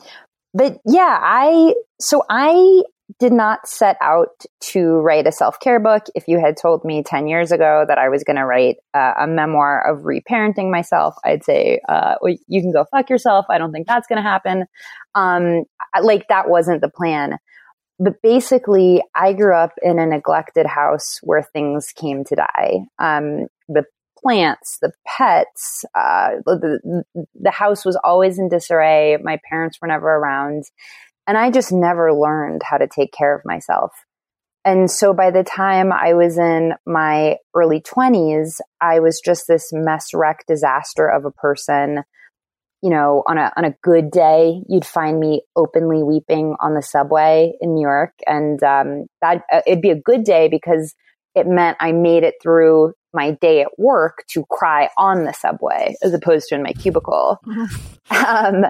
but 0.54 0.80
yeah, 0.86 1.20
I 1.22 1.74
so 2.00 2.24
I 2.30 2.84
did 3.20 3.32
not 3.32 3.68
set 3.68 3.98
out 4.02 4.44
to 4.60 5.00
write 5.00 5.28
a 5.28 5.32
self 5.32 5.60
care 5.60 5.80
book. 5.80 6.04
If 6.14 6.28
you 6.28 6.40
had 6.40 6.58
told 6.58 6.84
me 6.84 7.04
10 7.04 7.28
years 7.28 7.52
ago 7.52 7.86
that 7.88 7.98
I 7.98 8.10
was 8.10 8.24
going 8.24 8.36
to 8.36 8.46
write 8.46 8.78
uh, 8.94 9.14
a 9.20 9.28
memoir 9.28 9.82
of 9.90 10.04
reparenting 10.04 10.70
myself, 10.72 11.16
I'd 11.24 11.44
say, 11.44 11.80
uh, 11.88 12.16
you 12.48 12.62
can 12.62 12.72
go 12.72 12.86
fuck 12.92 13.10
yourself. 13.10 13.46
I 13.50 13.58
don't 13.58 13.72
think 13.72 13.88
that's 13.88 14.08
going 14.08 14.18
to 14.18 14.30
happen. 14.30 14.66
Um, 15.16 15.64
like 16.02 16.28
that 16.30 16.50
wasn't 16.50 16.82
the 16.82 16.90
plan. 16.90 17.38
But 18.00 18.22
basically, 18.22 19.02
I 19.16 19.34
grew 19.34 19.56
up 19.56 19.72
in 19.82 19.98
a 19.98 20.06
neglected 20.06 20.68
house 20.68 21.20
where 21.24 21.42
things 21.42 21.92
came 21.96 22.24
to 22.26 22.36
die. 22.36 22.80
Um, 23.00 23.48
the 23.68 23.86
plants, 24.22 24.78
the 24.82 24.92
pets, 25.06 25.86
uh, 25.96 26.32
the, 26.46 27.04
the 27.36 27.52
house 27.52 27.86
was 27.86 27.98
always 28.04 28.38
in 28.38 28.50
disarray. 28.50 29.18
My 29.22 29.40
parents 29.50 29.80
were 29.82 29.88
never 29.88 30.08
around. 30.08 30.66
And 31.28 31.38
I 31.38 31.52
just 31.52 31.72
never 31.72 32.14
learned 32.14 32.62
how 32.64 32.78
to 32.78 32.88
take 32.88 33.12
care 33.12 33.36
of 33.36 33.42
myself. 33.44 33.92
And 34.64 34.90
so 34.90 35.14
by 35.14 35.32
the 35.32 35.44
time 35.44 35.94
I 35.94 36.14
was 36.14 36.38
in 36.38 36.74
my 36.86 37.38
early 37.56 37.82
20s, 37.82 38.60
I 38.82 39.00
was 39.00 39.22
just 39.24 39.46
this 39.48 39.70
mess 39.72 40.14
wreck 40.14 40.46
disaster 40.48 41.08
of 41.08 41.26
a 41.26 41.32
person. 41.32 42.04
You 42.82 42.92
know, 42.92 43.24
on 43.28 43.38
a 43.38 43.52
on 43.58 43.66
a 43.66 43.76
good 43.82 44.12
day, 44.12 44.62
you'd 44.68 44.86
find 44.86 45.20
me 45.20 45.42
openly 45.56 46.04
weeping 46.04 46.56
on 46.60 46.76
the 46.76 46.82
subway 46.82 47.54
in 47.60 47.74
New 47.74 47.82
York, 47.82 48.12
and 48.28 48.62
um, 48.62 49.08
that 49.22 49.42
uh, 49.52 49.62
it'd 49.66 49.82
be 49.82 49.90
a 49.90 50.00
good 50.00 50.24
day 50.24 50.48
because 50.48 50.94
it 51.34 51.48
meant 51.48 51.78
I 51.80 51.92
made 51.92 52.24
it 52.24 52.36
through 52.42 52.94
my 53.14 53.32
day 53.32 53.62
at 53.62 53.78
work 53.78 54.24
to 54.30 54.46
cry 54.50 54.90
on 54.98 55.24
the 55.24 55.34
subway 55.34 55.96
as 56.02 56.14
opposed 56.14 56.50
to 56.50 56.56
in 56.56 56.64
my 56.64 56.74
cubicle. 56.74 57.40
um, 57.48 58.66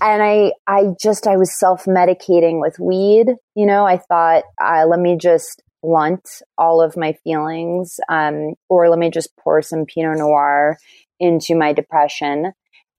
and 0.00 0.22
I, 0.22 0.52
I 0.66 0.88
just, 1.00 1.26
I 1.26 1.36
was 1.36 1.58
self 1.58 1.84
medicating 1.84 2.60
with 2.60 2.78
weed. 2.78 3.26
You 3.54 3.66
know, 3.66 3.86
I 3.86 3.98
thought, 3.98 4.44
uh, 4.62 4.86
let 4.86 5.00
me 5.00 5.16
just 5.20 5.62
blunt 5.82 6.28
all 6.56 6.80
of 6.80 6.96
my 6.96 7.12
feelings, 7.24 8.00
um, 8.08 8.54
or 8.68 8.88
let 8.88 8.98
me 8.98 9.10
just 9.10 9.36
pour 9.36 9.60
some 9.62 9.84
Pinot 9.84 10.18
Noir 10.18 10.78
into 11.20 11.54
my 11.54 11.72
depression. 11.72 12.52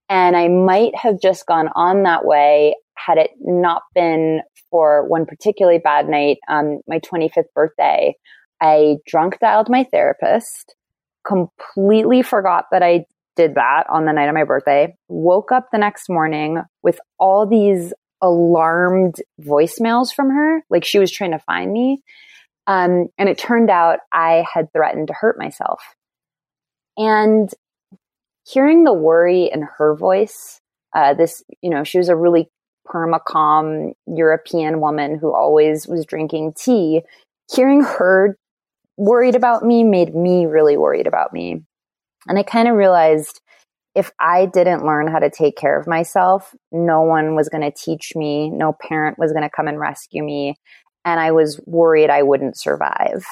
And 0.08 0.38
I 0.38 0.48
might 0.50 0.96
have 0.96 1.20
just 1.20 1.48
gone 1.48 1.70
on 1.76 2.04
that 2.04 2.26
way 2.26 2.76
had 2.96 3.18
it 3.18 3.32
not 3.40 3.84
been 3.94 4.42
for 4.72 5.08
one 5.08 5.26
particularly 5.26 5.80
bad 5.80 6.08
night, 6.08 6.38
um, 6.48 6.80
my 6.88 7.00
25th 7.00 7.46
birthday, 7.54 8.16
I 8.62 8.98
drunk 9.06 9.40
dialed 9.40 9.70
my 9.70 9.84
therapist. 9.84 10.76
completely 11.26 12.22
forgot 12.22 12.66
that 12.72 12.84
I 12.84 13.06
did 13.36 13.56
that 13.56 13.86
on 13.90 14.06
the 14.06 14.14
night 14.14 14.30
of 14.30 14.36
my 14.36 14.44
birthday. 14.44 14.96
Woke 15.08 15.52
up 15.52 15.68
the 15.72 15.78
next 15.78 16.10
morning 16.10 16.62
with 16.84 17.00
all 17.20 17.48
these 17.48 17.94
alarmed 18.22 19.16
voicemails 19.42 20.14
from 20.14 20.30
her, 20.30 20.64
like 20.70 20.86
she 20.86 21.00
was 21.00 21.12
trying 21.12 21.32
to 21.32 21.40
find 21.40 21.72
me. 21.72 22.02
Um, 22.68 23.08
and 23.18 23.30
it 23.30 23.38
turned 23.38 23.70
out 23.70 24.00
I 24.12 24.46
had 24.52 24.72
threatened 24.74 25.08
to 25.10 25.14
hurt 25.14 25.38
myself. 25.38 25.82
And 26.98 27.50
hearing 28.48 28.84
the 28.84 28.94
worry 28.94 29.50
in 29.52 29.68
her 29.78 29.96
voice, 29.96 30.62
uh, 30.96 31.14
this, 31.14 31.44
you 31.62 31.70
know, 31.70 31.84
she 31.84 31.98
was 31.98 32.10
a 32.10 32.16
really 32.16 32.50
perma 32.88 33.20
calm 33.28 33.94
European 34.08 34.80
woman 34.80 35.18
who 35.20 35.34
always 35.34 35.88
was 35.88 36.06
drinking 36.06 36.54
tea. 36.58 37.02
Hearing 37.54 37.84
her 37.84 38.38
worried 38.98 39.36
about 39.36 39.64
me 39.64 39.84
made 39.84 40.16
me 40.16 40.46
really 40.46 40.78
worried 40.78 41.08
about 41.08 41.34
me. 41.34 41.64
And 42.28 42.40
I 42.40 42.44
kind 42.44 42.68
of 42.68 42.76
realized 42.76 43.42
if 43.94 44.12
I 44.20 44.46
didn't 44.46 44.86
learn 44.86 45.08
how 45.08 45.20
to 45.20 45.30
take 45.30 45.56
care 45.56 45.80
of 45.80 45.88
myself, 45.88 46.54
no 46.72 47.02
one 47.02 47.36
was 47.36 47.50
going 47.50 47.64
to 47.64 47.72
teach 47.72 48.12
me, 48.16 48.50
no 48.50 48.74
parent 48.74 49.18
was 49.18 49.32
going 49.32 49.44
to 49.44 49.50
come 49.50 49.68
and 49.68 49.80
rescue 49.80 50.24
me. 50.24 50.56
And 51.06 51.20
I 51.20 51.32
was 51.32 51.62
worried 51.66 52.10
I 52.10 52.24
wouldn't 52.24 52.60
survive. 52.60 53.26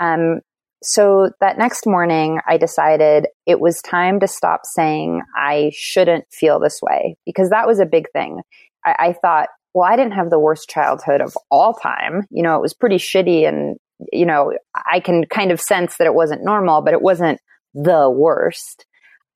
Um, 0.00 0.40
so 0.82 1.30
that 1.40 1.58
next 1.58 1.86
morning, 1.86 2.40
I 2.48 2.56
decided 2.56 3.26
it 3.46 3.60
was 3.60 3.82
time 3.82 4.18
to 4.20 4.26
stop 4.26 4.62
saying 4.64 5.22
I 5.36 5.70
shouldn't 5.74 6.24
feel 6.32 6.58
this 6.58 6.80
way 6.82 7.16
because 7.26 7.50
that 7.50 7.66
was 7.66 7.78
a 7.78 7.86
big 7.86 8.10
thing. 8.12 8.40
I, 8.84 8.96
I 8.98 9.12
thought, 9.12 9.48
well, 9.74 9.88
I 9.88 9.96
didn't 9.96 10.14
have 10.14 10.30
the 10.30 10.38
worst 10.38 10.68
childhood 10.68 11.20
of 11.20 11.36
all 11.50 11.74
time. 11.74 12.22
You 12.30 12.42
know, 12.42 12.56
it 12.56 12.62
was 12.62 12.74
pretty 12.74 12.96
shitty 12.96 13.46
and, 13.46 13.76
you 14.12 14.26
know, 14.26 14.52
I 14.74 15.00
can 15.00 15.24
kind 15.26 15.52
of 15.52 15.60
sense 15.60 15.96
that 15.96 16.06
it 16.06 16.14
wasn't 16.14 16.44
normal, 16.44 16.82
but 16.82 16.94
it 16.94 17.02
wasn't 17.02 17.40
the 17.74 18.10
worst. 18.10 18.86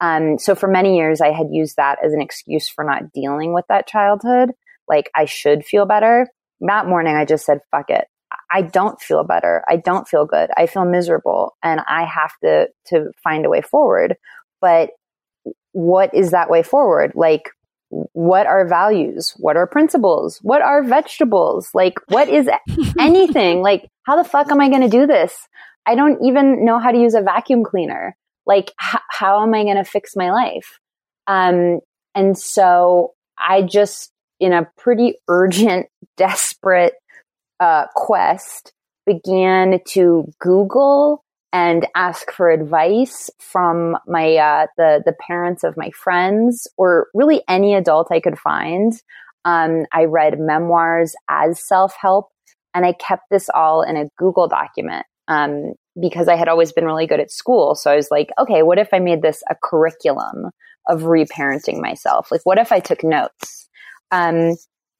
Um, 0.00 0.38
so 0.38 0.54
for 0.54 0.68
many 0.68 0.96
years, 0.96 1.20
I 1.20 1.32
had 1.32 1.46
used 1.50 1.76
that 1.76 1.98
as 2.04 2.12
an 2.12 2.20
excuse 2.20 2.68
for 2.68 2.84
not 2.84 3.12
dealing 3.12 3.54
with 3.54 3.64
that 3.68 3.86
childhood. 3.86 4.50
Like 4.88 5.10
I 5.14 5.24
should 5.24 5.64
feel 5.64 5.86
better. 5.86 6.28
That 6.60 6.86
morning, 6.86 7.14
I 7.14 7.24
just 7.24 7.46
said, 7.46 7.60
fuck 7.70 7.90
it. 7.90 8.04
I 8.50 8.62
don't 8.62 9.00
feel 9.00 9.24
better. 9.24 9.64
I 9.68 9.76
don't 9.76 10.08
feel 10.08 10.26
good. 10.26 10.50
I 10.56 10.66
feel 10.66 10.84
miserable 10.84 11.56
and 11.62 11.80
I 11.88 12.04
have 12.04 12.32
to, 12.42 12.68
to 12.88 13.10
find 13.22 13.46
a 13.46 13.50
way 13.50 13.62
forward. 13.62 14.16
But 14.60 14.90
what 15.72 16.14
is 16.14 16.30
that 16.30 16.50
way 16.50 16.62
forward? 16.62 17.12
Like, 17.14 17.50
what 18.12 18.47
are 18.47 18.66
values? 18.66 19.34
What 19.36 19.57
are 19.57 19.66
principles? 19.66 20.38
What 20.42 20.62
are 20.62 20.82
vegetables? 20.82 21.70
Like, 21.74 21.95
what 22.09 22.28
is 22.28 22.49
anything? 22.99 23.62
like, 23.62 23.88
how 24.05 24.16
the 24.20 24.28
fuck 24.28 24.51
am 24.51 24.61
I 24.61 24.68
going 24.68 24.82
to 24.82 24.88
do 24.88 25.07
this? 25.07 25.34
I 25.86 25.95
don't 25.95 26.24
even 26.24 26.64
know 26.64 26.78
how 26.78 26.90
to 26.90 26.99
use 26.99 27.14
a 27.14 27.22
vacuum 27.22 27.62
cleaner 27.64 28.16
like 28.47 28.72
h- 28.82 29.01
how 29.11 29.42
am 29.42 29.55
i 29.55 29.62
going 29.62 29.76
to 29.76 29.84
fix 29.84 30.16
my 30.16 30.30
life 30.30 30.78
um 31.26 31.80
and 32.14 32.36
so 32.36 33.12
i 33.38 33.62
just 33.62 34.12
in 34.40 34.53
a 34.53 34.68
pretty 34.76 35.14
urgent 35.28 35.86
desperate 36.16 36.95
uh, 37.61 37.86
quest 37.95 38.72
began 39.07 39.78
to 39.86 40.30
google 40.40 41.24
and 41.55 41.86
ask 41.94 42.32
for 42.32 42.50
advice 42.50 43.30
from 43.38 43.96
my 44.09 44.36
uh, 44.36 44.66
the 44.76 45.02
the 45.07 45.14
parents 45.26 45.62
of 45.62 45.76
my 45.76 45.90
friends 45.90 46.66
or 46.76 47.07
really 47.14 47.42
any 47.48 47.74
adult 47.74 48.09
I 48.11 48.20
could 48.20 48.38
find. 48.38 48.92
Um, 49.44 49.86
I 49.92 50.05
read 50.05 50.40
memoirs 50.40 51.14
as 51.30 51.64
self 51.64 51.94
help, 51.98 52.28
and 52.74 52.84
I 52.84 52.92
kept 52.92 53.22
this 53.30 53.48
all 53.55 53.82
in 53.82 53.96
a 53.96 54.09
Google 54.18 54.48
document. 54.48 55.07
Um, 55.28 55.74
because 55.98 56.26
I 56.26 56.34
had 56.34 56.48
always 56.48 56.72
been 56.72 56.84
really 56.84 57.07
good 57.07 57.20
at 57.20 57.30
school. 57.30 57.76
So 57.76 57.88
I 57.88 57.94
was 57.94 58.11
like, 58.11 58.30
okay, 58.38 58.64
what 58.64 58.80
if 58.80 58.88
I 58.92 58.98
made 58.98 59.22
this 59.22 59.44
a 59.48 59.55
curriculum 59.55 60.50
of 60.88 61.02
reparenting 61.02 61.80
myself? 61.80 62.32
Like, 62.32 62.40
what 62.42 62.59
if 62.59 62.72
I 62.72 62.80
took 62.80 63.05
notes? 63.05 63.68
Um, 64.11 64.57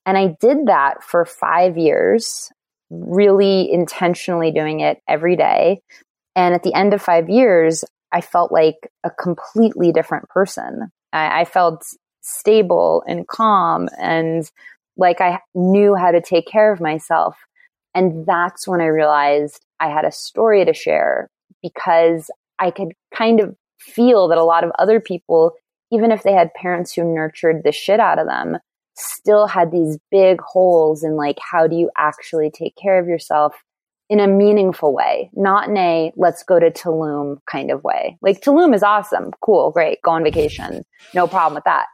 and 0.07 0.16
I 0.16 0.36
did 0.40 0.66
that 0.66 1.02
for 1.02 1.24
five 1.24 1.76
years, 1.76 2.52
really 2.90 3.72
intentionally 3.72 4.52
doing 4.52 4.80
it 4.80 4.98
every 5.09 5.34
day. 5.34 5.82
And 6.37 6.55
at 6.55 6.62
the 6.62 6.74
end 6.74 6.95
of 6.95 7.03
five 7.03 7.28
years, 7.28 7.85
I 8.12 8.20
felt 8.20 8.53
like 8.53 8.91
a 9.03 9.11
completely 9.11 9.93
different 9.93 10.28
person. 10.28 10.91
I, 11.12 11.41
I 11.41 11.45
felt 11.45 11.85
stable 12.20 13.03
and 13.07 13.26
calm 13.28 13.89
and 13.99 14.51
like 14.97 15.20
I 15.20 15.41
knew 15.55 15.95
how 15.95 16.11
to 16.11 16.20
take 16.20 16.47
care 16.47 16.72
of 16.72 16.80
myself. 16.80 17.37
And 17.95 18.26
that's 18.26 18.66
when 18.66 18.80
I 18.80 18.87
realized 18.87 19.64
I 19.80 19.89
had 19.89 20.05
a 20.05 20.12
story 20.12 20.64
to 20.64 20.72
share 20.72 21.28
because 21.62 22.30
I 22.59 22.70
could 22.70 22.93
kind 23.14 23.41
of 23.41 23.55
feel 23.78 24.28
that 24.28 24.39
a 24.39 24.45
lot 24.45 24.64
of 24.64 24.70
other 24.78 25.01
people, 25.01 25.53
even 25.93 26.11
if 26.11 26.22
they 26.22 26.32
had 26.32 26.55
parents 26.55 26.93
who 26.93 27.05
nurtured 27.05 27.62
the 27.64 27.72
shit 27.72 28.01
out 28.01 28.18
of 28.18 28.26
them, 28.26 28.59
still 28.97 29.47
had 29.47 29.70
these 29.70 29.99
big 30.11 30.41
holes 30.41 31.03
in 31.03 31.16
like, 31.16 31.37
how 31.41 31.66
do 31.66 31.76
you 31.76 31.91
actually 31.97 32.51
take 32.51 32.76
care 32.76 32.99
of 32.99 33.09
yourself 33.09 33.55
in 34.11 34.20
a 34.20 34.26
meaningful 34.26 34.94
way, 34.94 35.30
not 35.34 35.68
in 35.68 35.76
a 35.76 36.12
let's 36.16 36.42
go 36.42 36.61
to 36.61 36.70
Tulum 36.70 37.38
kind 37.50 37.70
of 37.70 37.82
way. 37.82 38.18
Like 38.20 38.40
Tulum 38.40 38.74
is 38.74 38.82
awesome, 38.82 39.30
cool, 39.40 39.70
great, 39.70 40.02
go 40.02 40.11
on 40.12 40.24
vacation, 40.24 40.84
no 41.14 41.26
problem 41.26 41.55
with 41.55 41.64
that. 41.64 41.86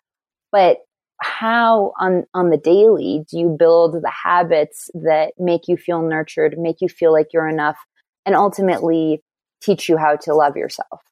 But 0.52 0.78
how 1.20 1.92
on 2.00 2.24
on 2.34 2.50
the 2.50 2.56
daily 2.56 3.24
do 3.30 3.38
you 3.38 3.54
build 3.58 3.94
the 3.94 4.12
habits 4.24 4.90
that 4.94 5.32
make 5.38 5.68
you 5.68 5.76
feel 5.76 6.00
nurtured 6.00 6.56
make 6.58 6.76
you 6.80 6.88
feel 6.88 7.12
like 7.12 7.28
you're 7.32 7.48
enough 7.48 7.76
and 8.24 8.34
ultimately 8.34 9.22
teach 9.62 9.88
you 9.88 9.98
how 9.98 10.16
to 10.16 10.34
love 10.34 10.56
yourself 10.56 11.02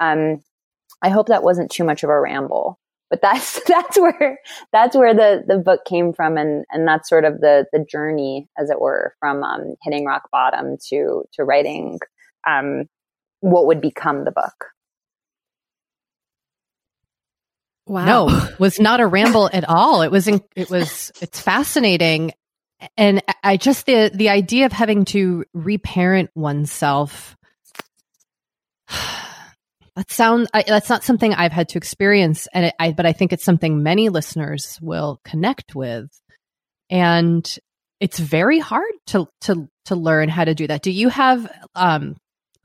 um, 0.00 0.40
i 1.02 1.10
hope 1.10 1.28
that 1.28 1.42
wasn't 1.42 1.70
too 1.70 1.84
much 1.84 2.02
of 2.02 2.08
a 2.08 2.18
ramble 2.18 2.79
but 3.10 3.20
that's 3.20 3.60
that's 3.66 3.98
where 3.98 4.38
that's 4.72 4.96
where 4.96 5.14
the 5.14 5.42
the 5.46 5.58
book 5.58 5.84
came 5.84 6.12
from 6.12 6.38
and 6.38 6.64
and 6.70 6.86
that's 6.86 7.08
sort 7.08 7.24
of 7.24 7.40
the 7.40 7.66
the 7.72 7.84
journey 7.84 8.48
as 8.56 8.70
it 8.70 8.80
were 8.80 9.14
from 9.20 9.42
um, 9.42 9.74
hitting 9.82 10.06
rock 10.06 10.28
bottom 10.32 10.76
to 10.88 11.24
to 11.32 11.44
writing 11.44 11.98
um, 12.48 12.84
what 13.40 13.66
would 13.66 13.80
become 13.80 14.24
the 14.24 14.32
book 14.32 14.70
Wow. 17.90 18.04
No, 18.04 18.48
was 18.60 18.78
not 18.78 19.00
a 19.00 19.06
ramble 19.06 19.50
at 19.52 19.68
all. 19.68 20.02
It 20.02 20.12
was, 20.12 20.28
in, 20.28 20.40
it 20.54 20.70
was, 20.70 21.10
it's 21.20 21.40
fascinating. 21.40 22.30
And 22.96 23.20
I 23.42 23.56
just, 23.56 23.84
the, 23.84 24.12
the 24.14 24.28
idea 24.28 24.66
of 24.66 24.72
having 24.72 25.04
to 25.06 25.44
reparent 25.52 26.30
oneself, 26.36 27.36
that 29.96 30.10
sounds, 30.10 30.48
I, 30.54 30.62
that's 30.62 30.88
not 30.88 31.04
something 31.04 31.34
I've 31.34 31.52
had 31.52 31.68
to 31.70 31.78
experience. 31.78 32.48
And 32.52 32.66
it, 32.66 32.74
I, 32.78 32.92
but 32.92 33.06
I 33.06 33.12
think 33.12 33.32
it's 33.32 33.44
something 33.44 33.82
many 33.82 34.08
listeners 34.08 34.78
will 34.80 35.20
connect 35.24 35.74
with. 35.74 36.08
And 36.88 37.58
it's 38.00 38.18
very 38.18 38.58
hard 38.58 38.92
to, 39.08 39.28
to, 39.42 39.68
to 39.86 39.96
learn 39.96 40.28
how 40.28 40.44
to 40.44 40.54
do 40.54 40.66
that. 40.66 40.82
Do 40.82 40.90
you 40.90 41.08
have, 41.08 41.50
um, 41.74 42.16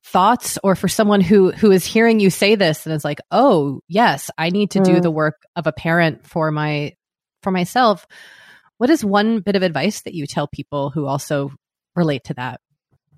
thoughts 0.06 0.60
or 0.64 0.76
for 0.76 0.88
someone 0.88 1.20
who 1.20 1.52
who 1.52 1.72
is 1.72 1.84
hearing 1.84 2.20
you 2.20 2.30
say 2.30 2.54
this 2.54 2.86
and 2.86 2.94
is 2.94 3.04
like 3.04 3.20
oh 3.32 3.80
yes 3.88 4.30
i 4.38 4.52
need 4.52 4.70
to 4.70 4.80
mm. 4.80 4.86
do 4.86 5.02
the 5.02 5.10
work 5.10 5.42
of 5.56 5.66
a 5.66 5.72
parent 5.72 6.24
for 6.28 6.52
my 6.52 6.94
for 7.42 7.50
myself 7.50 8.06
what 8.78 8.92
is 8.92 9.04
one 9.04 9.40
bit 9.40 9.56
of 9.56 9.64
advice 9.64 10.02
that 10.02 10.14
you 10.14 10.28
tell 10.28 10.48
people 10.48 10.92
who 10.92 11.08
also 11.08 11.52
relate 11.96 12.24
to 12.24 12.36
that 12.36 12.62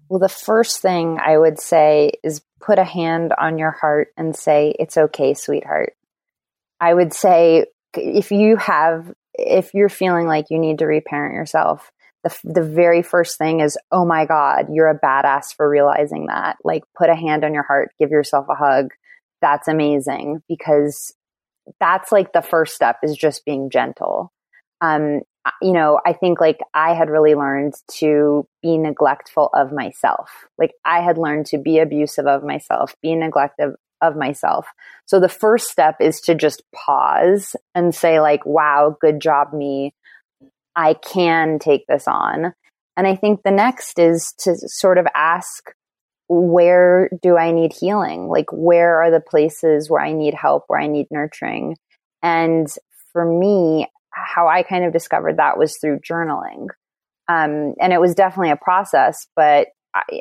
well 0.07 0.19
the 0.19 0.29
first 0.29 0.79
thing 0.79 1.19
i 1.21 1.37
would 1.37 1.59
say 1.59 2.13
is 2.23 2.41
put 2.59 2.79
a 2.79 2.83
hand 2.83 3.33
on 3.37 3.57
your 3.57 3.71
heart 3.71 4.09
and 4.17 4.35
say 4.35 4.75
it's 4.79 4.97
okay 4.97 5.33
sweetheart 5.33 5.93
i 6.79 6.93
would 6.93 7.13
say 7.13 7.65
if 7.93 8.31
you 8.31 8.57
have 8.57 9.13
if 9.33 9.73
you're 9.73 9.89
feeling 9.89 10.27
like 10.27 10.45
you 10.49 10.59
need 10.59 10.79
to 10.79 10.85
reparent 10.85 11.35
yourself 11.35 11.91
the, 12.27 12.39
the 12.43 12.63
very 12.63 13.01
first 13.01 13.37
thing 13.37 13.59
is, 13.59 13.77
oh 13.91 14.05
my 14.05 14.25
God, 14.25 14.67
you're 14.71 14.89
a 14.89 14.99
badass 14.99 15.55
for 15.55 15.69
realizing 15.69 16.27
that. 16.27 16.57
Like, 16.63 16.83
put 16.97 17.09
a 17.09 17.15
hand 17.15 17.43
on 17.43 17.53
your 17.53 17.63
heart, 17.63 17.91
give 17.99 18.11
yourself 18.11 18.47
a 18.49 18.55
hug. 18.55 18.91
That's 19.41 19.67
amazing 19.67 20.41
because 20.47 21.13
that's 21.79 22.11
like 22.11 22.33
the 22.33 22.41
first 22.41 22.75
step 22.75 22.97
is 23.03 23.15
just 23.15 23.45
being 23.45 23.69
gentle. 23.69 24.33
Um, 24.81 25.21
you 25.61 25.71
know, 25.71 25.99
I 26.05 26.13
think 26.13 26.39
like 26.39 26.59
I 26.73 26.93
had 26.93 27.09
really 27.09 27.35
learned 27.35 27.73
to 27.99 28.47
be 28.61 28.77
neglectful 28.77 29.49
of 29.53 29.71
myself. 29.71 30.29
Like 30.57 30.73
I 30.85 31.01
had 31.01 31.17
learned 31.17 31.45
to 31.47 31.57
be 31.57 31.79
abusive 31.79 32.27
of 32.27 32.43
myself, 32.43 32.95
be 33.01 33.09
neglective 33.09 33.73
of 34.01 34.15
myself. 34.15 34.67
So 35.05 35.19
the 35.19 35.29
first 35.29 35.69
step 35.69 35.97
is 35.99 36.21
to 36.21 36.35
just 36.35 36.63
pause 36.73 37.55
and 37.73 37.93
say 37.93 38.19
like, 38.19 38.45
wow, 38.45 38.95
good 38.99 39.19
job 39.19 39.53
me. 39.53 39.93
I 40.75 40.93
can 40.93 41.59
take 41.59 41.85
this 41.87 42.07
on. 42.07 42.53
And 42.95 43.07
I 43.07 43.15
think 43.15 43.43
the 43.43 43.51
next 43.51 43.99
is 43.99 44.33
to 44.39 44.55
sort 44.55 44.97
of 44.97 45.07
ask, 45.15 45.71
where 46.29 47.09
do 47.21 47.37
I 47.37 47.51
need 47.51 47.73
healing? 47.73 48.27
Like, 48.27 48.47
where 48.51 49.01
are 49.01 49.11
the 49.11 49.21
places 49.21 49.89
where 49.89 50.01
I 50.01 50.11
need 50.11 50.33
help, 50.33 50.65
where 50.67 50.79
I 50.79 50.87
need 50.87 51.07
nurturing? 51.09 51.77
And 52.21 52.67
for 53.13 53.25
me, 53.25 53.87
how 54.25 54.47
I 54.47 54.63
kind 54.63 54.85
of 54.85 54.93
discovered 54.93 55.37
that 55.37 55.57
was 55.57 55.77
through 55.77 55.99
journaling. 55.99 56.67
Um, 57.29 57.75
and 57.79 57.91
it 57.93 58.01
was 58.01 58.15
definitely 58.15 58.51
a 58.51 58.57
process, 58.57 59.27
but 59.35 59.67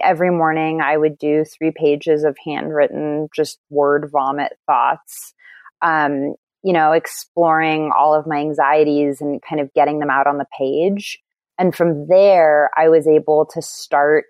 every 0.02 0.30
morning 0.30 0.80
I 0.80 0.96
would 0.96 1.18
do 1.18 1.44
three 1.44 1.72
pages 1.74 2.24
of 2.24 2.36
handwritten, 2.44 3.28
just 3.34 3.58
word 3.70 4.08
vomit 4.10 4.52
thoughts. 4.66 5.34
Um, 5.82 6.34
you 6.62 6.72
know, 6.72 6.92
exploring 6.92 7.92
all 7.96 8.12
of 8.12 8.26
my 8.26 8.38
anxieties 8.38 9.20
and 9.20 9.40
kind 9.40 9.60
of 9.60 9.72
getting 9.74 10.00
them 10.00 10.10
out 10.10 10.26
on 10.26 10.38
the 10.38 10.46
page. 10.58 11.20
And 11.58 11.74
from 11.74 12.08
there, 12.08 12.70
I 12.76 12.88
was 12.88 13.06
able 13.06 13.46
to 13.54 13.62
start 13.62 14.24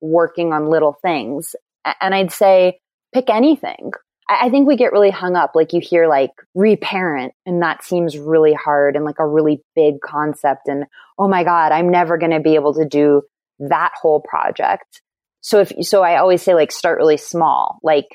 working 0.00 0.54
on 0.54 0.70
little 0.70 0.96
things. 1.02 1.54
And 2.00 2.14
I'd 2.14 2.32
say, 2.32 2.80
pick 3.12 3.28
anything. 3.28 3.92
I 4.28 4.50
think 4.50 4.66
we 4.66 4.76
get 4.76 4.92
really 4.92 5.10
hung 5.10 5.36
up. 5.36 5.52
Like 5.54 5.72
you 5.72 5.80
hear 5.80 6.08
like 6.08 6.30
reparent 6.54 7.34
and 7.44 7.62
that 7.62 7.84
seems 7.84 8.16
really 8.16 8.54
hard 8.54 8.96
and 8.96 9.04
like 9.04 9.18
a 9.18 9.26
really 9.26 9.62
big 9.74 10.00
concept. 10.00 10.68
And 10.68 10.84
oh 11.18 11.28
my 11.28 11.44
God, 11.44 11.72
I'm 11.72 11.90
never 11.90 12.16
going 12.16 12.32
to 12.32 12.40
be 12.40 12.54
able 12.54 12.74
to 12.74 12.84
do 12.84 13.22
that 13.58 13.92
whole 14.00 14.20
project. 14.20 15.02
So 15.40 15.60
if, 15.60 15.72
so 15.82 16.02
I 16.02 16.16
always 16.16 16.40
say 16.40 16.54
like 16.54 16.72
start 16.72 16.98
really 16.98 17.16
small. 17.16 17.78
Like 17.82 18.06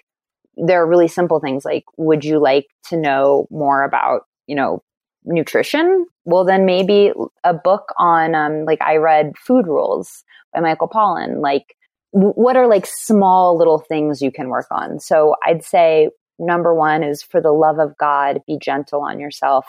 there 0.55 0.81
are 0.81 0.87
really 0.87 1.09
simple 1.09 1.39
things 1.39 1.65
like, 1.65 1.83
would 1.97 2.23
you 2.23 2.39
like 2.39 2.67
to 2.89 2.97
know 2.97 3.47
more 3.51 3.83
about, 3.83 4.21
you 4.47 4.55
know, 4.55 4.81
nutrition? 5.23 6.05
Well, 6.23 6.45
then 6.45 6.65
maybe 6.65 7.11
a 7.43 7.53
book 7.53 7.93
on, 7.97 8.33
um, 8.33 8.65
like 8.65 8.81
I 8.81 8.95
read 8.95 9.33
Food 9.37 9.67
Rules 9.67 10.23
by 10.53 10.61
Michael 10.61 10.87
Pollan. 10.87 11.41
Like, 11.41 11.75
what 12.17 12.57
are 12.57 12.67
like 12.67 12.87
small 12.87 13.57
little 13.57 13.79
things 13.79 14.21
you 14.21 14.31
can 14.31 14.49
work 14.49 14.67
on? 14.71 14.99
So 14.99 15.35
I'd 15.45 15.63
say 15.63 16.09
number 16.39 16.73
one 16.73 17.03
is 17.03 17.21
for 17.21 17.41
the 17.41 17.51
love 17.51 17.79
of 17.79 17.95
God, 17.97 18.41
be 18.47 18.57
gentle 18.59 19.01
on 19.01 19.19
yourself 19.19 19.65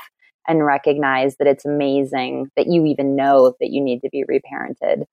and 0.46 0.64
recognize 0.64 1.36
that 1.36 1.46
it's 1.46 1.66
amazing 1.66 2.50
that 2.56 2.66
you 2.66 2.86
even 2.86 3.14
know 3.14 3.54
that 3.60 3.70
you 3.70 3.82
need 3.82 4.00
to 4.00 4.08
be 4.10 4.24
reparented. 4.24 5.04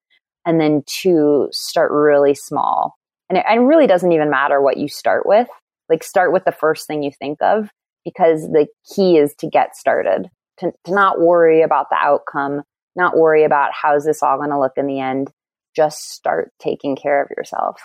And 0.46 0.60
then 0.60 0.82
two, 0.86 1.48
start 1.52 1.90
really 1.92 2.34
small. 2.34 2.94
And 3.28 3.38
it, 3.38 3.44
really 3.60 3.86
doesn't 3.86 4.12
even 4.12 4.30
matter 4.30 4.62
what 4.62 4.78
you 4.78 4.88
start 4.88 5.26
with. 5.26 5.48
Like 5.90 6.02
start 6.04 6.32
with 6.32 6.44
the 6.44 6.52
first 6.52 6.86
thing 6.86 7.02
you 7.02 7.10
think 7.10 7.42
of 7.42 7.68
because 8.04 8.42
the 8.42 8.66
key 8.94 9.18
is 9.18 9.34
to 9.40 9.48
get 9.48 9.76
started, 9.76 10.28
to, 10.58 10.72
to 10.84 10.94
not 10.94 11.20
worry 11.20 11.62
about 11.62 11.90
the 11.90 11.98
outcome, 12.00 12.62
not 12.94 13.16
worry 13.16 13.44
about 13.44 13.72
how's 13.74 14.04
this 14.04 14.22
all 14.22 14.38
going 14.38 14.50
to 14.50 14.58
look 14.58 14.72
in 14.76 14.86
the 14.86 15.00
end. 15.00 15.30
Just 15.76 16.10
start 16.10 16.52
taking 16.58 16.96
care 16.96 17.22
of 17.22 17.30
yourself. 17.36 17.80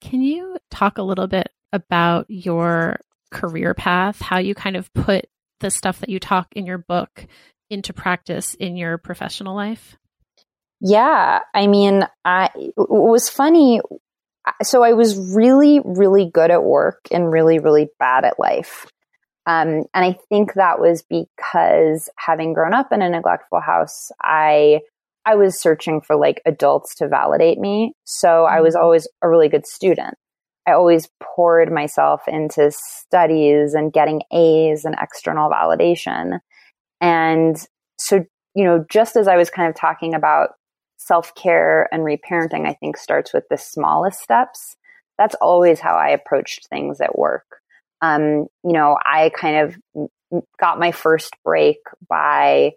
Can 0.00 0.22
you 0.22 0.56
talk 0.70 0.98
a 0.98 1.02
little 1.02 1.26
bit 1.26 1.50
about 1.72 2.26
your 2.28 2.98
career 3.30 3.74
path, 3.74 4.20
how 4.20 4.38
you 4.38 4.54
kind 4.54 4.76
of 4.76 4.92
put 4.94 5.26
the 5.60 5.70
stuff 5.70 6.00
that 6.00 6.08
you 6.08 6.18
talk 6.18 6.48
in 6.52 6.64
your 6.66 6.78
book 6.78 7.26
into 7.70 7.92
practice 7.92 8.54
in 8.54 8.76
your 8.76 8.98
professional 8.98 9.54
life? 9.54 9.96
Yeah, 10.80 11.40
I 11.54 11.66
mean, 11.66 12.06
I 12.24 12.50
it 12.54 12.74
was 12.76 13.28
funny 13.28 13.80
so 14.62 14.82
I 14.82 14.92
was 14.92 15.16
really, 15.34 15.80
really 15.84 16.30
good 16.32 16.50
at 16.50 16.62
work 16.62 17.00
and 17.10 17.30
really, 17.30 17.58
really 17.58 17.88
bad 17.98 18.24
at 18.24 18.38
life. 18.38 18.86
Um, 19.46 19.84
and 19.94 20.04
I 20.04 20.16
think 20.28 20.54
that 20.54 20.80
was 20.80 21.04
because 21.08 22.08
having 22.16 22.52
grown 22.52 22.74
up 22.74 22.88
in 22.92 23.00
a 23.00 23.08
neglectful 23.08 23.60
house, 23.60 24.10
I 24.20 24.80
I 25.24 25.34
was 25.34 25.60
searching 25.60 26.00
for 26.00 26.14
like 26.16 26.40
adults 26.46 26.94
to 26.96 27.08
validate 27.08 27.58
me. 27.58 27.92
So 28.04 28.44
I 28.44 28.60
was 28.60 28.74
mm-hmm. 28.74 28.84
always 28.84 29.08
a 29.22 29.28
really 29.28 29.48
good 29.48 29.66
student. 29.66 30.14
I 30.68 30.72
always 30.72 31.08
poured 31.22 31.72
myself 31.72 32.22
into 32.26 32.72
studies 32.72 33.74
and 33.74 33.92
getting 33.92 34.22
A's 34.32 34.84
and 34.84 34.96
external 35.00 35.50
validation. 35.50 36.40
And 37.00 37.56
so, 37.98 38.24
you 38.54 38.64
know, 38.64 38.84
just 38.90 39.16
as 39.16 39.28
I 39.28 39.36
was 39.36 39.50
kind 39.50 39.68
of 39.68 39.76
talking 39.76 40.14
about 40.14 40.50
self 40.96 41.34
care 41.34 41.88
and 41.92 42.02
reparenting, 42.02 42.66
I 42.66 42.74
think, 42.74 42.96
starts 42.96 43.32
with 43.32 43.44
the 43.48 43.58
smallest 43.58 44.20
steps. 44.20 44.76
That's 45.18 45.36
always 45.40 45.80
how 45.80 45.94
I 45.94 46.10
approached 46.10 46.68
things 46.68 47.00
at 47.00 47.18
work. 47.18 47.44
Um, 48.14 48.46
you 48.64 48.72
know, 48.72 48.96
I 49.04 49.30
kind 49.30 49.74
of 50.32 50.42
got 50.60 50.78
my 50.78 50.92
first 50.92 51.34
break 51.44 51.78
by 52.08 52.72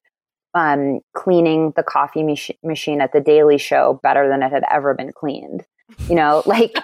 um, 0.54 1.00
cleaning 1.16 1.74
the 1.76 1.84
coffee 1.84 2.24
mach- 2.24 2.58
machine 2.64 3.02
at 3.02 3.14
the 3.14 3.22
Daily 3.22 3.58
Show 3.58 4.00
better 4.02 4.28
than 4.28 4.44
it 4.44 4.52
had 4.52 4.64
ever 4.72 4.94
been 4.94 5.12
cleaned. 5.12 5.64
You 6.08 6.16
know, 6.16 6.44
like 6.48 6.76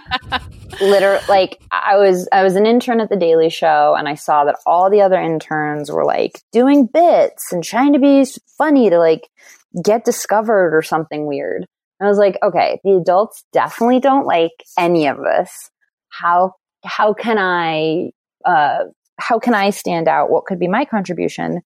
literally, 0.82 1.24
like 1.30 1.62
I 1.72 1.98
was 1.98 2.28
I 2.32 2.44
was 2.44 2.56
an 2.56 2.66
intern 2.66 3.02
at 3.02 3.10
the 3.10 3.16
Daily 3.16 3.50
Show, 3.50 3.96
and 3.98 4.08
I 4.08 4.16
saw 4.16 4.46
that 4.46 4.58
all 4.66 4.90
the 4.90 5.02
other 5.02 5.20
interns 5.20 5.92
were 5.92 6.06
like 6.06 6.42
doing 6.52 6.88
bits 6.88 7.52
and 7.52 7.64
trying 7.64 7.94
to 7.94 8.00
be 8.00 8.26
funny 8.58 8.90
to 8.90 9.00
like 9.00 9.28
get 9.84 10.06
discovered 10.06 10.76
or 10.76 10.82
something 10.82 11.26
weird. 11.26 11.66
And 12.00 12.08
I 12.08 12.10
was 12.10 12.18
like, 12.18 12.38
okay, 12.44 12.80
the 12.84 12.98
adults 12.98 13.44
definitely 13.54 14.00
don't 14.00 14.26
like 14.26 14.52
any 14.78 15.08
of 15.08 15.18
this. 15.18 15.70
How, 16.10 16.54
how 16.84 17.14
can 17.14 17.38
I, 17.38 18.12
uh, 18.46 18.86
how 19.20 19.40
can 19.40 19.54
I 19.54 19.70
stand 19.70 20.08
out? 20.08 20.30
What 20.30 20.46
could 20.46 20.60
be 20.60 20.68
my 20.68 20.86
contribution? 20.86 21.62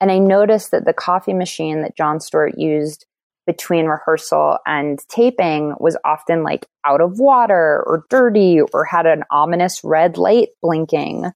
And 0.00 0.12
I 0.12 0.18
noticed 0.18 0.70
that 0.70 0.84
the 0.84 0.92
coffee 0.92 1.34
machine 1.34 1.82
that 1.82 1.96
Jon 1.96 2.20
Stewart 2.20 2.58
used 2.58 3.06
between 3.46 3.86
rehearsal 3.86 4.58
and 4.66 5.00
taping 5.08 5.74
was 5.80 5.96
often 6.04 6.42
like 6.42 6.66
out 6.84 7.00
of 7.00 7.18
water 7.18 7.82
or 7.86 8.04
dirty 8.10 8.60
or 8.60 8.84
had 8.84 9.06
an 9.06 9.24
ominous 9.30 9.82
red 9.82 10.18
light 10.18 10.48
blinking. 10.60 11.30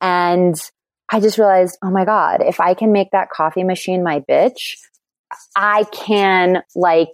And 0.00 0.60
I 1.10 1.18
just 1.18 1.38
realized, 1.38 1.76
oh 1.82 1.90
my 1.90 2.04
God, 2.04 2.40
if 2.40 2.60
I 2.60 2.74
can 2.74 2.92
make 2.92 3.10
that 3.10 3.30
coffee 3.30 3.64
machine 3.64 4.04
my 4.04 4.20
bitch, 4.20 4.76
I 5.56 5.84
can 5.92 6.62
like, 6.76 7.12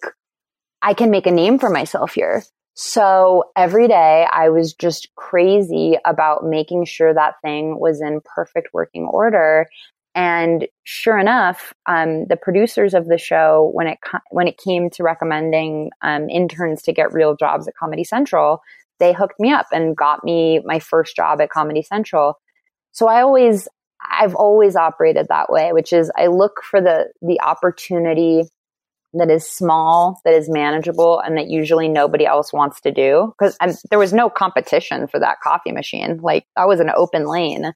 I 0.83 0.93
can 0.93 1.11
make 1.11 1.27
a 1.27 1.31
name 1.31 1.59
for 1.59 1.71
myself 1.71 2.13
here. 2.13 2.45
So 2.79 3.45
every 3.57 3.89
day 3.89 4.27
I 4.31 4.51
was 4.51 4.75
just 4.75 5.09
crazy 5.17 5.97
about 6.05 6.45
making 6.45 6.85
sure 6.85 7.15
that 7.15 7.41
thing 7.41 7.81
was 7.81 8.03
in 8.03 8.21
perfect 8.23 8.69
working 8.75 9.05
order. 9.05 9.67
And 10.15 10.69
sure 10.85 11.19
enough, 11.19 11.73
um, 11.87 12.27
the 12.27 12.37
producers 12.37 12.93
of 12.93 13.07
the 13.07 13.17
show, 13.17 13.71
when 13.73 13.87
it 13.87 13.99
when 14.31 14.47
it 14.47 14.59
came 14.59 14.91
to 14.91 15.03
recommending 15.03 15.91
um, 16.03 16.29
interns 16.29 16.83
to 16.83 16.93
get 16.93 17.15
real 17.15 17.35
jobs 17.35 17.67
at 17.67 17.75
Comedy 17.77 18.05
Central, 18.05 18.61
they 18.99 19.15
hooked 19.15 19.41
me 19.41 19.53
up 19.53 19.67
and 19.73 19.97
got 19.97 20.23
me 20.23 20.61
my 20.67 20.79
first 20.79 21.17
job 21.17 21.41
at 21.41 21.49
Comedy 21.49 21.83
Central. 21.83 22.39
So 22.93 23.09
I 23.09 23.23
always 23.23 23.69
I've 24.11 24.35
always 24.35 24.77
operated 24.77 25.29
that 25.29 25.51
way, 25.51 25.73
which 25.73 25.95
is 25.95 26.11
I 26.15 26.27
look 26.27 26.61
for 26.63 26.83
the 26.83 27.07
the 27.23 27.41
opportunity 27.41 28.43
that 29.19 29.31
is 29.31 29.49
small, 29.49 30.21
that 30.25 30.35
is 30.35 30.49
manageable, 30.49 31.21
and 31.21 31.37
that 31.37 31.49
usually 31.49 31.89
nobody 31.89 32.27
else 32.27 32.53
wants 32.53 32.81
to 32.83 32.93
do. 32.93 33.35
Because 33.39 33.57
there 33.91 33.99
was 33.99 34.13
no 34.13 34.29
competition 34.31 35.07
for 35.07 35.19
that 35.21 35.41
coffee 35.43 35.73
machine; 35.73 36.19
like 36.23 36.47
that 36.57 36.69
was 36.69 36.81
an 36.81 36.91
open 36.95 37.27
lane, 37.27 37.73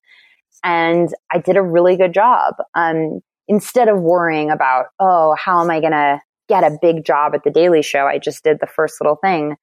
and 0.65 1.09
I 1.33 1.39
did 1.39 1.57
a 1.57 1.63
really 1.63 1.97
good 1.97 2.15
job. 2.15 2.55
Um, 2.75 3.21
instead 3.49 3.89
of 3.89 4.01
worrying 4.01 4.51
about, 4.51 4.87
oh, 5.01 5.35
how 5.39 5.63
am 5.63 5.71
I 5.71 5.81
going 5.81 5.93
to 5.93 6.21
get 6.49 6.63
a 6.63 6.79
big 6.81 7.05
job 7.05 7.35
at 7.35 7.43
the 7.45 7.51
Daily 7.51 7.83
Show? 7.83 8.07
I 8.07 8.19
just 8.19 8.45
did 8.45 8.59
the 8.61 8.67
first 8.67 9.01
little 9.01 9.17
thing, 9.17 9.57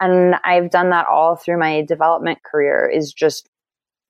and 0.00 0.36
I've 0.44 0.70
done 0.70 0.90
that 0.90 1.06
all 1.06 1.36
through 1.36 1.58
my 1.58 1.82
development 1.82 2.38
career. 2.42 2.90
Is 2.92 3.12
just 3.12 3.48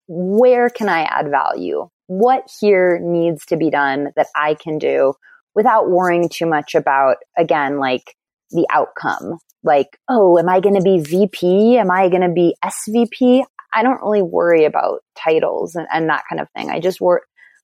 where 0.06 0.68
can 0.68 0.88
I 0.88 1.02
add 1.02 1.30
value? 1.30 1.88
what 2.06 2.50
here 2.60 2.98
needs 3.02 3.46
to 3.46 3.56
be 3.56 3.70
done 3.70 4.12
that 4.16 4.26
I 4.36 4.54
can 4.54 4.78
do 4.78 5.14
without 5.54 5.90
worrying 5.90 6.28
too 6.28 6.46
much 6.46 6.74
about, 6.74 7.16
again, 7.38 7.78
like 7.78 8.16
the 8.50 8.66
outcome. 8.70 9.38
Like, 9.62 9.98
oh, 10.08 10.38
am 10.38 10.48
I 10.48 10.60
going 10.60 10.74
to 10.74 10.82
be 10.82 11.00
VP? 11.00 11.78
Am 11.78 11.90
I 11.90 12.08
going 12.08 12.22
to 12.22 12.32
be 12.32 12.54
SVP? 12.64 13.44
I 13.72 13.82
don't 13.82 14.02
really 14.02 14.22
worry 14.22 14.64
about 14.64 15.00
titles 15.16 15.74
and, 15.74 15.86
and 15.92 16.08
that 16.08 16.24
kind 16.28 16.40
of 16.40 16.48
thing. 16.56 16.70
I 16.70 16.80
just 16.80 17.00
work, 17.00 17.22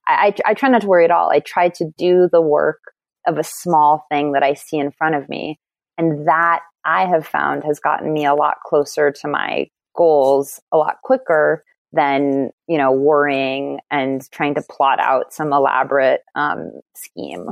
I, 0.09 0.35
I, 0.45 0.51
I 0.51 0.55
try 0.55 0.69
not 0.69 0.81
to 0.83 0.87
worry 0.87 1.05
at 1.05 1.11
all. 1.11 1.31
I 1.31 1.41
try 1.41 1.69
to 1.69 1.93
do 1.99 2.29
the 2.33 2.41
work 2.41 2.81
of 3.27 3.39
a 3.39 3.45
small 3.45 4.07
thing 4.11 4.33
that 4.33 4.43
I 4.43 4.55
see 4.55 4.79
in 4.79 4.91
front 4.91 5.15
of 5.15 5.29
me. 5.29 5.61
And 5.99 6.27
that 6.27 6.61
I 6.85 7.07
have 7.07 7.27
found 7.27 7.65
has 7.65 7.79
gotten 7.79 8.13
me 8.13 8.25
a 8.25 8.35
lot 8.35 8.57
closer 8.65 9.13
to 9.13 9.29
my 9.29 9.67
goals 9.95 10.61
a 10.73 10.79
lot 10.79 10.97
quicker 11.03 11.65
than 11.93 12.51
you 12.69 12.79
know 12.79 12.93
worrying 12.93 13.81
and 13.91 14.23
trying 14.31 14.55
to 14.55 14.63
plot 14.63 15.01
out 15.01 15.33
some 15.33 15.53
elaborate 15.53 16.23
um, 16.35 16.71
scheme 16.95 17.49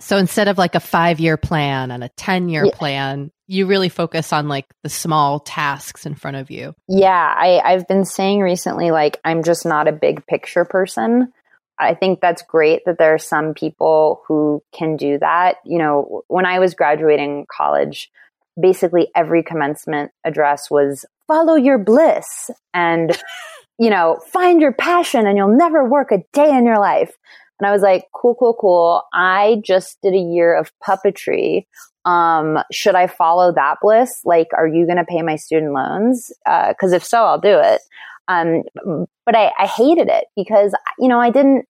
so 0.00 0.16
instead 0.16 0.48
of 0.48 0.58
like 0.58 0.74
a 0.74 0.80
five 0.80 1.20
year 1.20 1.36
plan 1.36 1.90
and 1.90 2.04
a 2.04 2.08
10 2.10 2.48
year 2.48 2.66
yeah. 2.66 2.72
plan 2.74 3.30
you 3.46 3.66
really 3.66 3.88
focus 3.88 4.32
on 4.32 4.48
like 4.48 4.66
the 4.82 4.88
small 4.88 5.40
tasks 5.40 6.06
in 6.06 6.14
front 6.14 6.36
of 6.36 6.50
you 6.50 6.74
yeah 6.88 7.34
I, 7.36 7.60
i've 7.64 7.86
been 7.88 8.04
saying 8.04 8.40
recently 8.40 8.90
like 8.90 9.20
i'm 9.24 9.42
just 9.42 9.66
not 9.66 9.88
a 9.88 9.92
big 9.92 10.26
picture 10.26 10.64
person 10.64 11.32
I 11.78 11.94
think 11.94 12.20
that's 12.20 12.42
great 12.42 12.84
that 12.86 12.98
there 12.98 13.14
are 13.14 13.18
some 13.18 13.54
people 13.54 14.22
who 14.26 14.62
can 14.72 14.96
do 14.96 15.18
that. 15.18 15.56
You 15.64 15.78
know, 15.78 16.22
when 16.28 16.44
I 16.44 16.58
was 16.58 16.74
graduating 16.74 17.46
college, 17.50 18.10
basically 18.60 19.08
every 19.14 19.42
commencement 19.42 20.10
address 20.24 20.70
was 20.70 21.04
follow 21.26 21.54
your 21.54 21.78
bliss 21.78 22.50
and, 22.74 23.16
you 23.78 23.90
know, 23.90 24.18
find 24.32 24.60
your 24.60 24.72
passion 24.72 25.26
and 25.26 25.36
you'll 25.36 25.56
never 25.56 25.88
work 25.88 26.10
a 26.10 26.24
day 26.32 26.50
in 26.50 26.66
your 26.66 26.80
life. 26.80 27.16
And 27.60 27.66
I 27.66 27.72
was 27.72 27.82
like, 27.82 28.04
cool, 28.14 28.34
cool, 28.34 28.54
cool. 28.54 29.02
I 29.12 29.60
just 29.64 29.98
did 30.02 30.14
a 30.14 30.18
year 30.18 30.56
of 30.56 30.72
puppetry. 30.86 31.66
Um, 32.04 32.58
should 32.72 32.94
I 32.94 33.06
follow 33.06 33.52
that 33.52 33.78
bliss? 33.82 34.20
Like, 34.24 34.48
are 34.56 34.66
you 34.66 34.86
going 34.86 34.98
to 34.98 35.04
pay 35.04 35.22
my 35.22 35.36
student 35.36 35.72
loans? 35.72 36.30
Uh, 36.46 36.72
cause 36.80 36.92
if 36.92 37.04
so, 37.04 37.24
I'll 37.24 37.40
do 37.40 37.58
it. 37.58 37.80
Um, 38.28 38.62
but 39.26 39.36
I, 39.36 39.52
I 39.58 39.66
hated 39.66 40.08
it 40.08 40.26
because, 40.36 40.74
you 40.98 41.08
know, 41.08 41.20
I 41.20 41.30
didn't, 41.30 41.66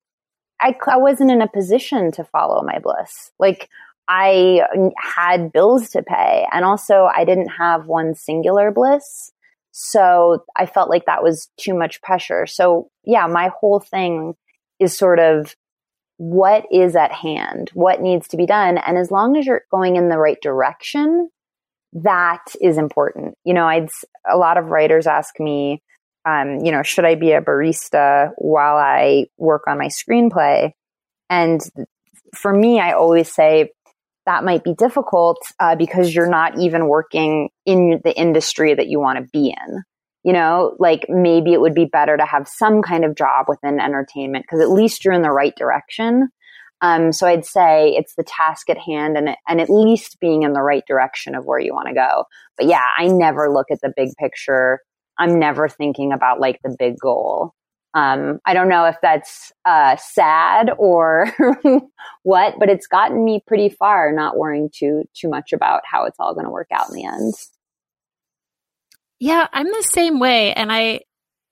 I, 0.61 0.77
I 0.87 0.97
wasn't 0.99 1.31
in 1.31 1.41
a 1.41 1.49
position 1.49 2.13
to 2.13 2.25
follow 2.25 2.63
my 2.63 2.79
bliss. 2.81 3.31
Like, 3.39 3.69
I 4.09 4.63
had 4.97 5.53
bills 5.53 5.91
to 5.91 6.03
pay 6.03 6.47
and 6.51 6.65
also 6.65 7.09
I 7.15 7.25
didn't 7.25 7.51
have 7.51 7.87
one 7.87 8.15
singular 8.15 8.71
bliss. 8.71 9.33
So 9.73 10.45
I 10.57 10.67
felt 10.67 10.89
like 10.89 11.05
that 11.07 11.23
was 11.23 11.51
too 11.59 11.75
much 11.75 12.01
pressure. 12.01 12.47
So 12.47 12.91
yeah, 13.05 13.27
my 13.27 13.51
whole 13.61 13.81
thing 13.81 14.35
is 14.81 14.97
sort 14.97 15.19
of 15.19 15.55
what 16.19 16.67
is 16.71 16.95
at 16.97 17.13
hand, 17.13 17.71
what 17.75 18.03
needs 18.03 18.29
to 18.29 18.37
be 18.37 18.45
done. 18.45 18.79
And 18.79 18.99
as 18.99 19.11
long 19.11 19.37
as 19.37 19.47
you're 19.47 19.63
going 19.71 19.97
in 19.97 20.09
the 20.09 20.19
right 20.19 20.41
direction, 20.43 21.31
that 21.93 22.45
is 22.61 22.77
important. 22.77 23.37
You 23.45 23.55
know, 23.55 23.67
I'd, 23.67 23.89
a 24.31 24.37
lot 24.37 24.59
of 24.59 24.67
writers 24.67 25.07
ask 25.07 25.39
me, 25.41 25.83
um, 26.25 26.59
you 26.65 26.73
know, 26.73 26.83
should 26.83 27.05
I 27.05 27.15
be 27.15 27.33
a 27.33 27.41
barista 27.41 28.33
while 28.37 28.77
I 28.77 29.27
work 29.39 29.63
on 29.67 29.79
my 29.79 29.89
screenplay? 29.89 30.73
And 31.31 31.61
for 32.35 32.53
me, 32.53 32.81
I 32.81 32.93
always 32.93 33.33
say 33.33 33.71
that 34.27 34.45
might 34.45 34.65
be 34.65 34.75
difficult 34.75 35.39
uh, 35.59 35.77
because 35.77 36.15
you're 36.15 36.29
not 36.29 36.59
even 36.59 36.89
working 36.89 37.49
in 37.65 38.01
the 38.05 38.15
industry 38.15 38.75
that 38.75 38.89
you 38.89 39.01
want 39.01 39.19
to 39.19 39.25
be 39.33 39.55
in. 39.57 39.83
You 40.29 40.35
know, 40.35 40.77
like 40.79 41.07
maybe 41.09 41.55
it 41.55 41.61
would 41.63 41.75
be 41.75 41.87
better 41.87 42.19
to 42.19 42.27
have 42.27 42.47
some 42.47 42.83
kind 42.83 43.03
of 43.03 43.17
job 43.17 43.47
within 43.49 43.81
entertainment 43.81 44.45
because 44.45 44.61
at 44.61 44.69
least 44.71 45.03
you're 45.03 45.15
in 45.15 45.23
the 45.23 45.31
right 45.31 45.55
direction. 45.57 46.29
Um, 46.83 47.13
so 47.13 47.27
I'd 47.27 47.47
say 47.47 47.95
it's 47.97 48.15
the 48.15 48.25
task 48.25 48.69
at 48.69 48.77
hand 48.77 49.17
and, 49.17 49.31
and 49.49 49.59
at 49.59 49.71
least 49.71 50.21
being 50.21 50.43
in 50.43 50.53
the 50.53 50.61
right 50.61 50.85
direction 50.87 51.35
of 51.35 51.47
where 51.47 51.59
you 51.59 51.73
want 51.73 51.89
to 51.89 51.95
go. 51.95 52.25
But 52.59 52.67
yeah, 52.67 52.85
I 52.99 53.07
never 53.07 53.49
look 53.49 53.69
at 53.71 53.81
the 53.81 53.93
big 53.97 54.11
picture. 54.19 54.81
I'm 55.19 55.39
never 55.39 55.67
thinking 55.69 56.13
about 56.13 56.41
like 56.41 56.61
the 56.63 56.77
big 56.79 56.99
goal. 57.01 57.55
Um, 57.95 58.39
I 58.45 58.53
don't 58.53 58.69
know 58.69 58.85
if 58.85 58.97
that's 59.01 59.51
uh, 59.65 59.97
sad 59.97 60.71
or 60.79 61.33
what, 62.23 62.55
but 62.61 62.69
it's 62.69 62.87
gotten 62.87 63.25
me 63.25 63.43
pretty 63.47 63.71
far, 63.71 64.13
not 64.13 64.37
worrying 64.37 64.69
too 64.73 65.05
too 65.15 65.29
much 65.29 65.53
about 65.53 65.83
how 65.91 66.05
it's 66.05 66.19
all 66.21 66.35
going 66.35 66.45
to 66.45 66.51
work 66.51 66.69
out 66.71 66.91
in 66.91 66.95
the 66.95 67.07
end. 67.07 67.35
Yeah, 69.21 69.47
I'm 69.53 69.67
the 69.67 69.89
same 69.93 70.21
way, 70.21 70.53
and 70.53 70.71
I 70.73 71.01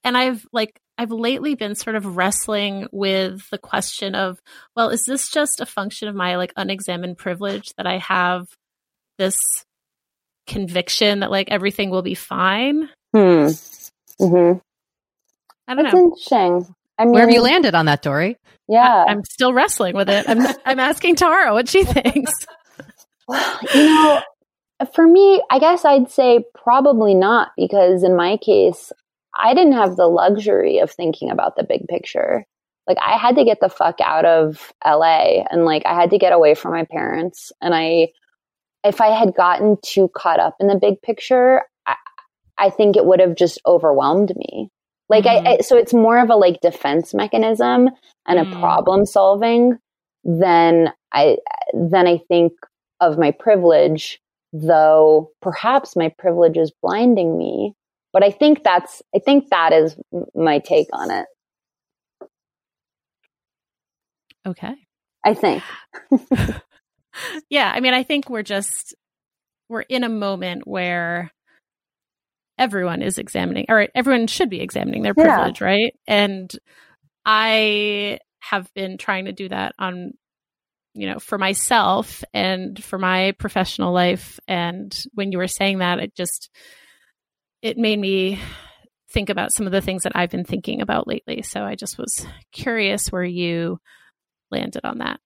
and 0.04 0.16
I've 0.16 0.46
like 0.52 0.78
I've 0.98 1.10
lately 1.10 1.54
been 1.54 1.74
sort 1.74 1.96
of 1.96 2.16
wrestling 2.16 2.86
with 2.92 3.48
the 3.50 3.58
question 3.58 4.14
of, 4.14 4.38
well, 4.74 4.88
is 4.88 5.04
this 5.04 5.30
just 5.30 5.60
a 5.60 5.66
function 5.66 6.08
of 6.08 6.14
my 6.14 6.36
like 6.36 6.52
unexamined 6.56 7.18
privilege 7.18 7.72
that 7.76 7.86
I 7.86 7.98
have 7.98 8.46
this 9.18 9.38
conviction 10.46 11.20
that 11.20 11.30
like 11.30 11.50
everything 11.50 11.90
will 11.90 12.02
be 12.02 12.14
fine? 12.14 12.88
Hmm. 13.12 13.48
Mm-hmm. 14.20 14.58
I 15.68 15.74
don't 15.74 15.84
That's 15.84 15.94
know. 15.94 16.04
interesting. 16.04 16.74
I 16.98 17.04
mean, 17.04 17.12
Where 17.12 17.26
have 17.26 17.34
you 17.34 17.42
landed 17.42 17.74
on 17.74 17.86
that, 17.86 18.00
Doree? 18.02 18.36
Yeah. 18.68 19.04
I'm 19.06 19.22
still 19.24 19.52
wrestling 19.52 19.94
with 19.94 20.08
it. 20.08 20.24
I'm 20.28 20.46
I'm 20.64 20.80
asking 20.80 21.16
Tara 21.16 21.52
what 21.52 21.68
she 21.68 21.84
thinks. 21.84 22.32
Well, 23.28 23.58
you 23.74 23.84
know, 23.86 24.22
for 24.94 25.06
me, 25.06 25.42
I 25.50 25.58
guess 25.58 25.84
I'd 25.84 26.10
say 26.10 26.44
probably 26.54 27.14
not 27.14 27.52
because 27.56 28.02
in 28.02 28.16
my 28.16 28.36
case, 28.36 28.92
I 29.38 29.54
didn't 29.54 29.72
have 29.72 29.96
the 29.96 30.06
luxury 30.06 30.78
of 30.78 30.90
thinking 30.90 31.30
about 31.30 31.56
the 31.56 31.64
big 31.64 31.86
picture. 31.88 32.44
Like 32.86 32.98
I 33.00 33.16
had 33.18 33.36
to 33.36 33.44
get 33.44 33.60
the 33.60 33.68
fuck 33.68 34.00
out 34.00 34.24
of 34.24 34.72
LA 34.84 35.44
and 35.50 35.64
like 35.64 35.84
I 35.86 35.94
had 35.94 36.10
to 36.10 36.18
get 36.18 36.32
away 36.32 36.54
from 36.54 36.72
my 36.72 36.84
parents 36.84 37.52
and 37.60 37.74
I 37.74 38.08
if 38.84 39.00
I 39.00 39.08
had 39.08 39.34
gotten 39.34 39.76
too 39.82 40.08
caught 40.14 40.38
up 40.38 40.54
in 40.60 40.68
the 40.68 40.78
big 40.80 41.02
picture, 41.02 41.62
I, 41.86 41.96
I 42.58 42.70
think 42.70 42.96
it 42.96 43.04
would 43.04 43.18
have 43.20 43.34
just 43.34 43.58
overwhelmed 43.66 44.32
me. 44.36 44.70
Like 45.08 45.24
Mhm. 45.24 45.46
I, 45.46 45.50
I, 45.54 45.58
so 45.60 45.76
it's 45.76 45.92
more 45.94 46.18
of 46.18 46.30
a 46.30 46.36
like 46.36 46.60
defense 46.60 47.12
mechanism 47.14 47.88
and 48.26 48.38
Mm. 48.38 48.52
a 48.52 48.60
problem 48.60 49.06
solving 49.06 49.78
than 50.24 50.92
I 51.12 51.38
than 51.72 52.06
I 52.06 52.18
think 52.28 52.52
of 53.00 53.18
my 53.18 53.30
privilege, 53.32 54.20
though 54.52 55.30
perhaps 55.42 55.96
my 55.96 56.12
privilege 56.18 56.56
is 56.56 56.72
blinding 56.82 57.36
me. 57.36 57.74
But 58.12 58.24
I 58.24 58.30
think 58.30 58.62
that's 58.64 59.02
I 59.14 59.18
think 59.18 59.50
that 59.50 59.72
is 59.72 59.96
my 60.34 60.58
take 60.58 60.88
on 60.92 61.10
it. 61.10 61.26
Okay. 64.46 64.74
I 65.24 65.34
think. 65.34 65.62
yeah, 67.50 67.72
I 67.74 67.80
mean, 67.80 67.94
I 67.94 68.02
think 68.02 68.30
we're 68.30 68.42
just 68.42 68.94
we're 69.68 69.82
in 69.82 70.04
a 70.04 70.08
moment 70.08 70.66
where 70.66 71.32
everyone 72.58 73.02
is 73.02 73.18
examining, 73.18 73.66
or 73.68 73.88
everyone 73.94 74.28
should 74.28 74.48
be 74.48 74.60
examining 74.60 75.02
their 75.02 75.14
Yeah. 75.16 75.36
privilege, 75.36 75.60
right? 75.60 75.92
And 76.06 76.50
I 77.24 78.20
have 78.40 78.72
been 78.74 78.96
trying 78.98 79.24
to 79.26 79.32
do 79.32 79.48
that 79.48 79.74
on, 79.78 80.12
you 80.96 81.06
know, 81.06 81.18
for 81.18 81.38
myself 81.38 82.24
and 82.32 82.82
for 82.82 82.98
my 82.98 83.32
professional 83.32 83.92
life. 83.92 84.40
And 84.48 84.96
when 85.14 85.32
you 85.32 85.38
were 85.38 85.48
saying 85.48 85.78
that, 85.78 85.98
it 85.98 86.14
just 86.14 86.50
it 87.62 87.78
made 87.78 87.98
me 87.98 88.40
think 89.10 89.30
about 89.30 89.52
some 89.52 89.66
of 89.66 89.72
the 89.72 89.80
things 89.80 90.02
that 90.02 90.12
I've 90.14 90.30
been 90.30 90.44
thinking 90.44 90.80
about 90.80 91.06
lately. 91.06 91.42
So 91.42 91.62
I 91.62 91.74
just 91.74 91.98
was 91.98 92.26
curious 92.52 93.08
where 93.08 93.24
you 93.24 93.78
landed 94.50 94.84
on 94.84 94.98
that. 94.98 95.20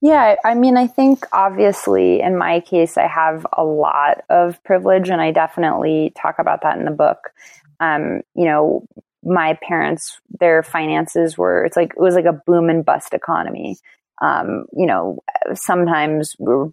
Yeah, 0.00 0.36
I 0.44 0.54
mean, 0.54 0.76
I 0.76 0.86
think 0.86 1.26
obviously 1.32 2.20
in 2.20 2.36
my 2.38 2.60
case, 2.60 2.96
I 2.96 3.08
have 3.08 3.44
a 3.56 3.64
lot 3.64 4.22
of 4.30 4.62
privilege, 4.62 5.08
and 5.08 5.20
I 5.20 5.32
definitely 5.32 6.12
talk 6.16 6.36
about 6.38 6.62
that 6.62 6.78
in 6.78 6.84
the 6.84 6.92
book. 6.92 7.32
Um, 7.80 8.22
you 8.34 8.44
know, 8.44 8.86
my 9.24 9.58
parents, 9.60 10.20
their 10.38 10.62
finances 10.62 11.36
were, 11.36 11.64
it's 11.64 11.76
like, 11.76 11.94
it 11.96 12.00
was 12.00 12.14
like 12.14 12.26
a 12.26 12.40
boom 12.46 12.70
and 12.70 12.84
bust 12.84 13.12
economy. 13.12 13.76
Um, 14.20 14.66
you 14.72 14.86
know, 14.86 15.20
sometimes 15.54 16.34
we 16.38 16.46
were 16.46 16.70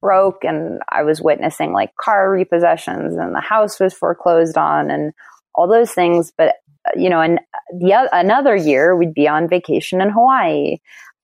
broke, 0.00 0.44
and 0.44 0.80
I 0.88 1.02
was 1.02 1.20
witnessing 1.20 1.72
like 1.72 1.96
car 1.96 2.30
repossessions, 2.30 3.16
and 3.16 3.34
the 3.34 3.40
house 3.40 3.80
was 3.80 3.94
foreclosed 3.94 4.56
on, 4.56 4.90
and 4.90 5.12
all 5.54 5.68
those 5.68 5.92
things. 5.92 6.32
But, 6.36 6.54
uh, 6.86 6.98
you 6.98 7.08
know, 7.08 7.20
and 7.20 7.40
the, 7.78 7.94
oth- 7.94 8.10
another 8.12 8.54
year 8.54 8.96
we'd 8.96 9.14
be 9.14 9.28
on 9.28 9.48
vacation 9.48 10.00
in 10.00 10.10
Hawaii 10.10 10.76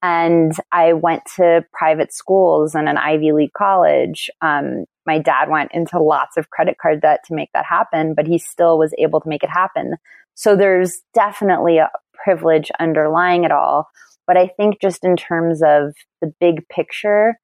and 0.03 0.53
I 0.73 0.95
went 0.95 1.23
to 1.37 1.65
private 1.73 2.13
schools 2.13 2.75
and 2.75 2.89
an 2.89 2.99
Ivy 2.99 3.33
League 3.33 3.53
college. 3.53 4.29
Um, 4.41 4.85
my 5.07 5.19
dad 5.19 5.49
went 5.49 5.71
into 5.73 6.01
lots 6.03 6.37
of 6.37 6.51
credit 6.51 6.77
card 6.83 7.01
debt 7.01 7.21
to 7.27 7.35
make 7.35 7.51
that 7.55 7.65
happen, 7.65 8.15
but 8.15 8.27
he 8.27 8.39
still 8.39 8.79
was 8.79 8.93
able 8.99 9.21
to 9.21 9.29
make 9.29 9.45
it 9.45 9.51
happen. 9.51 9.95
So 10.35 10.57
there's 10.57 11.03
definitely 11.15 11.79
a 11.79 11.91
privilege 12.25 12.71
underlying 12.81 13.45
it 13.45 13.53
all. 13.53 13.89
But 14.33 14.41
I 14.41 14.49
think 14.49 14.81
just 14.81 15.05
in 15.05 15.15
terms 15.15 15.61
of 15.63 15.93
the 16.23 16.33
big 16.41 16.67
picture, 16.71 17.35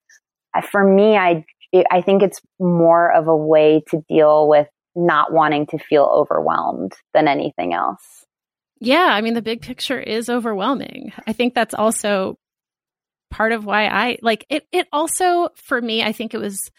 for 0.71 0.83
me, 0.83 1.19
I 1.19 1.45
I 1.91 2.01
think 2.01 2.23
it's 2.23 2.41
more 2.59 3.13
of 3.13 3.29
a 3.29 3.37
way 3.37 3.83
to 3.91 4.01
deal 4.09 4.49
with 4.49 4.69
not 4.97 5.31
wanting 5.31 5.67
to 5.67 5.79
feel 5.79 6.05
overwhelmed 6.05 6.93
than 7.13 7.29
anything 7.29 7.75
else. 7.75 8.25
Yeah, 8.81 9.07
I 9.11 9.21
mean 9.21 9.35
the 9.35 9.43
big 9.43 9.61
picture 9.61 10.01
is 10.01 10.31
overwhelming. 10.31 11.13
I 11.27 11.35
think 11.35 11.53
that's 11.53 11.75
also 11.75 12.39
part 13.31 13.53
of 13.53 13.67
why 13.67 13.87
I 13.89 14.17
like 14.23 14.47
it 14.49 14.67
it 14.73 14.89
also 14.91 15.51
for 15.57 15.83
me 15.83 16.03
I 16.03 16.13
think 16.13 16.33
it 16.33 16.39
was 16.39 16.71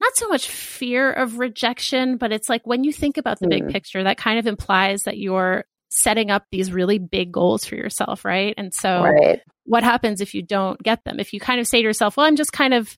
not 0.00 0.14
so 0.14 0.28
much 0.28 0.48
fear 0.48 1.10
of 1.12 1.40
rejection, 1.40 2.18
but 2.18 2.30
it's 2.30 2.48
like 2.48 2.64
when 2.68 2.84
you 2.84 2.92
think 2.92 3.16
about 3.16 3.40
the 3.40 3.48
big 3.48 3.64
Hmm. 3.64 3.70
picture 3.70 4.04
that 4.04 4.16
kind 4.16 4.38
of 4.38 4.46
implies 4.46 5.02
that 5.04 5.18
you're 5.18 5.64
setting 5.92 6.30
up 6.30 6.44
these 6.50 6.72
really 6.72 6.98
big 6.98 7.32
goals 7.32 7.64
for 7.64 7.76
yourself, 7.76 8.24
right? 8.24 8.54
And 8.56 8.72
so 8.72 9.02
Right. 9.02 9.40
what 9.64 9.84
happens 9.84 10.20
if 10.20 10.34
you 10.34 10.42
don't 10.42 10.82
get 10.82 11.04
them? 11.04 11.20
If 11.20 11.32
you 11.32 11.40
kind 11.40 11.60
of 11.60 11.66
say 11.66 11.78
to 11.78 11.84
yourself, 11.84 12.16
well, 12.16 12.26
I'm 12.26 12.36
just 12.36 12.52
kind 12.52 12.74
of 12.74 12.96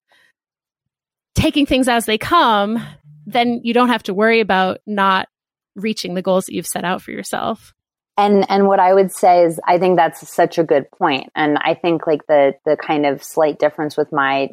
taking 1.34 1.66
things 1.66 1.88
as 1.88 2.06
they 2.06 2.18
come, 2.18 2.80
then 3.26 3.60
you 3.64 3.74
don't 3.74 3.88
have 3.88 4.04
to 4.04 4.14
worry 4.14 4.40
about 4.40 4.78
not 4.86 5.28
reaching 5.74 6.14
the 6.14 6.22
goals 6.22 6.44
that 6.44 6.54
you've 6.54 6.66
set 6.66 6.84
out 6.84 7.02
for 7.02 7.10
yourself. 7.10 7.74
And 8.16 8.48
and 8.48 8.68
what 8.68 8.78
I 8.78 8.94
would 8.94 9.10
say 9.10 9.42
is 9.42 9.58
I 9.66 9.78
think 9.78 9.96
that's 9.96 10.28
such 10.32 10.56
a 10.56 10.62
good 10.62 10.88
point. 10.92 11.30
And 11.34 11.58
I 11.58 11.74
think 11.74 12.06
like 12.06 12.24
the 12.28 12.54
the 12.64 12.76
kind 12.76 13.06
of 13.06 13.24
slight 13.24 13.58
difference 13.58 13.96
with 13.96 14.12
my 14.12 14.48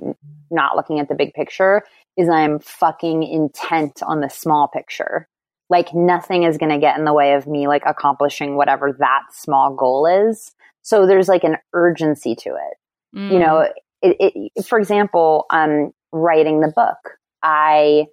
not 0.49 0.75
looking 0.75 0.99
at 0.99 1.09
the 1.09 1.15
big 1.15 1.33
picture 1.33 1.83
is 2.17 2.27
I'm 2.27 2.59
fucking 2.59 3.21
intent 3.21 4.01
on 4.01 4.19
the 4.19 4.29
small 4.29 4.67
picture. 4.67 5.27
Like 5.71 5.95
nothing 5.95 6.43
is 6.43 6.59
going 6.59 6.71
to 6.71 6.77
get 6.77 6.99
in 6.99 7.05
the 7.05 7.13
way 7.13 7.33
of 7.33 7.47
me 7.47 7.67
like 7.67 7.83
accomplishing 7.87 8.55
whatever 8.55 8.95
that 8.99 9.23
small 9.31 9.73
goal 9.73 10.05
is. 10.05 10.51
So 10.83 11.07
there's 11.07 11.27
like 11.27 11.43
an 11.43 11.57
urgency 11.73 12.35
to 12.35 12.49
it 12.49 12.77
you 13.13 13.39
know 13.39 13.67
it, 14.01 14.15
it, 14.55 14.65
for 14.65 14.79
example 14.79 15.45
um 15.49 15.91
writing 16.11 16.61
the 16.61 16.71
book 16.73 17.17
i 17.43 18.05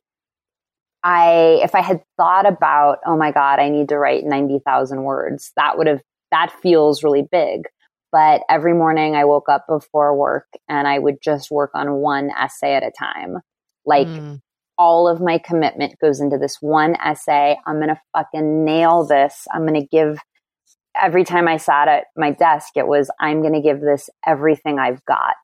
i 1.04 1.60
if 1.62 1.74
i 1.74 1.80
had 1.80 2.02
thought 2.16 2.46
about 2.46 2.98
oh 3.06 3.16
my 3.16 3.30
god 3.30 3.60
i 3.60 3.68
need 3.68 3.88
to 3.88 3.98
write 3.98 4.24
90,000 4.24 5.02
words 5.04 5.52
that 5.56 5.78
would 5.78 5.86
have 5.86 6.00
that 6.30 6.52
feels 6.60 7.02
really 7.02 7.22
big 7.22 7.68
But 8.10 8.42
every 8.48 8.74
morning 8.74 9.16
I 9.16 9.24
woke 9.24 9.48
up 9.48 9.66
before 9.68 10.16
work 10.16 10.46
and 10.68 10.88
I 10.88 10.98
would 10.98 11.16
just 11.22 11.50
work 11.50 11.70
on 11.74 11.94
one 11.94 12.30
essay 12.30 12.74
at 12.74 12.82
a 12.82 12.90
time. 12.90 13.38
Like 13.84 14.06
mm. 14.06 14.40
All 14.78 15.08
of 15.08 15.20
my 15.20 15.38
commitment 15.38 15.98
goes 16.00 16.20
into 16.20 16.38
this 16.38 16.58
one 16.60 16.96
essay. 17.04 17.58
I'm 17.66 17.76
going 17.76 17.88
to 17.88 18.00
fucking 18.16 18.64
nail 18.64 19.04
this. 19.04 19.46
I'm 19.52 19.66
going 19.66 19.80
to 19.80 19.86
give 19.86 20.18
every 21.00 21.24
time 21.24 21.48
I 21.48 21.56
sat 21.56 21.88
at 21.88 22.04
my 22.16 22.30
desk, 22.30 22.76
it 22.76 22.86
was, 22.86 23.10
I'm 23.20 23.40
going 23.42 23.54
to 23.54 23.60
give 23.60 23.80
this 23.80 24.08
everything 24.26 24.78
I've 24.78 25.04
got. 25.04 25.34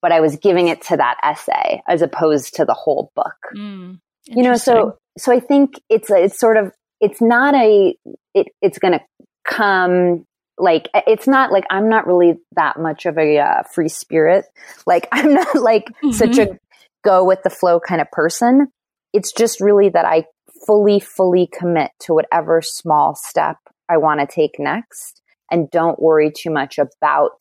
But 0.00 0.12
I 0.12 0.20
was 0.20 0.36
giving 0.36 0.68
it 0.68 0.82
to 0.82 0.96
that 0.96 1.16
essay 1.22 1.82
as 1.88 2.02
opposed 2.02 2.54
to 2.56 2.64
the 2.64 2.74
whole 2.74 3.12
book. 3.14 3.36
Mm, 3.56 4.00
you 4.26 4.42
know, 4.42 4.56
so, 4.56 4.98
so 5.16 5.32
I 5.32 5.38
think 5.38 5.80
it's, 5.88 6.10
a, 6.10 6.24
it's 6.24 6.38
sort 6.38 6.56
of, 6.56 6.72
it's 7.00 7.20
not 7.20 7.54
a, 7.54 7.96
it, 8.34 8.48
it's 8.60 8.78
going 8.78 8.94
to 8.94 9.00
come 9.44 10.26
like 10.58 10.88
it's 11.06 11.26
not 11.26 11.50
like 11.50 11.64
i'm 11.70 11.88
not 11.88 12.06
really 12.06 12.34
that 12.54 12.78
much 12.78 13.06
of 13.06 13.16
a 13.18 13.38
uh, 13.38 13.62
free 13.72 13.88
spirit 13.88 14.44
like 14.86 15.08
i'm 15.10 15.32
not 15.34 15.54
like 15.56 15.86
mm-hmm. 15.86 16.12
such 16.12 16.38
a 16.38 16.58
go 17.02 17.24
with 17.24 17.40
the 17.42 17.50
flow 17.50 17.80
kind 17.80 18.00
of 18.00 18.10
person 18.10 18.68
it's 19.12 19.32
just 19.32 19.60
really 19.60 19.88
that 19.88 20.04
i 20.04 20.24
fully 20.66 21.00
fully 21.00 21.48
commit 21.58 21.90
to 22.00 22.14
whatever 22.14 22.60
small 22.62 23.14
step 23.14 23.56
i 23.88 23.96
want 23.96 24.20
to 24.20 24.26
take 24.26 24.56
next 24.58 25.20
and 25.50 25.70
don't 25.70 26.00
worry 26.00 26.30
too 26.34 26.50
much 26.50 26.78
about 26.78 27.38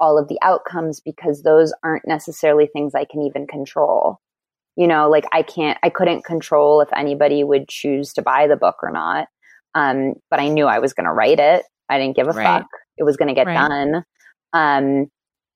all 0.00 0.18
of 0.18 0.28
the 0.28 0.38
outcomes 0.42 1.00
because 1.04 1.42
those 1.42 1.72
aren't 1.82 2.06
necessarily 2.06 2.68
things 2.72 2.94
i 2.94 3.04
can 3.04 3.22
even 3.22 3.46
control 3.46 4.18
you 4.76 4.86
know 4.86 5.08
like 5.08 5.24
i 5.32 5.42
can't 5.42 5.78
i 5.82 5.88
couldn't 5.88 6.24
control 6.24 6.80
if 6.80 6.88
anybody 6.94 7.44
would 7.44 7.68
choose 7.68 8.12
to 8.12 8.22
buy 8.22 8.46
the 8.46 8.56
book 8.56 8.76
or 8.82 8.90
not 8.90 9.28
um, 9.74 10.14
but 10.30 10.40
i 10.40 10.48
knew 10.48 10.66
i 10.66 10.78
was 10.78 10.92
going 10.92 11.06
to 11.06 11.12
write 11.12 11.38
it 11.38 11.64
I 11.88 11.98
didn't 11.98 12.16
give 12.16 12.28
a 12.28 12.32
right. 12.32 12.60
fuck. 12.60 12.66
It 12.96 13.04
was 13.04 13.16
going 13.16 13.28
to 13.28 13.34
get 13.34 13.46
right. 13.46 13.68
done. 13.68 14.04
Um, 14.52 15.06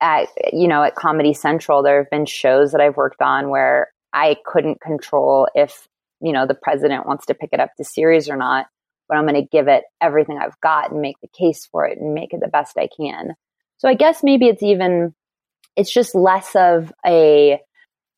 at, 0.01 0.29
you 0.53 0.69
know, 0.69 0.83
at 0.83 0.95
Comedy 0.95 1.35
Central, 1.35 1.83
there 1.83 1.99
have 1.99 2.11
been 2.11 2.27
shows 2.27 2.73
that 2.73 2.81
I've 2.81 2.97
worked 2.97 3.21
on 3.23 3.51
where 3.51 3.89
I 4.13 4.37
couldn't 4.45 4.81
control 4.81 5.49
if, 5.55 5.89
you 6.21 6.33
know, 6.33 6.47
the 6.47 6.55
president 6.55 7.07
wants 7.07 7.27
to 7.27 7.35
pick 7.35 7.51
it 7.53 7.61
up 7.61 7.71
to 7.77 7.85
series 7.85 8.29
or 8.29 8.37
not, 8.37 8.67
but 9.09 9.17
I'm 9.17 9.27
going 9.27 9.43
to 9.43 9.49
give 9.51 9.69
it 9.69 9.85
everything 10.01 10.39
I've 10.39 10.61
got 10.61 10.91
and 10.91 11.01
make 11.01 11.21
the 11.21 11.29
case 11.29 11.67
for 11.67 11.87
it 11.87 11.99
and 11.99 12.15
make 12.15 12.33
it 12.33 12.41
the 12.41 12.49
best 12.49 12.79
I 12.79 12.89
can. 12.97 13.35
So 13.79 13.89
I 13.89 13.95
guess 13.95 14.23
maybe 14.23 14.47
it's 14.47 14.63
even, 14.63 15.15
it's 15.77 15.93
just 15.93 16.15
less 16.15 16.55
of 16.57 16.93
a, 17.07 17.61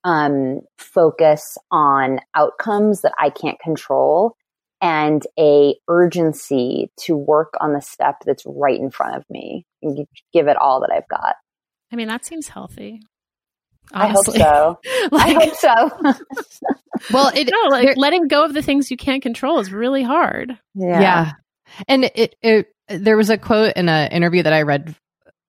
um, 0.05 0.61
focus 0.79 1.59
on 1.71 2.21
outcomes 2.35 3.03
that 3.03 3.13
I 3.19 3.31
can't 3.31 3.59
control 3.61 4.35
and 4.81 5.23
a 5.39 5.75
urgency 5.89 6.91
to 7.01 7.15
work 7.17 7.55
on 7.61 7.75
the 7.75 7.83
step 7.83 8.17
that's 8.25 8.45
right 8.47 8.79
in 8.79 8.91
front 8.91 9.17
of 9.17 9.25
me 9.29 9.67
and 9.83 10.07
give 10.33 10.49
it 10.49 10.57
all 10.57 10.81
that 10.81 10.91
I've 10.91 11.09
got. 11.09 11.37
I 11.93 11.97
mean, 11.97 12.09
that 12.09 12.25
seems 12.25 12.49
healthy. 12.49 13.01
Honestly. 13.93 14.41
I 14.43 14.47
hope 14.47 14.79
so. 14.85 15.09
like, 15.11 15.37
I 15.37 15.45
hope 15.45 15.55
so. 15.55 16.15
well, 17.13 17.33
it, 17.35 17.51
no, 17.51 17.69
like 17.71 17.97
letting 17.97 18.29
go 18.29 18.45
of 18.45 18.55
the 18.55 18.63
things 18.63 18.91
you 18.91 18.97
can't 18.97 19.23
control 19.23 19.59
is 19.59 19.73
really 19.73 20.03
hard. 20.03 20.59
Yeah. 20.75 21.01
yeah. 21.01 21.33
And 21.89 22.05
it, 22.15 22.37
it, 22.43 22.69
there 22.89 23.17
was 23.17 23.31
a 23.31 23.39
quote 23.39 23.75
in 23.77 23.89
an 23.89 24.13
interview 24.13 24.43
that 24.43 24.53
I 24.53 24.63
read 24.63 24.95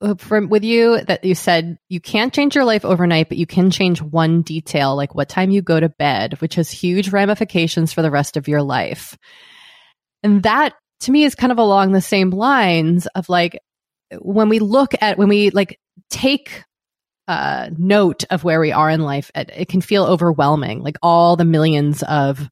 uh, 0.01 0.15
from 0.15 0.49
with 0.49 0.63
you 0.63 1.01
that 1.01 1.23
you 1.23 1.35
said 1.35 1.77
you 1.89 1.99
can't 1.99 2.33
change 2.33 2.55
your 2.55 2.65
life 2.65 2.85
overnight, 2.85 3.29
but 3.29 3.37
you 3.37 3.45
can 3.45 3.69
change 3.69 4.01
one 4.01 4.41
detail, 4.41 4.95
like 4.95 5.13
what 5.13 5.29
time 5.29 5.51
you 5.51 5.61
go 5.61 5.79
to 5.79 5.89
bed, 5.89 6.39
which 6.41 6.55
has 6.55 6.71
huge 6.71 7.09
ramifications 7.09 7.93
for 7.93 8.01
the 8.01 8.11
rest 8.11 8.37
of 8.37 8.47
your 8.47 8.63
life. 8.63 9.17
And 10.23 10.43
that 10.43 10.73
to 11.01 11.11
me 11.11 11.23
is 11.23 11.35
kind 11.35 11.51
of 11.51 11.57
along 11.57 11.91
the 11.91 12.01
same 12.01 12.29
lines 12.31 13.07
of 13.07 13.29
like 13.29 13.59
when 14.19 14.49
we 14.49 14.59
look 14.59 14.93
at 15.01 15.17
when 15.17 15.29
we 15.29 15.49
like 15.51 15.79
take 16.11 16.63
uh, 17.27 17.69
note 17.77 18.25
of 18.29 18.43
where 18.43 18.59
we 18.59 18.71
are 18.71 18.89
in 18.89 19.01
life, 19.01 19.31
it, 19.33 19.49
it 19.55 19.67
can 19.69 19.81
feel 19.81 20.03
overwhelming, 20.03 20.81
like 20.81 20.97
all 21.01 21.35
the 21.35 21.45
millions 21.45 22.03
of 22.03 22.49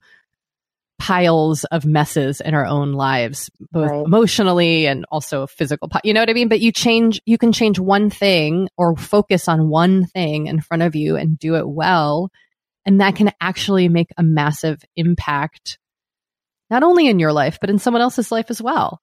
piles 0.99 1.63
of 1.65 1.85
messes 1.85 2.41
in 2.41 2.53
our 2.53 2.65
own 2.65 2.91
lives, 2.91 3.49
both 3.71 3.89
right. 3.89 4.05
emotionally 4.05 4.85
and 4.85 5.05
also 5.11 5.47
physical. 5.47 5.89
You 6.03 6.13
know 6.13 6.19
what 6.19 6.29
I 6.29 6.33
mean? 6.33 6.49
But 6.49 6.59
you 6.59 6.71
change, 6.71 7.21
you 7.25 7.37
can 7.37 7.51
change 7.51 7.79
one 7.79 8.09
thing 8.09 8.69
or 8.77 8.95
focus 8.95 9.47
on 9.47 9.69
one 9.69 10.05
thing 10.05 10.47
in 10.47 10.59
front 10.61 10.83
of 10.83 10.95
you 10.95 11.15
and 11.15 11.39
do 11.39 11.55
it 11.55 11.67
well. 11.67 12.29
And 12.85 13.01
that 13.01 13.15
can 13.15 13.31
actually 13.39 13.87
make 13.87 14.09
a 14.17 14.23
massive 14.23 14.83
impact, 14.95 15.79
not 16.69 16.83
only 16.83 17.07
in 17.07 17.19
your 17.19 17.33
life, 17.33 17.59
but 17.61 17.69
in 17.69 17.79
someone 17.79 18.01
else's 18.01 18.31
life 18.31 18.47
as 18.49 18.61
well. 18.61 19.01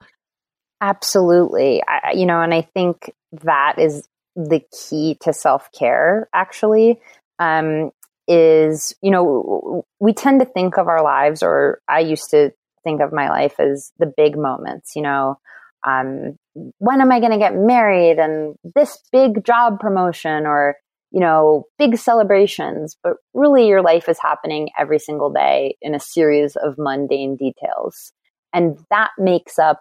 Absolutely. 0.80 1.82
I, 1.86 2.12
you 2.12 2.26
know, 2.26 2.40
and 2.42 2.52
I 2.52 2.62
think 2.62 3.10
that 3.42 3.76
is 3.78 4.06
the 4.36 4.60
key 4.70 5.16
to 5.22 5.32
self 5.32 5.70
care, 5.72 6.28
actually. 6.32 7.00
Um, 7.38 7.90
is, 8.28 8.94
you 9.02 9.10
know, 9.10 9.84
we 10.00 10.12
tend 10.12 10.40
to 10.40 10.46
think 10.46 10.78
of 10.78 10.88
our 10.88 11.02
lives, 11.02 11.42
or 11.42 11.80
I 11.88 12.00
used 12.00 12.30
to 12.30 12.50
think 12.82 13.00
of 13.00 13.12
my 13.12 13.28
life 13.28 13.58
as 13.60 13.92
the 13.98 14.12
big 14.16 14.36
moments, 14.36 14.96
you 14.96 15.02
know, 15.02 15.38
um, 15.86 16.36
when 16.78 17.00
am 17.00 17.12
I 17.12 17.20
going 17.20 17.32
to 17.32 17.38
get 17.38 17.54
married 17.54 18.18
and 18.18 18.56
this 18.74 18.98
big 19.12 19.44
job 19.44 19.78
promotion 19.78 20.46
or, 20.46 20.76
you 21.12 21.20
know, 21.20 21.64
big 21.78 21.96
celebrations. 21.96 22.96
But 23.02 23.14
really, 23.34 23.68
your 23.68 23.82
life 23.82 24.08
is 24.08 24.18
happening 24.20 24.70
every 24.78 24.98
single 24.98 25.32
day 25.32 25.76
in 25.80 25.94
a 25.94 26.00
series 26.00 26.56
of 26.56 26.74
mundane 26.78 27.36
details. 27.36 28.12
And 28.52 28.78
that 28.90 29.10
makes 29.18 29.58
up 29.58 29.80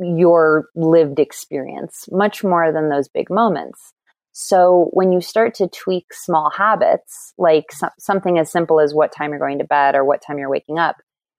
your 0.00 0.66
lived 0.74 1.18
experience 1.18 2.06
much 2.10 2.42
more 2.42 2.72
than 2.72 2.88
those 2.88 3.08
big 3.08 3.30
moments. 3.30 3.92
So 4.32 4.88
when 4.92 5.12
you 5.12 5.20
start 5.20 5.54
to 5.54 5.68
tweak 5.68 6.12
small 6.12 6.50
habits, 6.50 7.32
like 7.38 7.70
so- 7.70 7.90
something 7.98 8.38
as 8.38 8.50
simple 8.50 8.80
as 8.80 8.92
what 8.92 9.12
time 9.12 9.30
you're 9.30 9.38
going 9.38 9.58
to 9.58 9.64
bed 9.64 9.94
or 9.94 10.04
what 10.04 10.22
time 10.26 10.38
you're 10.38 10.50
waking 10.50 10.78
up, 10.78 10.96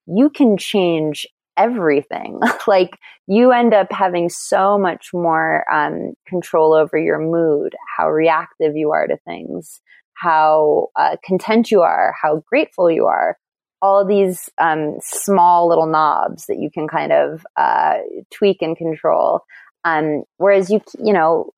you 0.08 0.30
can 0.30 0.58
change 0.58 1.28
everything. 1.58 2.40
like 2.68 2.98
you 3.28 3.52
end 3.52 3.74
up 3.74 3.92
having 3.92 4.30
so 4.30 4.78
much 4.78 5.10
more 5.14 5.66
um, 5.72 6.14
control 6.28 6.74
over 6.74 6.98
your 6.98 7.20
mood, 7.20 7.74
how 7.98 8.10
reactive 8.10 8.76
you 8.76 8.92
are 8.92 9.08
to 9.08 9.18
things, 9.26 9.82
how 10.14 10.88
uh, 10.96 11.18
content 11.26 11.72
you 11.72 11.82
are, 11.82 12.14
how 12.22 12.44
grateful 12.48 12.90
you 12.90 13.06
are. 13.06 13.38
All 13.82 14.06
these 14.06 14.50
um, 14.58 14.98
small 15.02 15.68
little 15.68 15.86
knobs 15.86 16.46
that 16.48 16.58
you 16.58 16.72
can 16.72 16.88
kind 16.88 17.12
of 17.12 17.46
uh, 17.56 17.98
tweak 18.34 18.62
and 18.62 18.76
control. 18.76 19.42
Um, 19.84 20.24
whereas 20.38 20.70
you, 20.70 20.82
you 21.04 21.14
know, 21.14 21.52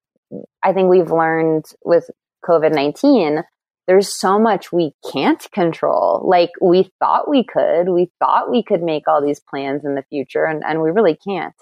I 0.63 0.73
think 0.73 0.89
we've 0.89 1.11
learned 1.11 1.65
with 1.85 2.09
COVID 2.45 2.73
19, 2.73 3.43
there's 3.87 4.13
so 4.13 4.37
much 4.37 4.71
we 4.71 4.91
can't 5.11 5.45
control. 5.53 6.21
Like 6.27 6.51
we 6.61 6.91
thought 6.99 7.29
we 7.29 7.43
could, 7.43 7.87
we 7.89 8.11
thought 8.19 8.51
we 8.51 8.63
could 8.63 8.83
make 8.83 9.07
all 9.07 9.25
these 9.25 9.39
plans 9.39 9.85
in 9.85 9.95
the 9.95 10.03
future, 10.09 10.45
and, 10.45 10.63
and 10.65 10.81
we 10.81 10.91
really 10.91 11.15
can't. 11.15 11.55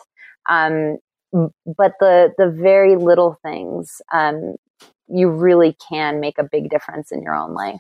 Um, 0.50 0.98
but 1.32 1.94
the 2.00 2.34
the 2.38 2.50
very 2.50 2.96
little 2.96 3.38
things, 3.44 4.02
um, 4.12 4.56
you 5.08 5.30
really 5.30 5.78
can 5.90 6.20
make 6.20 6.40
a 6.40 6.50
big 6.52 6.70
difference 6.70 7.12
in 7.12 7.22
your 7.22 7.36
own 7.36 7.54
life. 7.54 7.76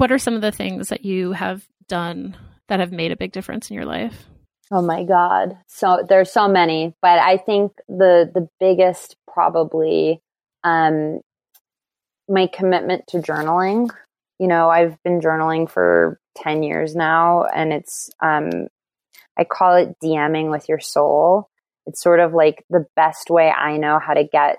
What 0.00 0.10
are 0.10 0.18
some 0.18 0.32
of 0.32 0.40
the 0.40 0.50
things 0.50 0.88
that 0.88 1.04
you 1.04 1.32
have 1.32 1.68
done 1.86 2.34
that 2.68 2.80
have 2.80 2.90
made 2.90 3.12
a 3.12 3.18
big 3.18 3.32
difference 3.32 3.68
in 3.68 3.76
your 3.76 3.84
life? 3.84 4.24
Oh 4.72 4.80
my 4.80 5.04
God. 5.04 5.58
So 5.66 6.06
there's 6.08 6.32
so 6.32 6.48
many, 6.48 6.94
but 7.02 7.18
I 7.18 7.36
think 7.36 7.72
the, 7.86 8.30
the 8.32 8.48
biggest 8.58 9.14
probably, 9.30 10.22
um, 10.64 11.20
my 12.30 12.46
commitment 12.46 13.08
to 13.08 13.18
journaling. 13.18 13.90
You 14.38 14.46
know, 14.46 14.70
I've 14.70 14.96
been 15.02 15.20
journaling 15.20 15.68
for 15.68 16.18
10 16.38 16.62
years 16.62 16.96
now 16.96 17.44
and 17.44 17.70
it's, 17.70 18.08
um, 18.22 18.68
I 19.38 19.44
call 19.44 19.76
it 19.76 19.96
DMing 20.02 20.50
with 20.50 20.66
your 20.66 20.80
soul. 20.80 21.50
It's 21.84 22.02
sort 22.02 22.20
of 22.20 22.32
like 22.32 22.64
the 22.70 22.86
best 22.96 23.28
way 23.28 23.50
I 23.50 23.76
know 23.76 23.98
how 23.98 24.14
to 24.14 24.24
get 24.24 24.56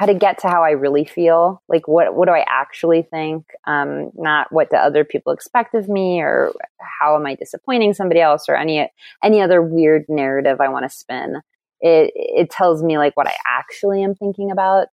how 0.00 0.06
to 0.06 0.14
get 0.14 0.38
to 0.38 0.48
how 0.48 0.64
I 0.64 0.70
really 0.70 1.04
feel. 1.04 1.62
Like 1.68 1.86
what 1.86 2.14
what 2.14 2.26
do 2.26 2.32
I 2.32 2.42
actually 2.48 3.02
think? 3.02 3.44
Um, 3.66 4.10
not 4.14 4.50
what 4.50 4.70
do 4.70 4.78
other 4.78 5.04
people 5.04 5.30
expect 5.30 5.74
of 5.74 5.90
me, 5.90 6.22
or 6.22 6.54
how 6.80 7.16
am 7.16 7.26
I 7.26 7.34
disappointing 7.34 7.92
somebody 7.92 8.18
else, 8.18 8.48
or 8.48 8.56
any 8.56 8.90
any 9.22 9.42
other 9.42 9.60
weird 9.60 10.06
narrative 10.08 10.58
I 10.58 10.70
want 10.70 10.90
to 10.90 10.96
spin. 10.96 11.42
It 11.82 12.12
it 12.14 12.50
tells 12.50 12.82
me 12.82 12.96
like 12.96 13.14
what 13.14 13.28
I 13.28 13.34
actually 13.46 14.02
am 14.02 14.14
thinking 14.14 14.50
about. 14.50 14.86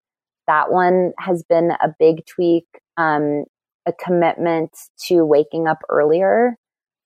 That 0.46 0.74
one 0.74 1.14
has 1.20 1.42
been 1.42 1.72
a 1.72 1.88
big 1.98 2.26
tweak. 2.26 2.66
Um, 2.98 3.46
a 3.86 3.94
commitment 3.94 4.72
to 5.08 5.24
waking 5.24 5.66
up 5.66 5.78
earlier. 5.88 6.58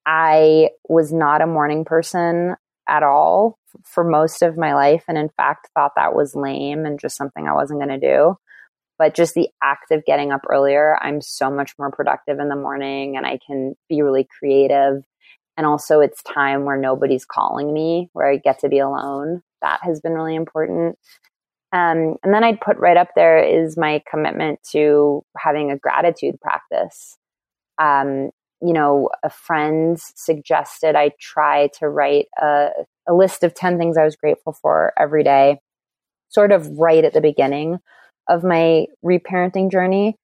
I 0.08 0.70
was 0.90 1.14
not 1.14 1.44
a 1.44 1.46
morning 1.46 1.86
person 1.86 2.56
at 2.90 3.04
all 3.04 3.60
for 3.84 4.04
most 4.04 4.42
of 4.42 4.58
my 4.58 4.74
life. 4.74 5.04
And 5.08 5.18
in 5.18 5.30
fact, 5.38 5.70
thought 5.76 5.94
that 5.96 6.16
was 6.16 6.36
lame 6.36 6.86
and 6.86 7.00
just 7.00 7.18
something 7.18 7.48
I 7.48 7.54
wasn't 7.54 7.80
going 7.80 8.00
to 8.00 8.08
do. 8.08 8.36
But 9.00 9.16
just 9.16 9.34
the 9.34 9.50
act 9.64 9.92
of 9.92 10.06
getting 10.06 10.32
up 10.32 10.42
earlier, 10.50 10.98
I'm 11.02 11.22
so 11.22 11.50
much 11.50 11.74
more 11.80 11.92
productive 11.92 12.40
in 12.40 12.50
the 12.50 12.56
morning 12.56 13.18
and 13.18 13.26
I 13.26 13.40
can 13.46 13.76
be 13.90 14.02
really 14.04 14.28
creative. 14.40 15.04
and 15.58 15.66
also 15.68 16.00
it's 16.00 16.24
time 16.24 16.66
where 16.66 16.78
nobody's 16.78 17.26
calling 17.26 17.74
me, 17.74 18.10
where 18.14 18.30
I 18.32 18.38
get 18.38 18.60
to 18.60 18.70
be 18.70 18.80
alone. 18.80 19.44
That 19.62 19.80
has 19.84 20.02
been 20.02 20.14
really 20.14 20.36
important. 20.36 20.98
Um, 21.74 22.18
and 22.24 22.34
then 22.34 22.44
I'd 22.44 22.60
put 22.60 22.78
right 22.78 22.98
up 22.98 23.10
there 23.16 23.38
is 23.38 23.78
my 23.78 24.02
commitment 24.10 24.60
to 24.72 25.24
having 25.38 25.72
a 25.72 25.78
gratitude 25.78 26.40
practice. 26.42 27.18
Um, 27.78 28.32
you 28.62 28.74
know, 28.74 29.10
a 29.24 29.30
friend 29.30 30.00
suggested 30.00 30.96
I 30.96 31.12
try 31.20 31.70
to 31.80 31.90
write 31.90 32.28
a, 32.40 32.70
a 33.08 33.14
list 33.14 33.44
of 33.44 33.54
10 33.54 33.78
things 33.78 33.98
I 33.98 34.06
was 34.06 34.16
grateful 34.16 34.54
for 34.54 34.94
every 34.98 35.24
day, 35.24 35.60
sort 36.30 36.52
of 36.52 36.68
right 36.78 37.04
at 37.04 37.14
the 37.14 37.22
beginning 37.22 37.80
of 38.30 38.44
my 38.44 38.86
reparenting 39.04 39.72
journey. 39.72 40.16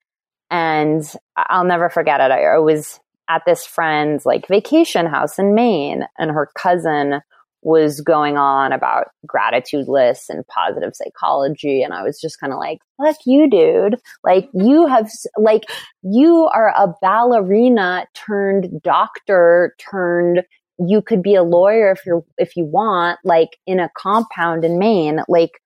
And 0.49 1.03
I'll 1.35 1.65
never 1.65 1.89
forget 1.89 2.21
it. 2.21 2.31
I 2.31 2.57
was 2.59 2.99
at 3.29 3.43
this 3.45 3.65
friend's 3.65 4.25
like 4.25 4.47
vacation 4.47 5.05
house 5.05 5.38
in 5.38 5.53
Maine, 5.53 6.05
and 6.17 6.31
her 6.31 6.49
cousin 6.55 7.21
was 7.68 7.99
going 7.99 8.38
on 8.38 8.72
about 8.72 9.09
gratitude 9.26 9.89
lists 9.89 10.30
and 10.30 10.47
positive 10.47 10.95
psychology. 10.95 11.84
And 11.84 11.93
I 11.93 12.01
was 12.01 12.18
just 12.18 12.39
kind 12.39 12.53
of 12.53 12.59
like, 12.59 12.78
fuck 12.95 13.18
you, 13.26 13.49
dude. 13.49 13.97
Like 14.24 14.47
you 14.53 14.88
have, 14.88 15.11
like 15.38 15.63
you 16.01 16.45
are 16.45 16.70
a 16.70 16.93
ballerina 17.01 18.07
turned 18.13 18.82
doctor 18.84 19.76
turned, 19.80 20.43
you 20.80 21.01
could 21.01 21.22
be 21.22 21.36
a 21.36 21.43
lawyer 21.43 21.91
if 21.91 22.05
you're, 22.05 22.24
if 22.38 22.55
you 22.55 22.63
want, 22.63 23.20
like 23.26 23.57
in 23.68 23.82
a 23.82 23.89
compound 23.97 24.63
in 24.63 24.80
Maine. 24.80 25.20
Like 25.28 25.59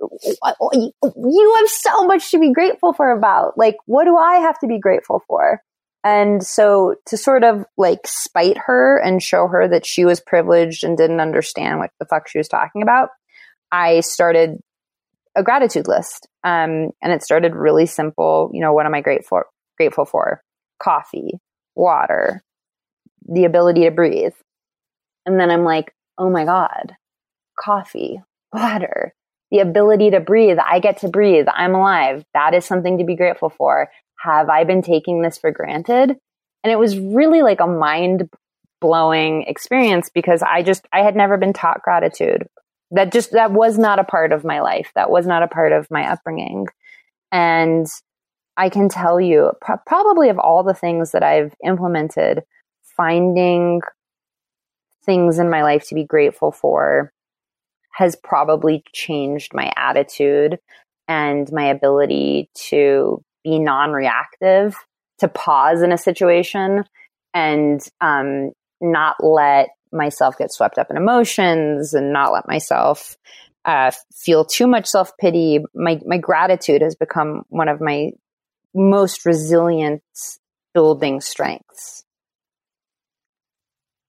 you 0.00 1.56
have 1.58 1.68
so 1.68 2.06
much 2.06 2.30
to 2.30 2.38
be 2.38 2.50
grateful 2.50 2.94
for 2.94 3.10
about. 3.10 3.58
Like, 3.58 3.76
what 3.84 4.04
do 4.04 4.16
I 4.16 4.36
have 4.36 4.58
to 4.60 4.66
be 4.66 4.80
grateful 4.80 5.22
for? 5.28 5.60
And 6.04 6.44
so 6.44 6.96
to 7.06 7.16
sort 7.16 7.44
of 7.44 7.64
like 7.76 8.06
spite 8.06 8.58
her 8.66 8.98
and 8.98 9.22
show 9.22 9.46
her 9.46 9.68
that 9.68 9.86
she 9.86 10.04
was 10.04 10.20
privileged 10.20 10.82
and 10.82 10.96
didn't 10.96 11.20
understand 11.20 11.78
what 11.78 11.90
the 12.00 12.06
fuck 12.06 12.28
she 12.28 12.38
was 12.38 12.48
talking 12.48 12.82
about, 12.82 13.10
I 13.70 14.00
started 14.00 14.58
a 15.36 15.42
gratitude 15.42 15.86
list. 15.86 16.26
Um, 16.44 16.90
and 17.00 17.12
it 17.12 17.22
started 17.22 17.54
really 17.54 17.86
simple. 17.86 18.50
You 18.52 18.60
know, 18.60 18.72
what 18.72 18.86
am 18.86 18.94
I 18.94 19.00
grateful 19.00 19.42
grateful 19.76 20.04
for? 20.04 20.42
Coffee, 20.82 21.38
water, 21.74 22.42
the 23.26 23.44
ability 23.44 23.84
to 23.84 23.90
breathe. 23.90 24.34
And 25.24 25.38
then 25.38 25.50
I'm 25.50 25.64
like, 25.64 25.94
oh 26.18 26.30
my 26.30 26.44
God, 26.44 26.94
coffee, 27.58 28.20
water, 28.52 29.14
the 29.52 29.60
ability 29.60 30.10
to 30.10 30.20
breathe. 30.20 30.58
I 30.58 30.80
get 30.80 30.98
to 30.98 31.08
breathe. 31.08 31.46
I'm 31.52 31.74
alive. 31.74 32.24
That 32.34 32.54
is 32.54 32.64
something 32.64 32.98
to 32.98 33.04
be 33.04 33.14
grateful 33.14 33.50
for 33.50 33.88
have 34.22 34.48
I 34.48 34.64
been 34.64 34.82
taking 34.82 35.22
this 35.22 35.38
for 35.38 35.50
granted? 35.50 36.16
And 36.62 36.72
it 36.72 36.78
was 36.78 36.98
really 36.98 37.42
like 37.42 37.60
a 37.60 37.66
mind 37.66 38.28
blowing 38.80 39.42
experience 39.42 40.10
because 40.12 40.42
I 40.42 40.62
just, 40.62 40.86
I 40.92 41.00
had 41.00 41.16
never 41.16 41.36
been 41.36 41.52
taught 41.52 41.82
gratitude. 41.82 42.46
That 42.92 43.12
just, 43.12 43.32
that 43.32 43.52
was 43.52 43.78
not 43.78 43.98
a 43.98 44.04
part 44.04 44.32
of 44.32 44.44
my 44.44 44.60
life. 44.60 44.92
That 44.94 45.10
was 45.10 45.26
not 45.26 45.42
a 45.42 45.48
part 45.48 45.72
of 45.72 45.90
my 45.90 46.10
upbringing. 46.10 46.66
And 47.30 47.86
I 48.56 48.68
can 48.68 48.88
tell 48.88 49.20
you, 49.20 49.52
pro- 49.60 49.78
probably 49.86 50.28
of 50.28 50.38
all 50.38 50.62
the 50.62 50.74
things 50.74 51.12
that 51.12 51.22
I've 51.22 51.54
implemented, 51.64 52.42
finding 52.96 53.80
things 55.04 55.38
in 55.38 55.50
my 55.50 55.62
life 55.62 55.88
to 55.88 55.94
be 55.94 56.04
grateful 56.04 56.52
for 56.52 57.12
has 57.92 58.16
probably 58.16 58.84
changed 58.92 59.52
my 59.54 59.72
attitude 59.76 60.58
and 61.08 61.50
my 61.52 61.64
ability 61.64 62.50
to 62.54 63.22
be 63.44 63.58
non-reactive, 63.58 64.74
to 65.18 65.28
pause 65.28 65.82
in 65.82 65.92
a 65.92 65.98
situation 65.98 66.84
and 67.34 67.80
um, 68.00 68.50
not 68.80 69.16
let 69.22 69.68
myself 69.92 70.36
get 70.38 70.52
swept 70.52 70.78
up 70.78 70.90
in 70.90 70.96
emotions 70.96 71.94
and 71.94 72.12
not 72.12 72.32
let 72.32 72.48
myself 72.48 73.16
uh, 73.64 73.92
feel 74.12 74.44
too 74.44 74.66
much 74.66 74.86
self 74.86 75.16
pity. 75.18 75.60
My 75.74 76.00
my 76.04 76.18
gratitude 76.18 76.82
has 76.82 76.96
become 76.96 77.42
one 77.48 77.68
of 77.68 77.80
my 77.80 78.10
most 78.74 79.24
resilient 79.24 80.02
building 80.74 81.20
strengths. 81.20 82.04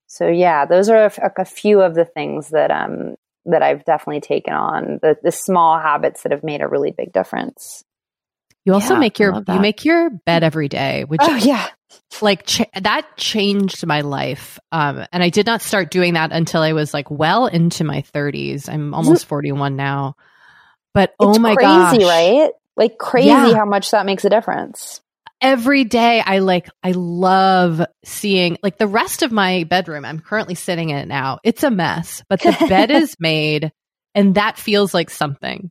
So 0.06 0.28
yeah, 0.28 0.64
those 0.64 0.88
are 0.88 1.06
a, 1.06 1.12
a 1.38 1.44
few 1.44 1.80
of 1.80 1.94
the 1.94 2.04
things 2.04 2.50
that 2.50 2.70
um 2.70 3.14
that 3.46 3.62
I've 3.62 3.84
definitely 3.84 4.20
taken 4.20 4.54
on 4.54 4.98
the 5.02 5.16
the 5.22 5.32
small 5.32 5.78
habits 5.78 6.22
that 6.22 6.32
have 6.32 6.42
made 6.42 6.62
a 6.62 6.68
really 6.68 6.90
big 6.90 7.12
difference. 7.12 7.84
You 8.64 8.72
also 8.72 8.94
yeah, 8.94 9.00
make 9.00 9.18
your 9.18 9.42
you 9.46 9.60
make 9.60 9.84
your 9.84 10.10
bed 10.10 10.42
every 10.42 10.68
day, 10.68 11.04
which 11.04 11.20
oh 11.22 11.36
yeah, 11.36 11.68
like 12.22 12.46
ch- 12.46 12.62
that 12.80 13.16
changed 13.16 13.86
my 13.86 14.00
life. 14.00 14.58
Um, 14.72 15.04
and 15.12 15.22
I 15.22 15.28
did 15.28 15.46
not 15.46 15.62
start 15.62 15.90
doing 15.90 16.14
that 16.14 16.32
until 16.32 16.62
I 16.62 16.72
was 16.72 16.94
like 16.94 17.10
well 17.10 17.46
into 17.46 17.84
my 17.84 18.02
30s. 18.14 18.68
I'm 18.68 18.94
almost 18.94 19.26
41 19.26 19.76
now. 19.76 20.16
But 20.94 21.14
oh 21.18 21.30
it's 21.30 21.38
oh 21.38 21.40
my 21.42 21.54
god, 21.56 21.90
crazy, 21.90 22.04
right? 22.04 22.50
Like 22.76 22.98
crazy 22.98 23.28
yeah. 23.28 23.54
how 23.54 23.66
much 23.66 23.90
that 23.90 24.06
makes 24.06 24.24
a 24.24 24.30
difference. 24.30 25.00
Every 25.40 25.84
day, 25.84 26.22
I 26.24 26.38
like 26.38 26.70
I 26.82 26.92
love 26.92 27.84
seeing 28.04 28.56
like 28.62 28.78
the 28.78 28.86
rest 28.86 29.22
of 29.22 29.30
my 29.30 29.64
bedroom. 29.64 30.04
I'm 30.04 30.20
currently 30.20 30.54
sitting 30.54 30.90
in 30.90 30.96
it 30.96 31.08
now. 31.08 31.38
It's 31.44 31.64
a 31.64 31.70
mess, 31.70 32.22
but 32.30 32.40
the 32.40 32.56
bed 32.68 32.90
is 32.92 33.16
made, 33.18 33.72
and 34.14 34.36
that 34.36 34.56
feels 34.56 34.94
like 34.94 35.10
something. 35.10 35.70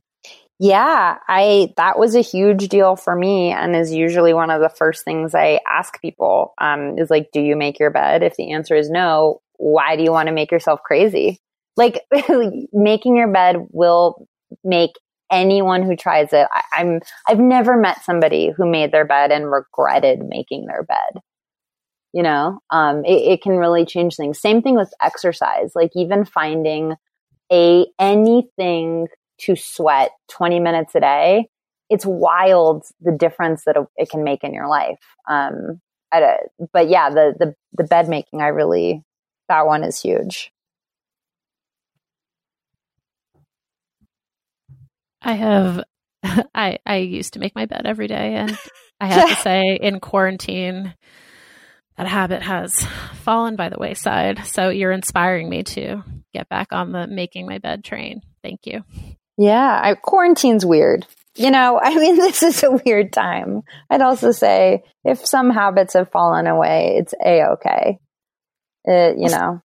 Yeah, 0.60 1.18
I 1.28 1.72
that 1.76 1.98
was 1.98 2.14
a 2.14 2.20
huge 2.20 2.68
deal 2.68 2.94
for 2.96 3.14
me 3.16 3.50
and 3.50 3.74
is 3.74 3.92
usually 3.92 4.32
one 4.32 4.50
of 4.50 4.60
the 4.60 4.68
first 4.68 5.04
things 5.04 5.34
I 5.34 5.60
ask 5.68 6.00
people 6.00 6.54
um, 6.60 6.96
is 6.98 7.10
like 7.10 7.30
do 7.32 7.40
you 7.40 7.56
make 7.56 7.78
your 7.80 7.90
bed? 7.90 8.22
If 8.22 8.36
the 8.36 8.52
answer 8.52 8.76
is 8.76 8.88
no, 8.90 9.40
why 9.56 9.96
do 9.96 10.04
you 10.04 10.12
want 10.12 10.28
to 10.28 10.34
make 10.34 10.52
yourself 10.52 10.80
crazy? 10.84 11.40
Like 11.76 12.02
making 12.72 13.16
your 13.16 13.32
bed 13.32 13.56
will 13.70 14.28
make 14.62 14.92
anyone 15.32 15.82
who 15.82 15.96
tries 15.96 16.32
it 16.32 16.46
I, 16.52 16.62
I'm 16.74 17.00
I've 17.26 17.40
never 17.40 17.76
met 17.76 18.04
somebody 18.04 18.50
who 18.56 18.70
made 18.70 18.92
their 18.92 19.06
bed 19.06 19.32
and 19.32 19.50
regretted 19.50 20.20
making 20.28 20.66
their 20.66 20.82
bed 20.82 21.22
you 22.12 22.22
know 22.22 22.60
um, 22.70 23.04
it, 23.04 23.32
it, 23.32 23.42
can 23.42 23.52
really 23.56 23.86
change 23.86 24.16
things 24.16 24.40
same 24.40 24.62
thing 24.62 24.76
with 24.76 24.92
exercise 25.02 25.72
like 25.74 25.90
even 25.96 26.24
finding 26.24 26.94
a 27.50 27.86
anything 27.98 29.08
to 29.40 29.56
sweat 29.56 30.10
20 30.28 30.60
minutes 30.60 30.94
a 30.94 31.00
day, 31.00 31.48
it's 31.90 32.06
wild 32.06 32.84
the 33.00 33.12
difference 33.12 33.64
that 33.64 33.76
it 33.96 34.10
can 34.10 34.24
make 34.24 34.44
in 34.44 34.54
your 34.54 34.68
life. 34.68 34.98
Um, 35.28 35.80
a, 36.12 36.36
but 36.72 36.88
yeah, 36.88 37.10
the, 37.10 37.34
the, 37.38 37.54
the 37.76 37.84
bed 37.84 38.08
making, 38.08 38.40
I 38.40 38.48
really, 38.48 39.02
that 39.48 39.66
one 39.66 39.84
is 39.84 40.00
huge. 40.00 40.52
I 45.20 45.32
have, 45.32 45.84
I, 46.54 46.78
I 46.86 46.96
used 46.96 47.34
to 47.34 47.40
make 47.40 47.54
my 47.54 47.66
bed 47.66 47.82
every 47.86 48.06
day 48.06 48.34
and 48.34 48.56
I 49.00 49.06
have 49.06 49.28
to 49.28 49.34
say 49.42 49.78
in 49.80 50.00
quarantine, 50.00 50.94
that 51.96 52.08
habit 52.08 52.42
has 52.42 52.74
fallen 53.22 53.56
by 53.56 53.68
the 53.68 53.78
wayside. 53.78 54.44
So 54.46 54.68
you're 54.68 54.92
inspiring 54.92 55.48
me 55.48 55.62
to 55.62 56.02
get 56.32 56.48
back 56.48 56.72
on 56.72 56.92
the 56.92 57.06
making 57.06 57.46
my 57.46 57.58
bed 57.58 57.84
train. 57.84 58.22
Thank 58.42 58.66
you. 58.66 58.82
Yeah, 59.36 59.80
I, 59.82 59.94
quarantine's 59.94 60.64
weird. 60.64 61.06
You 61.36 61.50
know, 61.50 61.80
I 61.82 61.94
mean, 61.96 62.16
this 62.16 62.42
is 62.42 62.62
a 62.62 62.80
weird 62.84 63.12
time. 63.12 63.62
I'd 63.90 64.02
also 64.02 64.32
say 64.32 64.84
if 65.04 65.24
some 65.26 65.50
habits 65.50 65.94
have 65.94 66.10
fallen 66.10 66.46
away, 66.46 66.96
it's 66.98 67.14
a 67.24 67.44
okay. 67.52 67.98
It, 68.84 69.18
you 69.18 69.30
know. 69.30 69.60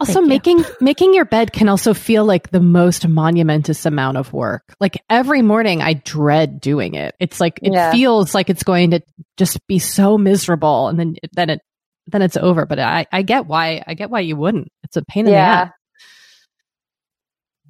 Also, 0.00 0.20
making 0.20 0.64
making 0.80 1.12
your 1.12 1.24
bed 1.24 1.52
can 1.52 1.68
also 1.68 1.92
feel 1.92 2.24
like 2.24 2.50
the 2.50 2.60
most 2.60 3.08
monumentous 3.08 3.84
amount 3.84 4.16
of 4.16 4.32
work. 4.32 4.62
Like 4.78 5.02
every 5.10 5.42
morning, 5.42 5.82
I 5.82 5.94
dread 5.94 6.60
doing 6.60 6.94
it. 6.94 7.16
It's 7.18 7.40
like 7.40 7.58
it 7.62 7.72
yeah. 7.72 7.90
feels 7.90 8.32
like 8.32 8.48
it's 8.48 8.62
going 8.62 8.92
to 8.92 9.00
just 9.36 9.58
be 9.66 9.80
so 9.80 10.16
miserable, 10.16 10.86
and 10.86 11.00
then 11.00 11.16
then 11.32 11.50
it 11.50 11.62
then 12.06 12.22
it's 12.22 12.36
over. 12.36 12.64
But 12.64 12.78
I 12.78 13.06
I 13.10 13.22
get 13.22 13.46
why 13.46 13.82
I 13.88 13.94
get 13.94 14.08
why 14.08 14.20
you 14.20 14.36
wouldn't. 14.36 14.68
It's 14.84 14.96
a 14.96 15.02
pain 15.04 15.26
in 15.26 15.32
yeah. 15.32 15.64
the 15.64 15.66
ass. 15.66 15.72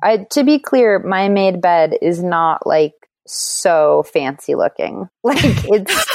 I, 0.02 0.26
to 0.32 0.44
be 0.44 0.58
clear, 0.58 0.98
my 0.98 1.28
made 1.28 1.60
bed 1.60 1.94
is 2.00 2.22
not 2.22 2.66
like 2.66 2.94
so 3.26 4.04
fancy 4.12 4.54
looking. 4.54 5.08
Like 5.24 5.38
it's 5.44 6.06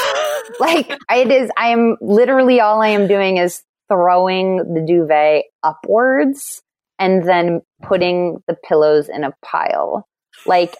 like 0.60 0.90
it 1.10 1.32
is. 1.32 1.50
I 1.58 1.70
am 1.70 1.96
literally 2.02 2.60
all 2.60 2.82
I 2.82 2.90
am 2.90 3.08
doing 3.08 3.38
is 3.38 3.64
throwing 3.88 4.58
the 4.58 4.84
duvet 4.86 5.46
upwards 5.64 6.62
and 7.00 7.28
then 7.28 7.62
putting 7.82 8.44
the 8.48 8.56
pillows 8.68 9.10
in 9.10 9.24
a 9.24 9.34
pile. 9.44 10.08
Like 10.46 10.76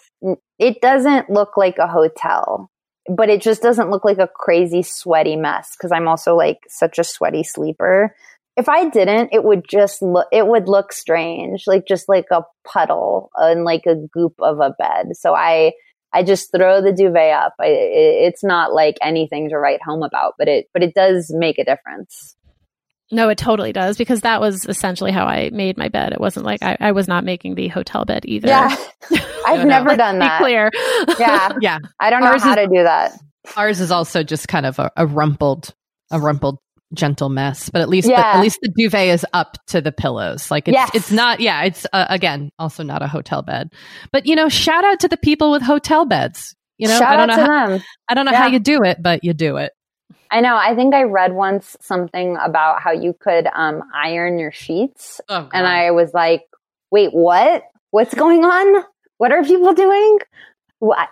it 0.60 0.82
doesn't 0.82 1.30
look 1.30 1.58
like 1.58 1.78
a 1.78 1.88
hotel, 1.88 2.70
but 3.08 3.30
it 3.30 3.42
just 3.42 3.62
doesn't 3.62 3.90
look 3.90 4.06
like 4.06 4.20
a 4.20 4.28
crazy 4.28 4.82
sweaty 4.82 5.36
mess 5.36 5.76
because 5.78 5.92
I'm 5.92 6.08
also 6.08 6.36
like 6.36 6.60
such 6.68 7.00
a 7.00 7.04
sweaty 7.04 7.44
sleeper 7.44 8.16
if 8.56 8.70
I 8.70 8.90
didn't, 8.90 9.30
it 9.34 9.44
would 9.44 9.64
just 9.68 10.02
look, 10.02 10.28
it 10.32 10.46
would 10.48 10.68
look 10.68 10.94
strange, 10.94 11.64
like 11.68 11.86
just 11.88 12.08
like 12.08 12.26
a 12.32 12.44
puddle 12.68 13.30
and 13.36 13.64
like 13.64 13.86
a 13.88 13.96
goop 14.14 14.34
of 14.40 14.60
a 14.60 14.72
bed. 14.78 15.08
So 15.14 15.34
I, 15.34 15.74
I 16.14 16.22
just 16.24 16.52
throw 16.56 16.82
the 16.82 16.92
duvet 16.92 17.34
up. 17.34 17.54
I, 17.60 17.66
it's 17.68 18.44
not 18.44 18.72
like 18.74 18.98
anything 19.02 19.50
to 19.50 19.58
write 19.58 19.82
home 19.84 20.04
about, 20.04 20.36
but 20.38 20.48
it, 20.48 20.68
but 20.74 20.84
it 20.84 20.94
does 20.94 21.34
make 21.36 21.58
a 21.58 21.66
difference. 21.66 22.36
No, 23.12 23.30
it 23.30 23.38
totally 23.38 23.74
does 23.74 23.98
because 23.98 24.22
that 24.22 24.42
was 24.42 24.66
essentially 24.66 25.12
how 25.12 25.26
I 25.26 25.50
made 25.52 25.78
my 25.78 25.90
bed. 25.90 26.14
It 26.14 26.20
wasn't 26.22 26.46
like 26.46 26.64
I, 26.64 26.78
I 26.80 26.92
was 26.94 27.08
not 27.08 27.24
making 27.24 27.56
the 27.56 27.68
hotel 27.68 28.06
bed 28.06 28.24
either. 28.26 28.48
Yeah. 28.48 28.76
I've 29.46 29.58
No, 29.60 29.64
no. 29.64 29.70
never 29.70 29.96
done 29.98 30.16
Be 30.16 30.20
that. 30.20 30.40
clear. 30.40 30.72
Yeah. 31.20 31.50
Yeah. 31.62 31.78
I 32.00 32.10
don't 32.10 32.22
know 32.22 32.28
Ours 32.28 32.44
how 32.44 32.52
is- 32.52 32.56
to 32.58 32.68
do 32.68 32.84
that. 32.84 33.12
Ours 33.58 33.80
is 33.82 33.92
also 33.92 34.24
just 34.24 34.48
kind 34.48 34.66
of 34.66 34.80
a, 34.80 34.90
a 34.96 35.06
rumpled, 35.06 35.74
a 36.12 36.20
rumpled, 36.20 36.60
gentle 36.94 37.30
mess. 37.30 37.70
But 37.70 37.82
at 37.82 37.90
least, 37.90 38.08
the, 38.08 38.16
at 38.18 38.42
least 38.42 38.60
the 38.62 38.72
duvet 38.78 39.08
is 39.10 39.26
up 39.34 39.58
to 39.68 39.82
the 39.82 39.92
pillows. 39.92 40.50
Like 40.52 40.68
it's, 40.68 40.76
Yes. 40.76 40.92
it's 40.94 41.12
not. 41.12 41.40
Yeah, 41.40 41.64
it's 41.64 41.86
uh, 41.94 42.06
again 42.10 42.50
also 42.60 42.84
not 42.84 43.02
a 43.02 43.08
hotel 43.08 43.42
bed. 43.42 43.72
But 44.12 44.26
you 44.26 44.36
know, 44.36 44.50
shout 44.50 44.84
out 44.84 45.00
to 45.02 45.08
the 45.08 45.18
people 45.18 45.52
with 45.52 45.62
hotel 45.62 46.06
beds. 46.06 46.56
You 46.78 46.88
know, 46.88 46.98
Shout 46.98 47.20
I 47.20 47.26
don't 47.26 47.28
know. 47.38 47.46
How, 47.46 47.68
them. 47.70 47.84
I 48.10 48.14
don't 48.14 48.26
know 48.26 48.34
how 48.34 48.48
you 48.48 48.60
do 48.60 48.82
it, 48.84 48.98
but 49.02 49.24
you 49.24 49.34
do 49.34 49.58
it. 49.58 49.72
I 50.32 50.42
know. 50.42 50.56
I 50.58 50.76
think 50.76 50.96
I 50.96 51.04
read 51.04 51.32
once 51.34 51.78
something 51.80 52.38
about 52.44 52.82
how 52.82 52.92
you 52.92 53.14
could 53.20 53.48
um, 53.54 53.84
iron 53.94 54.40
your 54.40 54.52
sheets, 54.52 55.22
Oh, 55.30 55.48
and 55.54 55.68
I 55.68 55.92
was 55.92 56.12
like, 56.14 56.42
"Wait, 56.90 57.12
what? 57.12 57.64
What's 57.92 58.16
going 58.16 58.44
on? 58.44 58.84
What 59.20 59.32
are 59.32 59.44
people 59.44 59.74
doing?" 59.74 60.20
What? 60.80 61.08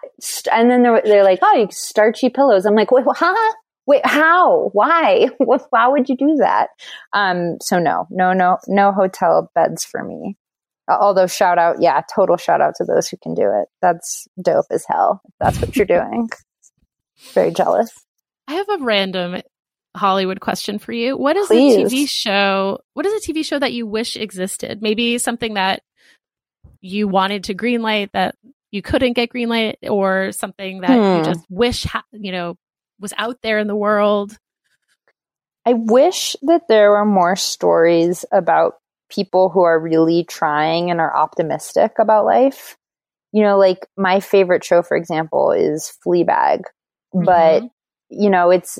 And 0.52 0.70
then 0.72 0.82
they're, 0.84 1.02
they're 1.06 1.24
like, 1.24 1.40
"Oh, 1.44 1.56
you 1.56 1.68
starchy 1.70 2.30
pillows." 2.30 2.66
I'm 2.66 2.76
like, 2.76 2.92
"Wait, 2.92 3.06
huh? 3.08 3.54
Wait, 3.88 4.06
how? 4.06 4.70
Why? 4.74 5.30
Why 5.38 5.88
would 5.88 6.10
you 6.10 6.16
do 6.18 6.36
that?" 6.40 6.70
Um. 7.14 7.58
So 7.62 7.80
no, 7.80 8.08
no, 8.10 8.34
no, 8.34 8.58
no 8.68 8.92
hotel 8.92 9.50
beds 9.56 9.84
for 9.84 10.04
me. 10.04 10.38
Although 10.90 11.28
shout 11.28 11.58
out, 11.58 11.78
yeah, 11.82 12.02
total 12.14 12.36
shout 12.38 12.60
out 12.60 12.74
to 12.78 12.84
those 12.84 13.08
who 13.08 13.16
can 13.24 13.34
do 13.34 13.44
it. 13.44 13.68
That's 13.82 14.28
dope 14.42 14.66
as 14.72 14.84
hell. 14.88 15.22
if 15.26 15.34
That's 15.40 15.62
what 15.62 15.76
you're 15.76 15.86
doing. 15.86 16.28
Very 17.34 17.52
jealous. 17.52 17.92
I 18.48 18.56
have 18.56 18.68
a 18.68 18.78
random 18.84 19.42
Hollywood 19.96 20.42
question 20.42 20.80
for 20.80 20.92
you. 20.92 21.16
What 21.18 21.38
is 21.38 21.48
Please. 21.48 21.94
a 21.94 21.96
TV 21.96 22.10
show? 22.10 22.80
What 22.94 23.06
is 23.06 23.14
a 23.26 23.32
TV 23.32 23.46
show 23.46 23.60
that 23.60 23.72
you 23.74 23.86
wish 23.88 24.18
existed? 24.18 24.82
Maybe 24.82 25.18
something 25.18 25.54
that 25.54 25.82
you 26.82 27.08
wanted 27.08 27.46
to 27.46 27.54
greenlight 27.56 28.12
that 28.14 28.36
you 28.72 28.82
couldn't 28.82 29.14
get 29.14 29.30
greenlight, 29.32 29.76
or 29.90 30.32
something 30.32 30.82
that 30.82 30.90
you 30.96 31.18
Hmm. 31.20 31.24
just 31.24 31.46
wish 31.50 31.84
ha- 31.84 32.04
you 32.12 32.32
know 32.32 32.56
was 33.02 33.14
out 33.18 33.38
there 33.41 33.60
in 33.60 33.68
the 33.68 33.76
world. 33.76 34.38
I 35.66 35.74
wish 35.74 36.36
that 36.43 36.68
there 36.70 36.91
were 36.91 37.06
more 37.06 37.36
stories 37.36 38.26
about 38.32 38.76
people 39.10 39.49
who 39.49 39.62
are 39.62 39.80
really 39.80 40.24
trying 40.24 40.89
and 40.89 40.99
are 40.99 41.16
optimistic 41.16 41.93
about 41.99 42.26
life. 42.26 42.78
You 43.32 43.43
know, 43.43 43.58
like 43.58 43.88
my 43.97 44.20
favorite 44.20 44.64
show, 44.64 44.82
for 44.82 44.97
example, 44.97 45.52
is 45.52 45.93
Fleabag, 46.06 46.64
mm-hmm. 47.14 47.24
but 47.24 47.64
you 48.10 48.30
know, 48.30 48.49
it's 48.49 48.80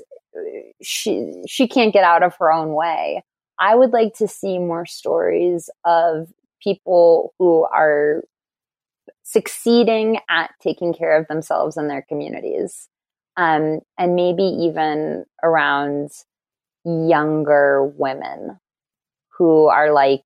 she 0.82 1.44
she 1.48 1.68
can't 1.68 1.94
get 1.94 2.04
out 2.04 2.24
of 2.24 2.36
her 2.40 2.52
own 2.52 2.74
way. 2.74 3.24
I 3.60 3.76
would 3.76 3.92
like 3.92 4.14
to 4.16 4.28
see 4.28 4.58
more 4.58 4.86
stories 4.86 5.70
of 5.86 6.28
people 6.62 7.34
who 7.38 7.64
are 7.64 8.24
succeeding 9.24 10.20
at 10.30 10.52
taking 10.62 10.94
care 10.94 11.18
of 11.18 11.28
themselves 11.28 11.78
and 11.78 11.90
their 11.90 12.06
communities, 12.08 12.90
um, 13.38 13.80
and 13.98 14.16
maybe 14.16 14.44
even 14.44 15.26
around 15.44 16.12
younger 16.84 17.86
women 17.86 18.60
who 19.38 19.68
are 19.68 19.92
like 19.92 20.24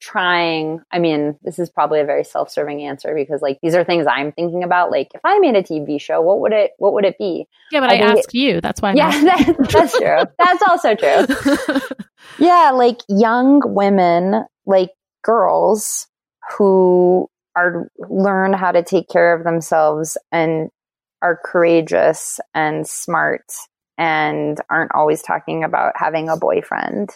trying 0.00 0.80
i 0.92 0.98
mean 0.98 1.36
this 1.42 1.58
is 1.58 1.68
probably 1.68 1.98
a 1.98 2.04
very 2.04 2.22
self-serving 2.22 2.82
answer 2.82 3.14
because 3.14 3.42
like 3.42 3.58
these 3.62 3.74
are 3.74 3.82
things 3.82 4.06
i'm 4.08 4.30
thinking 4.30 4.62
about 4.62 4.92
like 4.92 5.08
if 5.12 5.20
i 5.24 5.38
made 5.40 5.56
a 5.56 5.62
tv 5.62 6.00
show 6.00 6.20
what 6.20 6.40
would 6.40 6.52
it 6.52 6.70
what 6.78 6.92
would 6.92 7.04
it 7.04 7.18
be 7.18 7.46
Yeah, 7.72 7.80
but 7.80 7.90
I 7.90 7.96
I, 7.96 8.12
asked 8.12 8.32
you. 8.32 8.60
That's 8.60 8.80
why. 8.80 8.90
I'm 8.90 8.96
yeah 8.96 9.10
that, 9.10 9.68
that's 9.70 9.98
true 9.98 10.22
that's 10.38 10.62
also 10.68 10.94
true 10.94 11.76
yeah 12.38 12.70
like 12.72 13.00
young 13.08 13.60
women 13.64 14.44
like 14.66 14.90
girls 15.24 16.06
who 16.56 17.28
are 17.56 17.90
learn 18.08 18.52
how 18.52 18.70
to 18.70 18.84
take 18.84 19.08
care 19.08 19.34
of 19.34 19.42
themselves 19.42 20.16
and 20.30 20.70
are 21.22 21.38
courageous 21.44 22.40
and 22.54 22.86
smart 22.86 23.44
and 23.96 24.60
aren't 24.70 24.94
always 24.94 25.22
talking 25.22 25.64
about 25.64 25.92
having 25.96 26.28
a 26.28 26.36
boyfriend. 26.36 27.10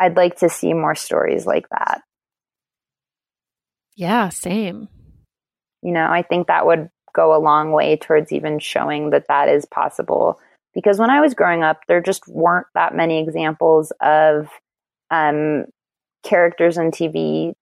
I'd 0.00 0.16
like 0.16 0.36
to 0.38 0.48
see 0.48 0.72
more 0.72 0.94
stories 0.94 1.46
like 1.46 1.68
that. 1.70 2.02
Yeah, 3.96 4.28
same. 4.28 4.88
you 5.82 5.92
know 5.92 6.06
i 6.10 6.22
think 6.22 6.46
that 6.46 6.66
would 6.66 6.88
go 7.14 7.34
a 7.34 7.40
long 7.42 7.72
way 7.72 7.96
towards 7.96 8.32
even 8.32 8.58
showing 8.58 9.10
that 9.10 9.26
that 9.28 9.48
is 9.48 9.64
possible. 9.64 10.38
Because 10.74 10.98
when 10.98 11.10
i 11.10 11.20
was 11.20 11.34
growing 11.34 11.62
up 11.62 11.80
there 11.88 12.00
just 12.00 12.28
weren't 12.28 12.66
that 12.74 12.94
many 12.94 13.20
examples 13.20 13.92
of 14.00 14.48
um, 15.10 15.64
characters 16.22 16.78
on 16.78 16.90
tv 16.90 17.54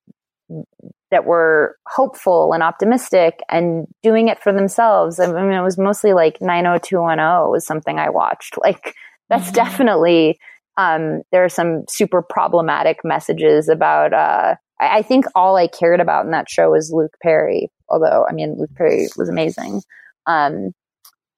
that 1.11 1.25
were 1.25 1.77
hopeful 1.87 2.53
and 2.53 2.63
optimistic 2.63 3.41
and 3.49 3.87
doing 4.03 4.29
it 4.29 4.43
for 4.43 4.53
themselves 4.53 5.21
i 5.21 5.27
mean 5.27 5.53
it 5.53 5.63
was 5.63 5.79
mostly 5.79 6.13
like 6.13 6.41
90210 6.41 7.51
was 7.51 7.67
something 7.67 7.99
i 7.99 8.09
watched 8.11 8.55
like 8.63 8.95
that's 9.29 9.51
Mhm. 9.51 9.55
definitely 9.55 10.39
um, 10.79 11.23
there 11.33 11.43
are 11.43 11.49
some 11.49 11.85
super 11.89 12.21
problematic 12.21 12.99
messages 13.03 13.71
about 13.71 14.13
uh, 14.13 14.57
I, 14.79 14.99
I 14.99 15.03
think 15.03 15.25
all 15.35 15.57
I 15.57 15.69
cared 15.69 16.01
about 16.01 16.27
in 16.27 16.33
that 16.33 16.51
show 16.51 16.71
was 16.73 16.93
Luke 16.93 17.15
Perry. 17.23 17.71
Although 17.89 18.27
I 18.29 18.35
mean 18.35 18.57
Luke 18.59 18.75
Perry 18.77 19.09
was 19.17 19.31
amazing. 19.31 19.81
Um, 20.27 20.73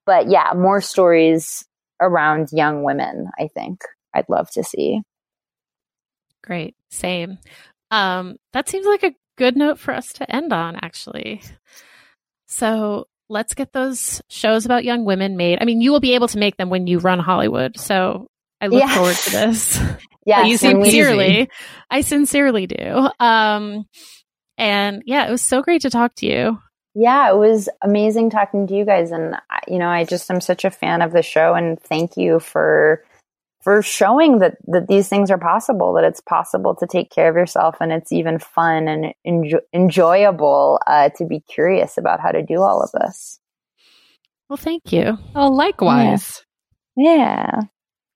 but 0.06 0.28
yeah, 0.28 0.54
more 0.56 0.80
stories 0.80 1.64
around 2.00 2.48
young 2.50 2.82
women. 2.82 3.28
I 3.38 3.46
think 3.54 3.82
I'd 4.12 4.28
love 4.28 4.50
to 4.54 4.64
see. 4.64 5.02
Great. 6.42 6.74
Same. 6.90 7.38
Um, 7.92 8.36
that 8.52 8.68
seems 8.68 8.86
like 8.86 9.04
a 9.04 9.12
good 9.38 9.56
note 9.56 9.78
for 9.78 9.94
us 9.94 10.12
to 10.14 10.30
end 10.30 10.52
on, 10.52 10.76
actually. 10.76 11.40
So 12.46 13.06
let's 13.28 13.54
get 13.54 13.72
those 13.72 14.20
shows 14.28 14.66
about 14.66 14.84
young 14.84 15.04
women 15.04 15.36
made. 15.36 15.58
I 15.60 15.64
mean, 15.64 15.80
you 15.80 15.92
will 15.92 16.00
be 16.00 16.14
able 16.14 16.28
to 16.28 16.38
make 16.38 16.56
them 16.56 16.68
when 16.68 16.86
you 16.86 16.98
run 16.98 17.18
Hollywood. 17.20 17.78
So 17.78 18.28
I 18.60 18.66
look 18.66 18.88
forward 18.90 19.16
to 19.16 19.30
this. 19.30 19.80
Yeah, 20.26 20.44
you 20.44 20.58
sincerely. 20.58 21.48
I 21.88 22.02
sincerely 22.02 22.66
do. 22.66 23.08
Um, 23.18 23.86
and 24.58 25.02
yeah, 25.06 25.26
it 25.26 25.30
was 25.30 25.40
so 25.40 25.62
great 25.62 25.80
to 25.82 25.90
talk 25.90 26.14
to 26.16 26.26
you. 26.26 26.58
Yeah, 26.94 27.30
it 27.30 27.36
was 27.38 27.70
amazing 27.80 28.28
talking 28.28 28.66
to 28.66 28.74
you 28.74 28.84
guys, 28.84 29.10
and 29.10 29.36
you 29.66 29.78
know, 29.78 29.88
I 29.88 30.04
just 30.04 30.30
am 30.30 30.42
such 30.42 30.66
a 30.66 30.70
fan 30.70 31.00
of 31.00 31.12
the 31.12 31.22
show, 31.22 31.54
and 31.54 31.80
thank 31.80 32.18
you 32.18 32.40
for 32.40 33.02
for 33.60 33.82
showing 33.82 34.38
that 34.38 34.56
that 34.66 34.88
these 34.88 35.08
things 35.08 35.30
are 35.30 35.38
possible. 35.38 35.92
That 35.94 36.04
it's 36.04 36.20
possible 36.20 36.74
to 36.76 36.86
take 36.86 37.10
care 37.10 37.28
of 37.28 37.36
yourself, 37.36 37.76
and 37.80 37.92
it's 37.92 38.12
even 38.12 38.38
fun 38.38 38.88
and 38.88 39.14
enjo- 39.26 39.60
enjoyable 39.72 40.80
uh, 40.86 41.10
to 41.16 41.24
be 41.24 41.40
curious 41.40 41.98
about 41.98 42.20
how 42.20 42.30
to 42.30 42.42
do 42.42 42.62
all 42.62 42.82
of 42.82 42.90
this. 42.92 43.40
Well, 44.48 44.56
thank 44.56 44.92
you. 44.92 45.18
Oh, 45.34 45.48
likewise. 45.48 46.42
Yeah. 46.96 47.62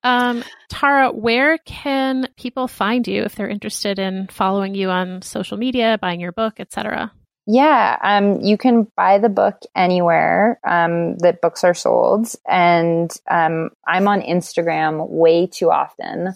Um, 0.04 0.42
Tara, 0.68 1.12
where 1.12 1.58
can 1.58 2.28
people 2.36 2.66
find 2.66 3.06
you 3.06 3.22
if 3.22 3.36
they're 3.36 3.48
interested 3.48 3.98
in 3.98 4.26
following 4.28 4.74
you 4.74 4.90
on 4.90 5.22
social 5.22 5.56
media, 5.56 5.98
buying 6.00 6.20
your 6.20 6.32
book, 6.32 6.58
etc.? 6.58 7.12
Yeah, 7.46 7.98
um, 8.02 8.40
you 8.40 8.56
can 8.56 8.86
buy 8.96 9.18
the 9.18 9.28
book 9.28 9.56
anywhere 9.74 10.60
um, 10.64 11.16
that 11.18 11.40
books 11.40 11.64
are 11.64 11.74
sold, 11.74 12.32
and 12.48 13.12
um, 13.28 13.70
I'm 13.86 14.06
on 14.06 14.20
Instagram 14.20 15.08
way 15.08 15.48
too 15.48 15.70
often, 15.70 16.34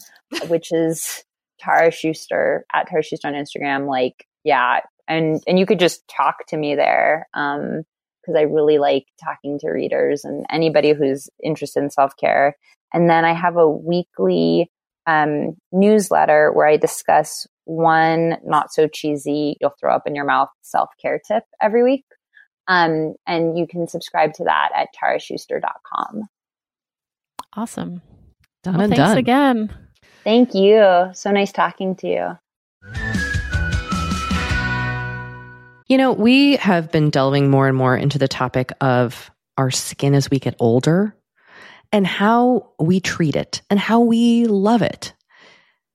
which 0.49 0.73
is 0.73 1.23
Tara 1.61 1.93
Schuster 1.93 2.67
at 2.75 2.89
Tara 2.89 3.05
Schuster 3.05 3.29
on 3.29 3.35
Instagram. 3.35 3.87
Like, 3.87 4.27
yeah, 4.43 4.81
and 5.07 5.41
and 5.47 5.61
you 5.61 5.67
could 5.67 5.79
just 5.79 6.07
talk 6.09 6.45
to 6.49 6.57
me 6.57 6.75
there 6.75 7.29
because 7.33 8.37
I 8.37 8.43
really 8.43 8.79
like 8.79 9.07
talking 9.23 9.61
to 9.61 9.71
readers 9.71 10.25
and 10.25 10.45
anybody 10.51 10.93
who's 10.93 11.29
interested 11.43 11.85
in 11.85 11.91
self 11.91 12.17
care. 12.17 12.57
And 12.93 13.09
then 13.09 13.25
I 13.25 13.33
have 13.33 13.57
a 13.57 13.71
weekly 13.71 14.73
um, 15.07 15.57
newsletter 15.71 16.51
where 16.53 16.67
I 16.67 16.77
discuss 16.77 17.47
one 17.67 18.39
not 18.45 18.73
so 18.73 18.89
cheesy, 18.89 19.57
you'll 19.61 19.75
throw 19.79 19.95
up 19.95 20.07
in 20.07 20.15
your 20.15 20.25
mouth 20.25 20.49
self 20.63 20.89
care 21.01 21.21
tip 21.27 21.45
every 21.61 21.83
week. 21.83 22.05
Um, 22.69 23.15
and 23.27 23.57
you 23.59 23.67
can 23.67 23.87
subscribe 23.87 24.33
to 24.35 24.45
that 24.45 24.71
at 24.75 24.89
taraschuster.com. 25.01 26.23
Awesome. 27.55 28.03
Done 28.63 28.75
Well, 28.75 28.85
and 28.85 28.95
thanks 28.95 29.11
done. 29.11 29.19
again. 29.19 29.75
Thank 30.25 30.55
you. 30.55 31.11
So 31.13 31.31
nice 31.31 31.53
talking 31.53 31.95
to 31.97 32.09
you. 32.09 32.39
You 35.89 35.99
know, 35.99 36.13
we 36.13 36.57
have 36.57 36.91
been 36.91 37.11
delving 37.11 37.49
more 37.49 37.69
and 37.69 37.77
more 37.77 37.97
into 37.97 38.19
the 38.19 38.27
topic 38.27 38.73
of 38.81 39.31
our 39.57 39.71
skin 39.71 40.15
as 40.15 40.29
we 40.29 40.41
get 40.41 40.57
older 40.59 41.15
and 41.93 42.05
how 42.07 42.73
we 42.81 42.99
treat 42.99 43.37
it 43.37 43.63
and 43.71 43.79
how 43.79 44.01
we 44.01 44.47
love 44.47 44.83
it. 44.83 45.15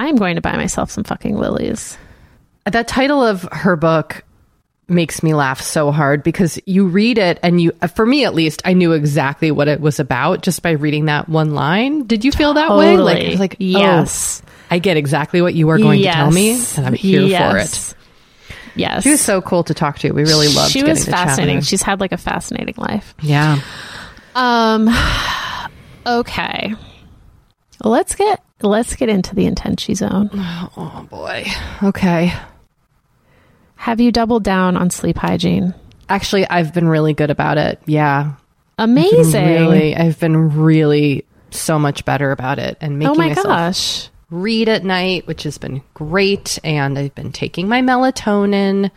I'm 0.00 0.16
going 0.16 0.36
to 0.36 0.40
buy 0.40 0.56
myself 0.56 0.90
some 0.90 1.04
fucking 1.04 1.36
lilies. 1.36 1.98
That 2.64 2.88
title 2.88 3.22
of 3.22 3.46
her 3.52 3.76
book 3.76 4.24
makes 4.88 5.22
me 5.22 5.34
laugh 5.34 5.60
so 5.60 5.92
hard 5.92 6.22
because 6.22 6.58
you 6.64 6.86
read 6.88 7.18
it 7.18 7.38
and 7.42 7.60
you 7.60 7.72
for 7.94 8.06
me 8.06 8.24
at 8.24 8.34
least 8.34 8.62
I 8.64 8.72
knew 8.72 8.92
exactly 8.92 9.50
what 9.50 9.68
it 9.68 9.78
was 9.78 10.00
about 10.00 10.42
just 10.42 10.62
by 10.62 10.70
reading 10.70 11.04
that 11.04 11.28
one 11.28 11.54
line. 11.54 12.06
Did 12.06 12.24
you 12.24 12.32
feel 12.32 12.54
that 12.54 12.70
way? 12.70 12.96
Like 12.96 13.18
Totally. 13.18 13.36
like 13.36 13.52
oh, 13.54 13.56
Yes. 13.60 14.42
I 14.70 14.78
get 14.78 14.96
exactly 14.96 15.42
what 15.42 15.52
you 15.52 15.68
are 15.68 15.78
going 15.78 16.00
to 16.02 16.10
tell 16.10 16.30
me 16.30 16.58
and 16.76 16.86
I'm 16.86 16.94
here 16.94 17.20
for 17.20 17.58
it. 17.58 17.60
Yes. 17.60 17.94
Yes. 18.74 19.02
She 19.02 19.10
was 19.10 19.20
so 19.20 19.42
cool 19.42 19.64
to 19.64 19.74
talk 19.74 19.98
to. 19.98 20.12
We 20.12 20.22
really 20.22 20.48
loved 20.48 20.72
She 20.72 20.82
was 20.82 21.04
to 21.04 21.10
chat 21.10 21.26
with 21.26 21.28
fascinating. 21.28 21.60
She's 21.60 21.82
had 21.82 22.00
like 22.00 22.12
a 22.12 22.16
fascinating 22.16 22.76
life. 22.78 23.14
Yeah. 23.20 23.60
Um 24.34 24.88
okay. 26.06 26.74
Let's 27.82 28.14
get 28.14 28.42
let's 28.62 28.94
get 28.94 29.08
into 29.08 29.34
the 29.34 29.46
intenshi 29.46 29.96
zone. 29.96 30.30
Oh 30.34 31.06
boy. 31.10 31.46
Okay. 31.82 32.32
Have 33.76 34.00
you 34.00 34.12
doubled 34.12 34.44
down 34.44 34.76
on 34.76 34.90
sleep 34.90 35.16
hygiene? 35.16 35.74
Actually, 36.08 36.46
I've 36.48 36.74
been 36.74 36.88
really 36.88 37.14
good 37.14 37.30
about 37.30 37.56
it. 37.56 37.80
Yeah. 37.86 38.32
Amazing. 38.76 39.46
Really, 39.46 39.96
I've 39.96 40.18
been 40.20 40.58
really 40.60 41.24
so 41.50 41.78
much 41.78 42.04
better 42.04 42.30
about 42.30 42.58
it 42.58 42.76
and 42.80 42.94
oh 42.94 42.96
making 42.96 43.10
oh 43.10 43.14
my 43.14 43.28
myself 43.28 43.46
gosh. 43.46 44.08
read 44.30 44.68
at 44.68 44.84
night, 44.84 45.26
which 45.26 45.44
has 45.44 45.56
been 45.56 45.82
great. 45.94 46.58
And 46.62 46.98
I've 46.98 47.14
been 47.14 47.32
taking 47.32 47.68
my 47.68 47.80
melatonin 47.80 48.90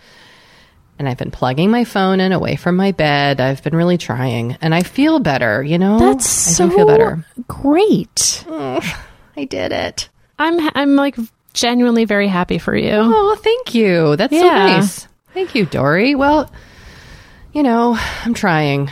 and 0.99 1.09
I've 1.09 1.17
been 1.17 1.31
plugging 1.31 1.71
my 1.71 1.83
phone 1.83 2.19
in 2.19 2.31
away 2.31 2.55
from 2.55 2.75
my 2.75 2.91
bed. 2.91 3.41
I've 3.41 3.63
been 3.63 3.75
really 3.75 3.97
trying 3.97 4.57
and 4.61 4.73
I 4.75 4.83
feel 4.83 5.19
better, 5.19 5.63
you 5.63 5.77
know? 5.77 5.97
That's 5.99 6.47
I 6.47 6.51
so 6.51 6.69
feel 6.69 6.85
better. 6.87 7.25
great. 7.47 8.45
I 8.49 9.45
did 9.49 9.71
it. 9.71 10.09
I'm 10.39 10.69
I'm 10.75 10.95
like 10.95 11.17
genuinely 11.53 12.05
very 12.05 12.27
happy 12.27 12.57
for 12.57 12.75
you. 12.75 12.91
Oh, 12.93 13.35
thank 13.41 13.73
you. 13.75 14.15
That's 14.15 14.33
so 14.33 14.41
nice. 14.47 15.07
Thank 15.33 15.55
you, 15.55 15.65
Doree. 15.65 16.15
Well, 16.15 16.51
you 17.53 17.63
know, 17.63 17.97
I'm 18.24 18.33
trying. 18.33 18.91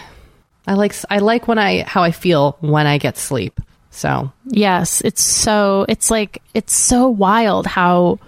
I 0.68 0.73
like 0.73 0.95
I 1.10 1.19
like 1.19 1.48
when 1.48 1.57
I 1.60 1.84
how 1.84 2.03
I 2.03 2.11
feel 2.11 2.57
when 2.61 2.88
I 2.88 2.98
get 2.98 3.18
sleep. 3.18 3.60
So, 3.91 4.32
Yes, 4.45 5.02
it's 5.02 5.22
so 5.22 5.86
it's 5.90 6.10
like 6.10 6.41
it's 6.53 6.73
so 6.73 7.10
wild 7.10 7.68
how 7.68 8.19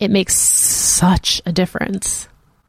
it 0.00 0.10
makes 0.10 0.34
such 0.36 1.40
a 1.46 1.52
difference. 1.52 2.27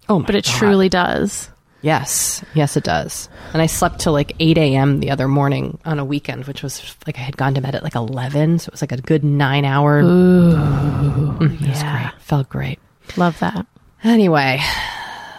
Oh 0.10 0.20
But 0.22 0.36
it 0.36 0.46
God. 0.46 0.54
truly 0.56 0.90
does. 0.90 1.50
Yes, 1.82 2.44
yes, 2.56 2.76
it 2.76 2.84
does. 2.84 3.30
And 3.54 3.62
I 3.62 3.66
slept 3.68 4.00
till 4.00 4.12
like 4.12 4.36
8 4.40 4.58
a.m. 4.58 5.00
the 5.00 5.12
other 5.12 5.30
morning 5.30 5.78
on 5.86 5.98
a 5.98 6.04
weekend, 6.04 6.46
which 6.46 6.62
was 6.62 6.94
like 7.08 7.18
I 7.18 7.22
had 7.22 7.38
gone 7.38 7.54
to 7.54 7.62
bed 7.62 7.74
at 7.74 7.84
like 7.84 7.96
11. 7.96 8.60
So 8.60 8.68
it 8.68 8.72
was 8.74 8.82
like 8.82 8.92
a 8.92 8.98
good 9.02 9.24
nine 9.24 9.64
hour. 9.64 10.04
Mm, 10.04 11.42
it 11.54 11.62
was 11.62 11.82
yeah. 11.82 12.10
great. 12.12 12.22
Felt 12.22 12.50
great. 12.50 12.80
Love 13.16 13.40
that. 13.40 13.66
Anyway, 14.04 14.60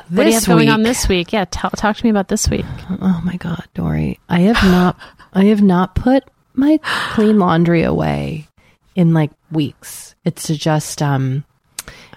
What 0.08 0.16
do 0.16 0.22
you 0.24 0.24
this 0.32 0.46
have 0.46 0.54
going 0.54 0.66
week, 0.68 0.74
on 0.74 0.82
this 0.82 1.08
week? 1.08 1.32
Yeah, 1.32 1.44
tell, 1.50 1.70
talk 1.70 1.96
to 1.96 2.04
me 2.04 2.10
about 2.10 2.28
this 2.28 2.48
week. 2.48 2.64
Oh 3.02 3.20
my 3.24 3.36
God, 3.36 3.62
Doree. 3.74 4.18
I 4.28 4.40
have 4.40 4.62
not, 4.64 4.96
I 5.34 5.44
have 5.46 5.62
not 5.62 5.94
put 5.94 6.24
my 6.54 6.78
clean 7.12 7.38
laundry 7.38 7.82
away 7.82 8.48
in 8.94 9.12
like 9.14 9.30
weeks. 9.50 10.14
It's 10.24 10.48
just, 10.48 11.02
um, 11.02 11.44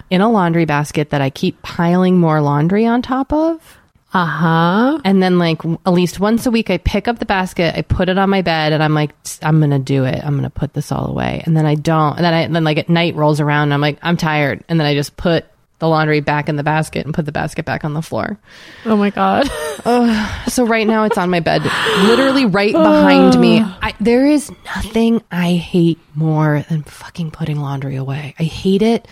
in 0.09 0.21
a 0.21 0.29
laundry 0.29 0.65
basket 0.65 1.09
that 1.11 1.21
I 1.21 1.29
keep 1.29 1.61
piling 1.61 2.17
more 2.19 2.41
laundry 2.41 2.85
on 2.85 3.01
top 3.01 3.31
of. 3.33 3.79
Uh 4.13 4.25
huh. 4.25 4.99
And 5.03 5.23
then, 5.23 5.39
like, 5.39 5.65
at 5.65 5.91
least 5.91 6.19
once 6.19 6.45
a 6.45 6.51
week, 6.51 6.69
I 6.69 6.77
pick 6.77 7.07
up 7.07 7.17
the 7.17 7.25
basket, 7.25 7.75
I 7.75 7.81
put 7.81 8.09
it 8.09 8.17
on 8.19 8.29
my 8.29 8.43
bed, 8.43 8.71
and 8.71 8.83
I'm 8.83 8.93
like, 8.93 9.11
I'm 9.41 9.59
going 9.59 9.71
to 9.71 9.79
do 9.79 10.05
it. 10.05 10.23
I'm 10.23 10.33
going 10.33 10.43
to 10.43 10.51
put 10.51 10.73
this 10.73 10.91
all 10.91 11.07
away. 11.07 11.41
And 11.45 11.57
then 11.57 11.65
I 11.65 11.73
don't. 11.73 12.17
And 12.17 12.23
then 12.23 12.33
I, 12.33 12.47
then 12.47 12.63
like, 12.63 12.77
at 12.77 12.89
night 12.89 13.15
rolls 13.15 13.39
around, 13.39 13.63
and 13.63 13.73
I'm 13.73 13.81
like, 13.81 13.97
I'm 14.03 14.15
tired. 14.15 14.63
And 14.69 14.79
then 14.79 14.85
I 14.85 14.93
just 14.93 15.17
put 15.17 15.45
the 15.79 15.89
laundry 15.89 16.21
back 16.21 16.47
in 16.47 16.55
the 16.55 16.63
basket 16.63 17.05
and 17.05 17.13
put 17.13 17.25
the 17.25 17.31
basket 17.31 17.65
back 17.65 17.83
on 17.83 17.93
the 17.93 18.01
floor. 18.01 18.37
Oh 18.85 18.95
my 18.95 19.09
god. 19.09 19.49
So 20.47 20.65
right 20.65 20.85
now, 20.85 21.03
it's 21.05 21.17
on 21.17 21.29
my 21.29 21.39
bed, 21.39 21.63
literally 22.05 22.45
right 22.45 22.71
behind 22.71 23.39
me. 23.39 23.59
I, 23.81 23.95
there 23.99 24.25
is 24.27 24.51
nothing 24.65 25.21
I 25.31 25.53
hate 25.53 25.99
more 26.15 26.63
than 26.69 26.83
fucking 26.83 27.31
putting 27.31 27.59
laundry 27.59 27.95
away. 27.95 28.35
I 28.37 28.43
hate 28.43 28.81
it. 28.81 29.07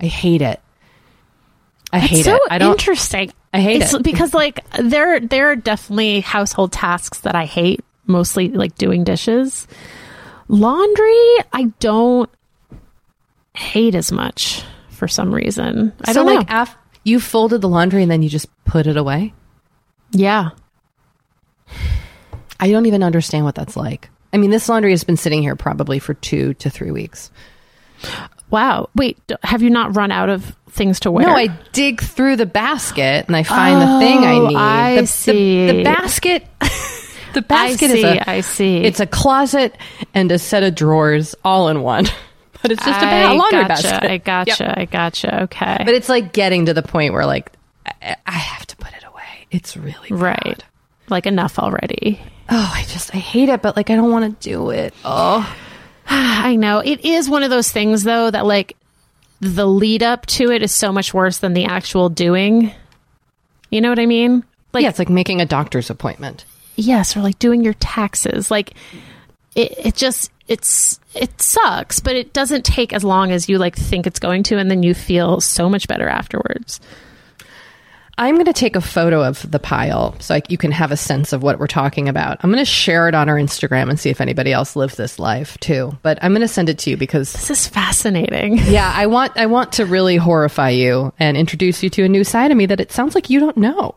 I 0.00 0.06
hate 0.06 0.42
it. 0.42 0.60
I 1.92 1.98
hate 1.98 2.18
it's 2.20 2.24
so 2.26 2.36
it. 2.36 2.42
I 2.50 2.58
don't. 2.58 2.72
interesting. 2.72 3.32
I 3.52 3.60
hate 3.60 3.82
it's 3.82 3.94
it. 3.94 4.02
because 4.02 4.34
like 4.34 4.60
there 4.78 5.20
there 5.20 5.50
are 5.50 5.56
definitely 5.56 6.20
household 6.20 6.72
tasks 6.72 7.20
that 7.20 7.34
I 7.34 7.46
hate, 7.46 7.80
mostly 8.06 8.48
like 8.48 8.74
doing 8.76 9.04
dishes. 9.04 9.66
Laundry, 10.48 11.36
I 11.52 11.72
don't 11.80 12.30
hate 13.54 13.94
as 13.94 14.12
much 14.12 14.62
for 14.90 15.08
some 15.08 15.34
reason. 15.34 15.92
I 16.04 16.12
so 16.12 16.24
don't 16.24 16.36
like 16.36 16.48
know. 16.50 16.62
af- 16.62 16.76
you 17.04 17.20
folded 17.20 17.60
the 17.62 17.68
laundry 17.68 18.02
and 18.02 18.10
then 18.10 18.22
you 18.22 18.28
just 18.28 18.46
put 18.64 18.86
it 18.86 18.96
away. 18.96 19.32
yeah. 20.12 20.50
I 22.60 22.70
don't 22.70 22.86
even 22.86 23.02
understand 23.04 23.44
what 23.44 23.54
that's 23.54 23.76
like. 23.76 24.10
I 24.32 24.36
mean, 24.36 24.50
this 24.50 24.68
laundry 24.68 24.90
has 24.90 25.04
been 25.04 25.16
sitting 25.16 25.42
here 25.42 25.54
probably 25.54 25.98
for 26.00 26.14
two 26.14 26.54
to 26.54 26.68
three 26.70 26.90
weeks. 26.90 27.30
Wow. 28.50 28.88
Wait, 28.94 29.18
have 29.42 29.62
you 29.62 29.70
not 29.70 29.96
run 29.96 30.10
out 30.10 30.28
of 30.28 30.54
things 30.70 31.00
to 31.00 31.10
wear? 31.10 31.26
No, 31.26 31.32
I 31.34 31.48
dig 31.72 32.00
through 32.00 32.36
the 32.36 32.46
basket 32.46 33.26
and 33.26 33.36
I 33.36 33.42
find 33.42 33.80
the 33.80 33.98
thing 34.06 34.18
I 34.24 34.32
Oh, 34.34 34.46
need. 34.48 34.56
I 34.56 34.94
the, 34.96 35.00
the- 35.02 35.06
see. 35.06 35.66
The, 35.66 35.82
basket. 35.84 36.46
the 36.60 37.38
I 37.38 37.40
basket 37.40 37.90
see. 37.90 37.98
is 37.98 38.04
a. 38.04 38.30
I 38.30 38.40
see. 38.40 38.76
It's 38.78 39.00
a 39.00 39.06
closet 39.06 39.76
and 40.14 40.30
a 40.32 40.38
set 40.38 40.62
of 40.62 40.74
drawers 40.74 41.34
all 41.44 41.68
in 41.68 41.82
one. 41.82 42.06
But 42.60 42.72
it's 42.72 42.84
just 42.84 42.98
a 43.00 43.04
ba- 43.04 43.10
I 43.12 43.32
laundry 43.34 43.60
gotcha. 43.68 43.82
basket. 43.84 44.10
I 44.10 44.16
gotcha. 44.16 44.64
Yep. 44.64 44.74
I 44.78 44.84
gotcha. 44.86 45.42
Okay. 45.44 45.76
But 45.84 45.94
it's 45.94 46.08
like 46.08 46.32
getting 46.32 46.66
to 46.66 46.74
the 46.74 46.82
point 46.82 47.12
where 47.12 47.24
like 47.24 47.52
I, 48.02 48.16
I 48.26 48.32
have 48.32 48.66
to 48.66 48.76
put 48.76 48.92
it 48.94 49.04
away. 49.04 49.46
It's 49.52 49.76
really 49.76 50.08
bad. 50.10 50.20
right. 50.20 50.64
Like 51.08 51.26
enough 51.26 51.60
already. 51.60 52.20
Oh, 52.50 52.72
I 52.74 52.82
just 52.88 53.14
I 53.14 53.18
hate 53.18 53.48
it, 53.48 53.62
but 53.62 53.76
like 53.76 53.90
I 53.90 53.94
don't 53.94 54.10
want 54.10 54.40
to 54.40 54.48
do 54.50 54.70
it. 54.70 54.92
Oh, 55.04 55.48
I 56.10 56.56
know. 56.56 56.78
It 56.78 57.04
is 57.04 57.28
one 57.28 57.42
of 57.42 57.50
those 57.50 57.70
things 57.70 58.02
though 58.04 58.30
that 58.30 58.46
like 58.46 58.76
the 59.40 59.66
lead 59.66 60.02
up 60.02 60.26
to 60.26 60.50
it 60.50 60.62
is 60.62 60.72
so 60.72 60.92
much 60.92 61.12
worse 61.14 61.38
than 61.38 61.52
the 61.54 61.66
actual 61.66 62.08
doing. 62.08 62.72
You 63.70 63.80
know 63.80 63.90
what 63.90 63.98
I 63.98 64.06
mean? 64.06 64.42
Like 64.72 64.82
yeah, 64.82 64.88
it's 64.88 64.98
like 64.98 65.08
making 65.10 65.40
a 65.40 65.46
doctor's 65.46 65.90
appointment. 65.90 66.44
yes, 66.76 67.16
or 67.16 67.20
like 67.20 67.38
doing 67.38 67.62
your 67.62 67.74
taxes. 67.74 68.50
Like 68.50 68.74
it 69.54 69.74
it 69.78 69.94
just 69.94 70.30
it's 70.48 70.98
it 71.14 71.40
sucks, 71.42 72.00
but 72.00 72.16
it 72.16 72.32
doesn't 72.32 72.64
take 72.64 72.92
as 72.92 73.04
long 73.04 73.30
as 73.30 73.48
you 73.48 73.58
like 73.58 73.76
think 73.76 74.06
it's 74.06 74.18
going 74.18 74.42
to 74.44 74.58
and 74.58 74.70
then 74.70 74.82
you 74.82 74.94
feel 74.94 75.40
so 75.40 75.68
much 75.68 75.86
better 75.88 76.08
afterwards. 76.08 76.80
I'm 78.18 78.34
going 78.34 78.46
to 78.46 78.52
take 78.52 78.74
a 78.74 78.80
photo 78.80 79.22
of 79.22 79.48
the 79.48 79.60
pile 79.60 80.14
so 80.20 80.34
like, 80.34 80.50
you 80.50 80.58
can 80.58 80.72
have 80.72 80.90
a 80.90 80.96
sense 80.96 81.32
of 81.32 81.42
what 81.42 81.58
we're 81.58 81.68
talking 81.68 82.08
about. 82.08 82.38
I'm 82.42 82.50
going 82.50 82.64
to 82.64 82.70
share 82.70 83.08
it 83.08 83.14
on 83.14 83.28
our 83.28 83.36
Instagram 83.36 83.88
and 83.88 83.98
see 83.98 84.10
if 84.10 84.20
anybody 84.20 84.52
else 84.52 84.74
lives 84.74 84.96
this 84.96 85.18
life 85.18 85.56
too. 85.58 85.96
But 86.02 86.18
I'm 86.20 86.32
going 86.32 86.42
to 86.42 86.48
send 86.48 86.68
it 86.68 86.78
to 86.80 86.90
you 86.90 86.96
because 86.96 87.32
This 87.32 87.50
is 87.50 87.68
fascinating. 87.68 88.58
yeah, 88.66 88.92
I 88.94 89.06
want 89.06 89.32
I 89.36 89.46
want 89.46 89.72
to 89.74 89.86
really 89.86 90.16
horrify 90.16 90.70
you 90.70 91.12
and 91.18 91.36
introduce 91.36 91.82
you 91.82 91.90
to 91.90 92.02
a 92.02 92.08
new 92.08 92.24
side 92.24 92.50
of 92.50 92.56
me 92.56 92.66
that 92.66 92.80
it 92.80 92.92
sounds 92.92 93.14
like 93.14 93.30
you 93.30 93.40
don't 93.40 93.56
know. 93.56 93.94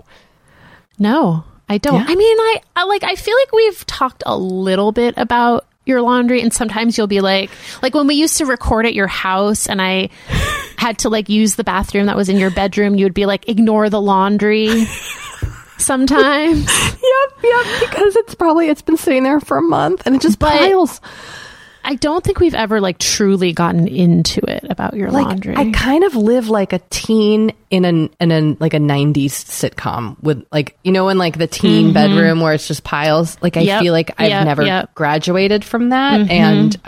No, 0.99 1.43
I 1.67 1.79
don't. 1.79 1.95
Yeah. 1.95 2.05
I 2.07 2.15
mean, 2.15 2.37
I, 2.37 2.61
I 2.75 2.83
like. 2.83 3.03
I 3.03 3.15
feel 3.15 3.35
like 3.35 3.51
we've 3.51 3.85
talked 3.87 4.23
a 4.25 4.37
little 4.37 4.91
bit 4.91 5.15
about 5.17 5.65
your 5.85 6.01
laundry, 6.01 6.41
and 6.41 6.53
sometimes 6.53 6.97
you'll 6.97 7.07
be 7.07 7.21
like, 7.21 7.49
like 7.81 7.93
when 7.95 8.07
we 8.07 8.15
used 8.15 8.37
to 8.37 8.45
record 8.45 8.85
at 8.85 8.93
your 8.93 9.07
house, 9.07 9.67
and 9.67 9.81
I 9.81 10.09
had 10.77 10.99
to 10.99 11.09
like 11.09 11.27
use 11.29 11.55
the 11.55 11.63
bathroom 11.63 12.05
that 12.05 12.15
was 12.15 12.29
in 12.29 12.37
your 12.37 12.51
bedroom. 12.51 12.95
You 12.95 13.05
would 13.05 13.13
be 13.13 13.25
like, 13.25 13.49
ignore 13.49 13.89
the 13.89 14.01
laundry. 14.01 14.85
Sometimes, 15.77 16.67
Yep, 16.67 17.43
yep, 17.43 17.89
because 17.89 18.15
it's 18.15 18.35
probably 18.35 18.69
it's 18.69 18.83
been 18.83 18.97
sitting 18.97 19.23
there 19.23 19.39
for 19.39 19.57
a 19.57 19.63
month 19.63 20.03
and 20.05 20.15
it 20.15 20.21
just 20.21 20.37
But- 20.37 20.51
piles. 20.59 21.01
I 21.83 21.95
don't 21.95 22.23
think 22.23 22.39
we've 22.39 22.53
ever 22.53 22.79
like 22.79 22.99
truly 22.99 23.53
gotten 23.53 23.87
into 23.87 24.39
it 24.49 24.65
about 24.69 24.93
your 24.95 25.09
like 25.11 25.25
laundry. 25.25 25.55
I 25.57 25.71
kind 25.71 26.03
of 26.03 26.15
live 26.15 26.47
like 26.47 26.73
a 26.73 26.79
teen 26.89 27.53
in 27.69 27.85
an 27.85 28.09
in 28.19 28.31
a 28.31 28.55
like 28.59 28.73
a 28.73 28.79
'90s 28.79 29.29
sitcom 29.31 30.15
with 30.21 30.45
like 30.51 30.77
you 30.83 30.91
know 30.91 31.09
in 31.09 31.17
like 31.17 31.37
the 31.37 31.47
teen 31.47 31.91
bedroom 31.93 32.39
where 32.39 32.53
it's 32.53 32.67
just 32.67 32.83
piles. 32.83 33.37
Like 33.41 33.57
I 33.57 33.61
Mm-hmm. 33.61 33.67
Yep, 33.67 33.81
feel 33.81 33.93
like 33.93 34.11
I've 34.19 34.29
yep, 34.29 34.45
never 34.45 34.61
yep. 34.63 34.85
Mm-hmm. 34.85 34.93
graduated 34.95 35.63
from 35.65 35.89
that, 35.89 36.29
and 36.29 36.79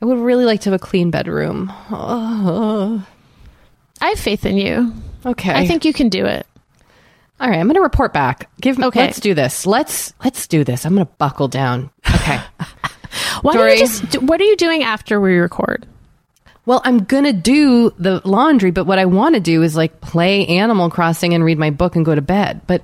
I 0.00 0.04
would 0.04 0.18
really 0.18 0.44
like 0.44 0.60
to 0.62 0.70
have 0.70 0.80
a 0.80 0.84
clean 0.84 1.10
bedroom. 1.10 1.72
Oh, 1.90 3.04
I 4.00 4.08
have 4.08 4.18
faith 4.20 4.44
in 4.46 4.56
you. 4.56 4.92
okay, 5.24 5.52
I 5.52 5.66
think 5.66 5.84
you 5.84 5.92
can 5.92 6.08
do 6.08 6.26
it. 6.26 6.46
All 7.38 7.50
right, 7.50 7.58
I'm 7.58 7.66
going 7.66 7.74
to 7.74 7.82
report 7.82 8.14
back. 8.14 8.48
Give 8.62 8.78
me. 8.78 8.86
Okay. 8.86 9.00
Let's 9.00 9.20
do 9.20 9.34
this. 9.34 9.66
Let's 9.66 10.14
let's 10.24 10.46
do 10.46 10.64
this. 10.64 10.86
I'm 10.86 10.94
going 10.94 11.06
to 11.06 11.12
buckle 11.18 11.48
down. 11.48 11.90
Okay. 12.14 12.40
Why 13.42 13.54
don't 13.54 13.70
you 13.70 13.78
just? 13.78 14.22
What 14.22 14.40
are 14.40 14.44
you 14.44 14.56
doing 14.56 14.82
after 14.82 15.20
we 15.20 15.36
record? 15.36 15.86
Well, 16.64 16.82
I'm 16.84 17.04
gonna 17.04 17.32
do 17.32 17.90
the 17.98 18.20
laundry, 18.24 18.70
but 18.72 18.86
what 18.86 18.98
I 18.98 19.04
want 19.04 19.34
to 19.36 19.40
do 19.40 19.62
is 19.62 19.76
like 19.76 20.00
play 20.00 20.46
Animal 20.46 20.90
Crossing 20.90 21.32
and 21.34 21.44
read 21.44 21.58
my 21.58 21.70
book 21.70 21.94
and 21.96 22.04
go 22.04 22.14
to 22.14 22.20
bed. 22.22 22.60
But 22.66 22.82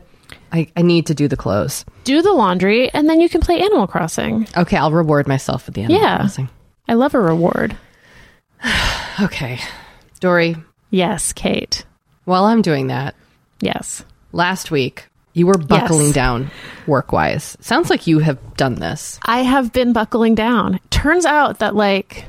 I, 0.53 0.69
I 0.77 0.83
need 0.83 1.07
to 1.07 1.15
do 1.15 1.27
the 1.29 1.37
clothes. 1.37 1.85
Do 2.05 2.23
the 2.23 2.33
laundry, 2.33 2.91
and 2.91 3.09
then 3.09 3.21
you 3.21 3.29
can 3.29 3.41
play 3.41 3.61
Animal 3.61 3.87
Crossing. 3.87 4.47
Okay, 4.57 4.77
I'll 4.77 4.93
reward 4.93 5.27
myself 5.27 5.67
with 5.67 5.75
the 5.75 5.83
Animal 5.83 6.01
Yeah. 6.01 6.19
Crossing. 6.19 6.49
I 6.89 6.95
love 6.95 7.15
a 7.15 7.21
reward. 7.21 7.77
Okay, 9.21 9.59
Doree. 10.21 10.57
Yes, 10.91 11.33
Kate. 11.35 11.85
While 12.25 12.45
I'm 12.45 12.63
doing 12.63 12.87
that, 12.87 13.15
Yes. 13.61 14.05
last 14.33 14.71
week 14.71 15.07
you 15.35 15.47
were 15.47 15.57
buckling 15.59 16.07
Yes. 16.07 16.15
down 16.15 16.51
work 16.87 17.13
wise. 17.13 17.57
Sounds 17.61 17.89
like 17.91 18.07
you 18.07 18.19
have 18.19 18.39
done 18.57 18.75
this. 18.77 19.19
I 19.25 19.41
have 19.43 19.73
been 19.73 19.93
buckling 19.93 20.35
down. 20.35 20.79
Turns 20.91 21.25
out 21.25 21.61
that 21.61 21.75
like 21.75 22.27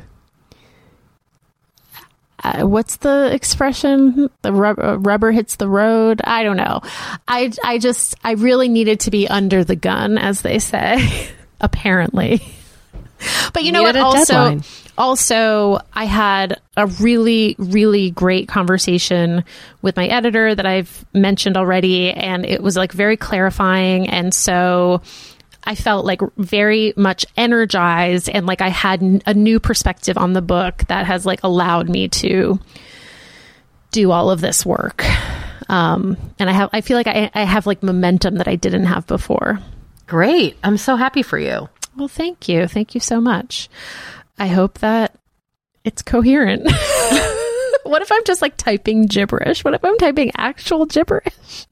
uh, 2.44 2.64
what's 2.68 2.98
the 2.98 3.30
expression? 3.34 4.30
The 4.42 4.52
rub- 4.52 4.80
uh, 4.80 5.00
rubber 5.00 5.32
hits 5.32 5.56
the 5.56 5.68
road. 5.70 6.22
I 6.26 6.44
don't 6.44 6.58
know. 6.58 6.82
I 7.28 7.52
I 7.64 7.78
just 7.78 8.16
I 8.24 8.32
really 8.34 8.68
needed 8.68 9.02
to 9.02 9.12
be 9.12 9.28
under 9.28 9.64
the 9.64 9.76
gun, 9.78 10.18
as 10.18 10.42
they 10.42 10.60
say. 10.60 11.30
Apparently, 11.62 12.42
but 13.54 13.64
you 13.64 13.72
know 13.72 13.84
what? 13.84 13.96
Also, 13.96 14.34
deadline. 14.34 14.64
Also 14.98 15.80
I 15.94 16.06
had 16.06 16.60
a 16.78 16.88
really 16.88 17.56
really 17.58 18.12
great 18.12 18.48
conversation 18.48 19.44
with 19.82 19.96
my 19.96 20.08
editor 20.08 20.54
that 20.54 20.66
I've 20.66 21.06
mentioned 21.14 21.58
already, 21.58 22.12
and 22.12 22.46
it 22.46 22.62
was 22.62 22.76
like 22.76 22.92
very 22.92 23.18
clarifying, 23.18 24.10
and 24.10 24.34
so. 24.34 25.02
I 25.66 25.76
felt 25.76 26.04
like 26.04 26.20
very 26.36 26.92
much 26.98 27.26
energized 27.38 28.28
and 28.28 28.46
like 28.46 28.60
I 28.60 28.68
had 28.68 29.02
n- 29.02 29.22
a 29.26 29.34
new 29.34 29.62
perspective 29.62 30.18
on 30.18 30.34
the 30.34 30.42
book 30.42 30.84
that 30.90 31.06
has 31.06 31.26
like 31.26 31.42
allowed 31.42 31.88
me 31.88 32.10
to 32.10 32.60
do 33.92 34.12
all 34.12 34.30
of 34.30 34.42
this 34.42 34.66
work. 34.66 35.06
Um, 35.70 36.18
and 36.38 36.50
I 36.50 36.54
have, 36.54 36.70
I 36.74 36.82
feel 36.82 36.98
like 36.98 37.08
I, 37.08 37.32
I 37.34 37.44
have 37.44 37.66
like 37.66 37.82
momentum 37.82 38.36
that 38.36 38.48
I 38.50 38.58
didn't 38.58 38.86
have 38.86 39.08
before. 39.08 39.60
Great. 40.06 40.58
I'm 40.64 40.76
so 40.78 40.98
happy 40.98 41.24
for 41.24 41.40
you. 41.40 41.70
Well, 41.96 42.10
thank 42.10 42.50
you. 42.50 42.68
Thank 42.68 42.94
you 42.94 43.00
so 43.00 43.22
much. 43.22 43.70
I 44.38 44.48
hope 44.48 44.80
that 44.80 45.16
it's 45.84 46.02
coherent. 46.02 46.64
what 47.84 48.02
if 48.02 48.12
I'm 48.12 48.24
just 48.26 48.42
like 48.42 48.58
typing 48.58 49.06
gibberish? 49.06 49.64
What 49.64 49.74
if 49.74 49.84
I'm 49.84 49.98
typing 49.98 50.32
actual 50.38 50.86
gibberish? 50.86 51.68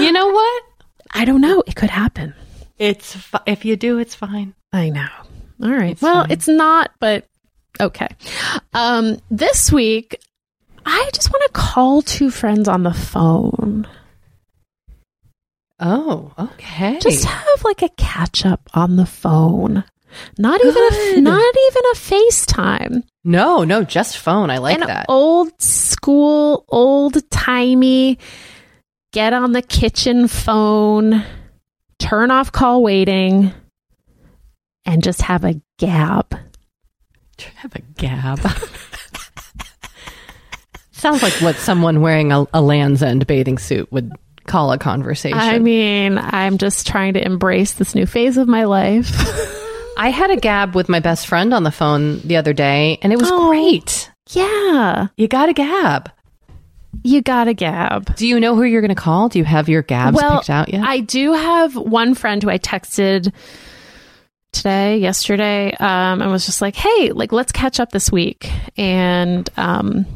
You 0.00 0.10
know 0.12 0.28
what? 0.28 0.62
I 1.14 1.24
don't 1.24 1.40
know. 1.40 1.62
It 1.66 1.76
could 1.76 1.90
happen. 1.90 2.34
It's 2.78 3.14
fi- 3.14 3.42
if 3.46 3.64
you 3.64 3.76
do, 3.76 3.98
it's 3.98 4.14
fine. 4.14 4.54
I 4.72 4.88
know. 4.88 5.08
All 5.62 5.70
right. 5.70 6.00
well, 6.02 6.26
it's 6.28 6.48
not, 6.48 6.90
but 6.98 7.26
okay. 7.80 8.08
Um, 8.74 9.18
this 9.30 9.70
week, 9.70 10.20
I 10.84 11.10
just 11.14 11.30
want 11.30 11.44
to 11.46 11.60
call 11.60 12.02
two 12.02 12.30
friends 12.30 12.66
on 12.66 12.82
the 12.82 12.92
phone. 12.92 13.86
Oh, 15.84 16.32
okay. 16.38 16.98
Just 17.00 17.24
have 17.24 17.64
like 17.64 17.82
a 17.82 17.88
catch 17.90 18.46
up 18.46 18.70
on 18.72 18.94
the 18.96 19.04
phone. 19.06 19.82
Not 20.38 20.60
even 20.64 20.76
a 20.76 21.20
not 21.20 21.54
even 21.68 21.82
a 21.92 21.96
FaceTime. 21.96 23.02
no, 23.24 23.64
no, 23.64 23.82
just 23.82 24.18
phone. 24.18 24.50
I 24.50 24.58
like 24.58 24.80
An 24.80 24.86
that. 24.86 25.06
old 25.08 25.60
school, 25.60 26.64
old 26.68 27.28
timey. 27.30 28.18
Get 29.12 29.32
on 29.32 29.52
the 29.52 29.62
kitchen 29.62 30.28
phone, 30.28 31.24
turn 31.98 32.30
off 32.30 32.52
call 32.52 32.82
waiting, 32.82 33.52
and 34.86 35.02
just 35.02 35.22
have 35.22 35.44
a 35.44 35.60
gab. 35.78 36.38
have 37.56 37.74
a 37.74 37.80
gab. 37.80 38.38
Sounds 40.92 41.22
like 41.22 41.34
what 41.40 41.56
someone 41.56 42.00
wearing 42.00 42.30
a, 42.32 42.46
a 42.54 42.62
Lands' 42.62 43.02
End 43.02 43.26
bathing 43.26 43.58
suit 43.58 43.90
would 43.90 44.12
call 44.46 44.72
a 44.72 44.78
conversation. 44.78 45.38
I 45.38 45.58
mean, 45.58 46.18
I'm 46.18 46.58
just 46.58 46.86
trying 46.86 47.14
to 47.14 47.24
embrace 47.24 47.74
this 47.74 47.94
new 47.94 48.06
phase 48.06 48.36
of 48.36 48.48
my 48.48 48.64
life. 48.64 49.10
I 49.98 50.08
had 50.10 50.30
a 50.30 50.36
gab 50.36 50.74
with 50.74 50.88
my 50.88 51.00
best 51.00 51.26
friend 51.26 51.52
on 51.52 51.62
the 51.64 51.70
phone 51.70 52.20
the 52.20 52.36
other 52.36 52.52
day, 52.52 52.98
and 53.02 53.12
it 53.12 53.18
was 53.18 53.30
Oh. 53.30 53.48
great. 53.48 54.10
yeah, 54.30 55.08
You 55.16 55.28
got 55.28 55.48
a 55.48 55.52
gab. 55.52 56.10
you 57.02 57.20
got 57.22 57.48
a 57.48 57.54
gab. 57.54 58.14
Do 58.16 58.26
you 58.26 58.40
know 58.40 58.54
who 58.56 58.62
you're 58.64 58.80
going 58.80 58.88
to 58.94 58.94
call? 58.94 59.28
Do 59.28 59.38
you 59.38 59.44
have 59.44 59.68
your 59.68 59.82
gabs 59.82 60.16
well, 60.16 60.38
picked 60.38 60.50
out 60.50 60.72
yet? 60.72 60.82
I 60.84 61.00
do 61.00 61.32
have 61.32 61.76
one 61.76 62.14
friend 62.14 62.42
who 62.42 62.48
I 62.50 62.58
texted 62.58 63.32
today, 64.52 64.98
yesterday, 64.98 65.72
um, 65.78 66.20
and 66.22 66.30
was 66.30 66.46
just 66.46 66.60
like, 66.60 66.76
"Hey, 66.76 67.12
like 67.12 67.32
let's 67.32 67.52
catch 67.52 67.80
up 67.80 67.90
this 67.92 68.10
week." 68.12 68.50
And 68.76 69.48
um, 69.56 70.06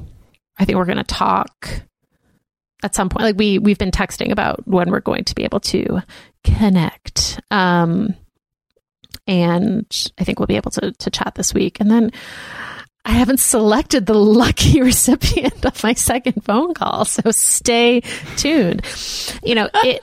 I 0.59 0.65
think 0.65 0.77
we're 0.77 0.85
going 0.85 0.99
to 0.99 1.05
talk 1.05 1.69
at 2.87 2.95
some 2.95 3.09
point. 3.09 3.25
Like 3.25 3.37
we 3.37 3.59
we've 3.59 3.79
been 3.79 3.91
texting 3.91 4.33
about 4.33 4.67
when 4.67 4.91
we're 4.91 5.01
going 5.01 5.25
to 5.25 5.35
be 5.35 5.45
able 5.45 5.61
to 5.61 6.01
connect. 6.45 7.41
Um, 7.51 8.15
and 9.27 10.13
I 10.19 10.25
think 10.25 10.39
we'll 10.39 10.47
be 10.47 10.57
able 10.57 10.71
to 10.73 10.93
to 10.93 11.11
chat 11.11 11.35
this 11.35 11.53
week. 11.53 11.81
And 11.81 11.91
then 11.91 12.13
I 13.05 13.11
haven't 13.11 13.41
selected 13.41 14.07
the 14.07 14.15
lucky 14.43 14.81
recipient 14.81 15.65
of 15.67 15.83
my 15.83 15.95
second 15.95 16.45
phone 16.45 16.75
call, 16.75 17.05
so 17.05 17.31
stay 17.33 18.01
tuned. 18.37 18.83
You 19.43 19.57
know, 19.57 19.69
it, 19.75 20.01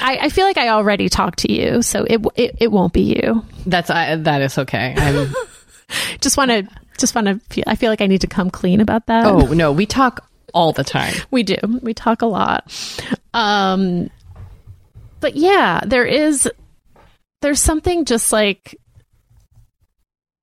I, 0.00 0.18
I, 0.22 0.28
feel 0.30 0.44
like 0.44 0.58
I 0.58 0.68
already 0.68 1.08
talked 1.08 1.40
to 1.40 1.52
you, 1.52 1.82
so 1.82 2.04
it 2.04 2.24
it, 2.36 2.56
it 2.60 2.72
won't 2.72 2.92
be 2.92 3.02
you. 3.02 3.44
That's 3.66 3.90
I, 3.90 4.16
that 4.16 4.40
is 4.40 4.56
okay. 4.58 4.94
I'm 4.96 5.32
just 6.20 6.36
want 6.36 6.50
to 6.50 6.68
just 6.98 7.14
want 7.14 7.26
to 7.26 7.40
feel. 7.50 7.64
I 7.66 7.74
feel 7.74 7.90
like 7.90 8.00
I 8.00 8.06
need 8.06 8.22
to 8.22 8.28
come 8.28 8.50
clean 8.50 8.80
about 8.80 9.06
that. 9.06 9.26
Oh 9.26 9.52
no, 9.52 9.72
we 9.72 9.86
talk 9.86 10.28
all 10.54 10.72
the 10.72 10.84
time. 10.84 11.14
we 11.30 11.42
do. 11.42 11.56
We 11.82 11.92
talk 11.92 12.22
a 12.22 12.26
lot. 12.26 12.72
Um, 13.34 14.08
but 15.20 15.36
yeah, 15.36 15.80
there 15.84 16.06
is. 16.06 16.50
There's 17.42 17.60
something 17.60 18.06
just 18.06 18.32
like 18.32 18.78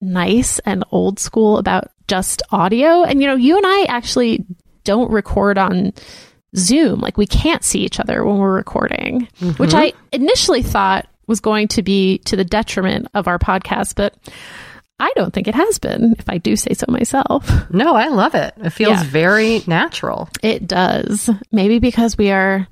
nice 0.01 0.59
and 0.59 0.83
old 0.91 1.19
school 1.19 1.57
about 1.57 1.91
just 2.07 2.41
audio. 2.51 3.03
And, 3.03 3.21
you 3.21 3.27
know, 3.27 3.35
you 3.35 3.57
and 3.57 3.65
I 3.65 3.83
actually 3.83 4.45
don't 4.83 5.11
record 5.11 5.57
on 5.57 5.93
Zoom. 6.55 6.99
Like, 6.99 7.17
we 7.17 7.27
can't 7.27 7.63
see 7.63 7.79
each 7.79 7.99
other 7.99 8.25
when 8.25 8.37
we're 8.37 8.53
recording, 8.53 9.27
mm-hmm. 9.39 9.51
which 9.51 9.73
I 9.73 9.93
initially 10.11 10.63
thought 10.63 11.07
was 11.27 11.39
going 11.39 11.69
to 11.69 11.83
be 11.83 12.17
to 12.19 12.35
the 12.35 12.43
detriment 12.43 13.07
of 13.13 13.27
our 13.27 13.39
podcast, 13.39 13.95
but 13.95 14.15
I 15.01 15.11
don't 15.15 15.33
think 15.33 15.47
it 15.47 15.55
has 15.55 15.79
been, 15.79 16.15
if 16.19 16.29
I 16.29 16.37
do 16.37 16.55
say 16.55 16.73
so 16.73 16.85
myself. 16.87 17.49
No, 17.71 17.95
I 17.95 18.09
love 18.09 18.35
it. 18.35 18.53
It 18.57 18.71
feels 18.71 19.01
yeah. 19.01 19.03
very 19.03 19.63
natural. 19.65 20.29
It 20.43 20.67
does. 20.67 21.29
Maybe 21.51 21.79
because 21.79 22.17
we 22.17 22.29
are 22.29 22.67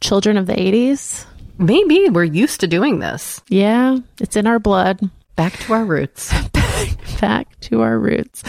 children 0.00 0.36
of 0.38 0.46
the 0.46 0.54
80s. 0.54 1.26
Maybe 1.58 2.08
we're 2.08 2.24
used 2.24 2.60
to 2.60 2.66
doing 2.66 2.98
this. 2.98 3.42
Yeah, 3.48 3.98
it's 4.20 4.36
in 4.36 4.46
our 4.46 4.58
blood. 4.58 5.00
Back 5.36 5.52
to 5.58 5.74
our 5.74 5.84
roots. 5.84 6.32
back 7.20 7.60
to 7.60 7.82
our 7.82 7.98
roots. 7.98 8.42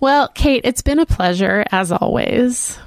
Well, 0.00 0.28
Kate, 0.28 0.60
it's 0.64 0.82
been 0.82 0.98
a 0.98 1.06
pleasure 1.06 1.64
as 1.72 1.90
always. 1.90 2.78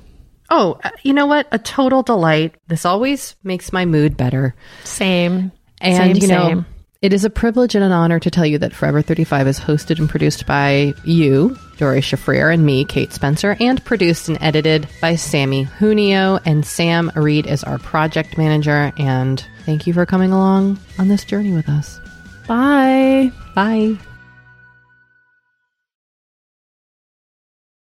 Oh, 0.49 0.80
uh, 0.84 0.91
you 1.03 1.14
know 1.14 1.26
what? 1.26 1.48
A 1.52 1.60
total 1.60 2.03
delight. 2.03 2.56
This 2.68 2.86
always 2.86 3.36
makes 3.44 3.73
my 3.73 3.86
mood 3.86 4.15
better. 4.15 4.56
Same. 4.84 5.52
And 5.81 6.15
same, 6.15 6.23
you 6.23 6.27
know, 6.27 6.48
same. 6.48 6.65
It 7.01 7.13
is 7.13 7.23
a 7.23 7.30
privilege 7.30 7.76
and 7.76 7.84
an 7.84 7.93
honor 7.93 8.19
to 8.19 8.30
tell 8.30 8.45
you 8.45 8.57
that 8.57 8.73
Forever 8.73 9.01
35 9.01 9.47
is 9.47 9.57
hosted 9.57 9.99
and 9.99 10.09
produced 10.09 10.45
by 10.45 10.93
you, 11.05 11.57
Doree 11.77 12.01
Shafrir, 12.01 12.53
and 12.53 12.65
me, 12.65 12.84
Kate 12.84 13.13
Spencer, 13.13 13.55
and 13.61 13.84
produced 13.85 14.27
and 14.27 14.38
edited 14.41 14.85
by 14.99 15.15
Sammy 15.15 15.63
Junio. 15.63 16.41
And 16.45 16.65
Sam 16.65 17.09
Reed 17.15 17.47
is 17.47 17.63
our 17.63 17.77
project 17.77 18.38
manager. 18.38 18.91
And 18.97 19.41
thank 19.65 19.88
you 19.88 19.93
for 19.93 20.05
coming 20.05 20.34
along 20.34 20.77
on 20.97 21.07
this 21.07 21.23
journey 21.23 21.53
with 21.53 21.69
us. 21.69 22.01
Bye. 22.49 23.31
Bye. 23.55 23.97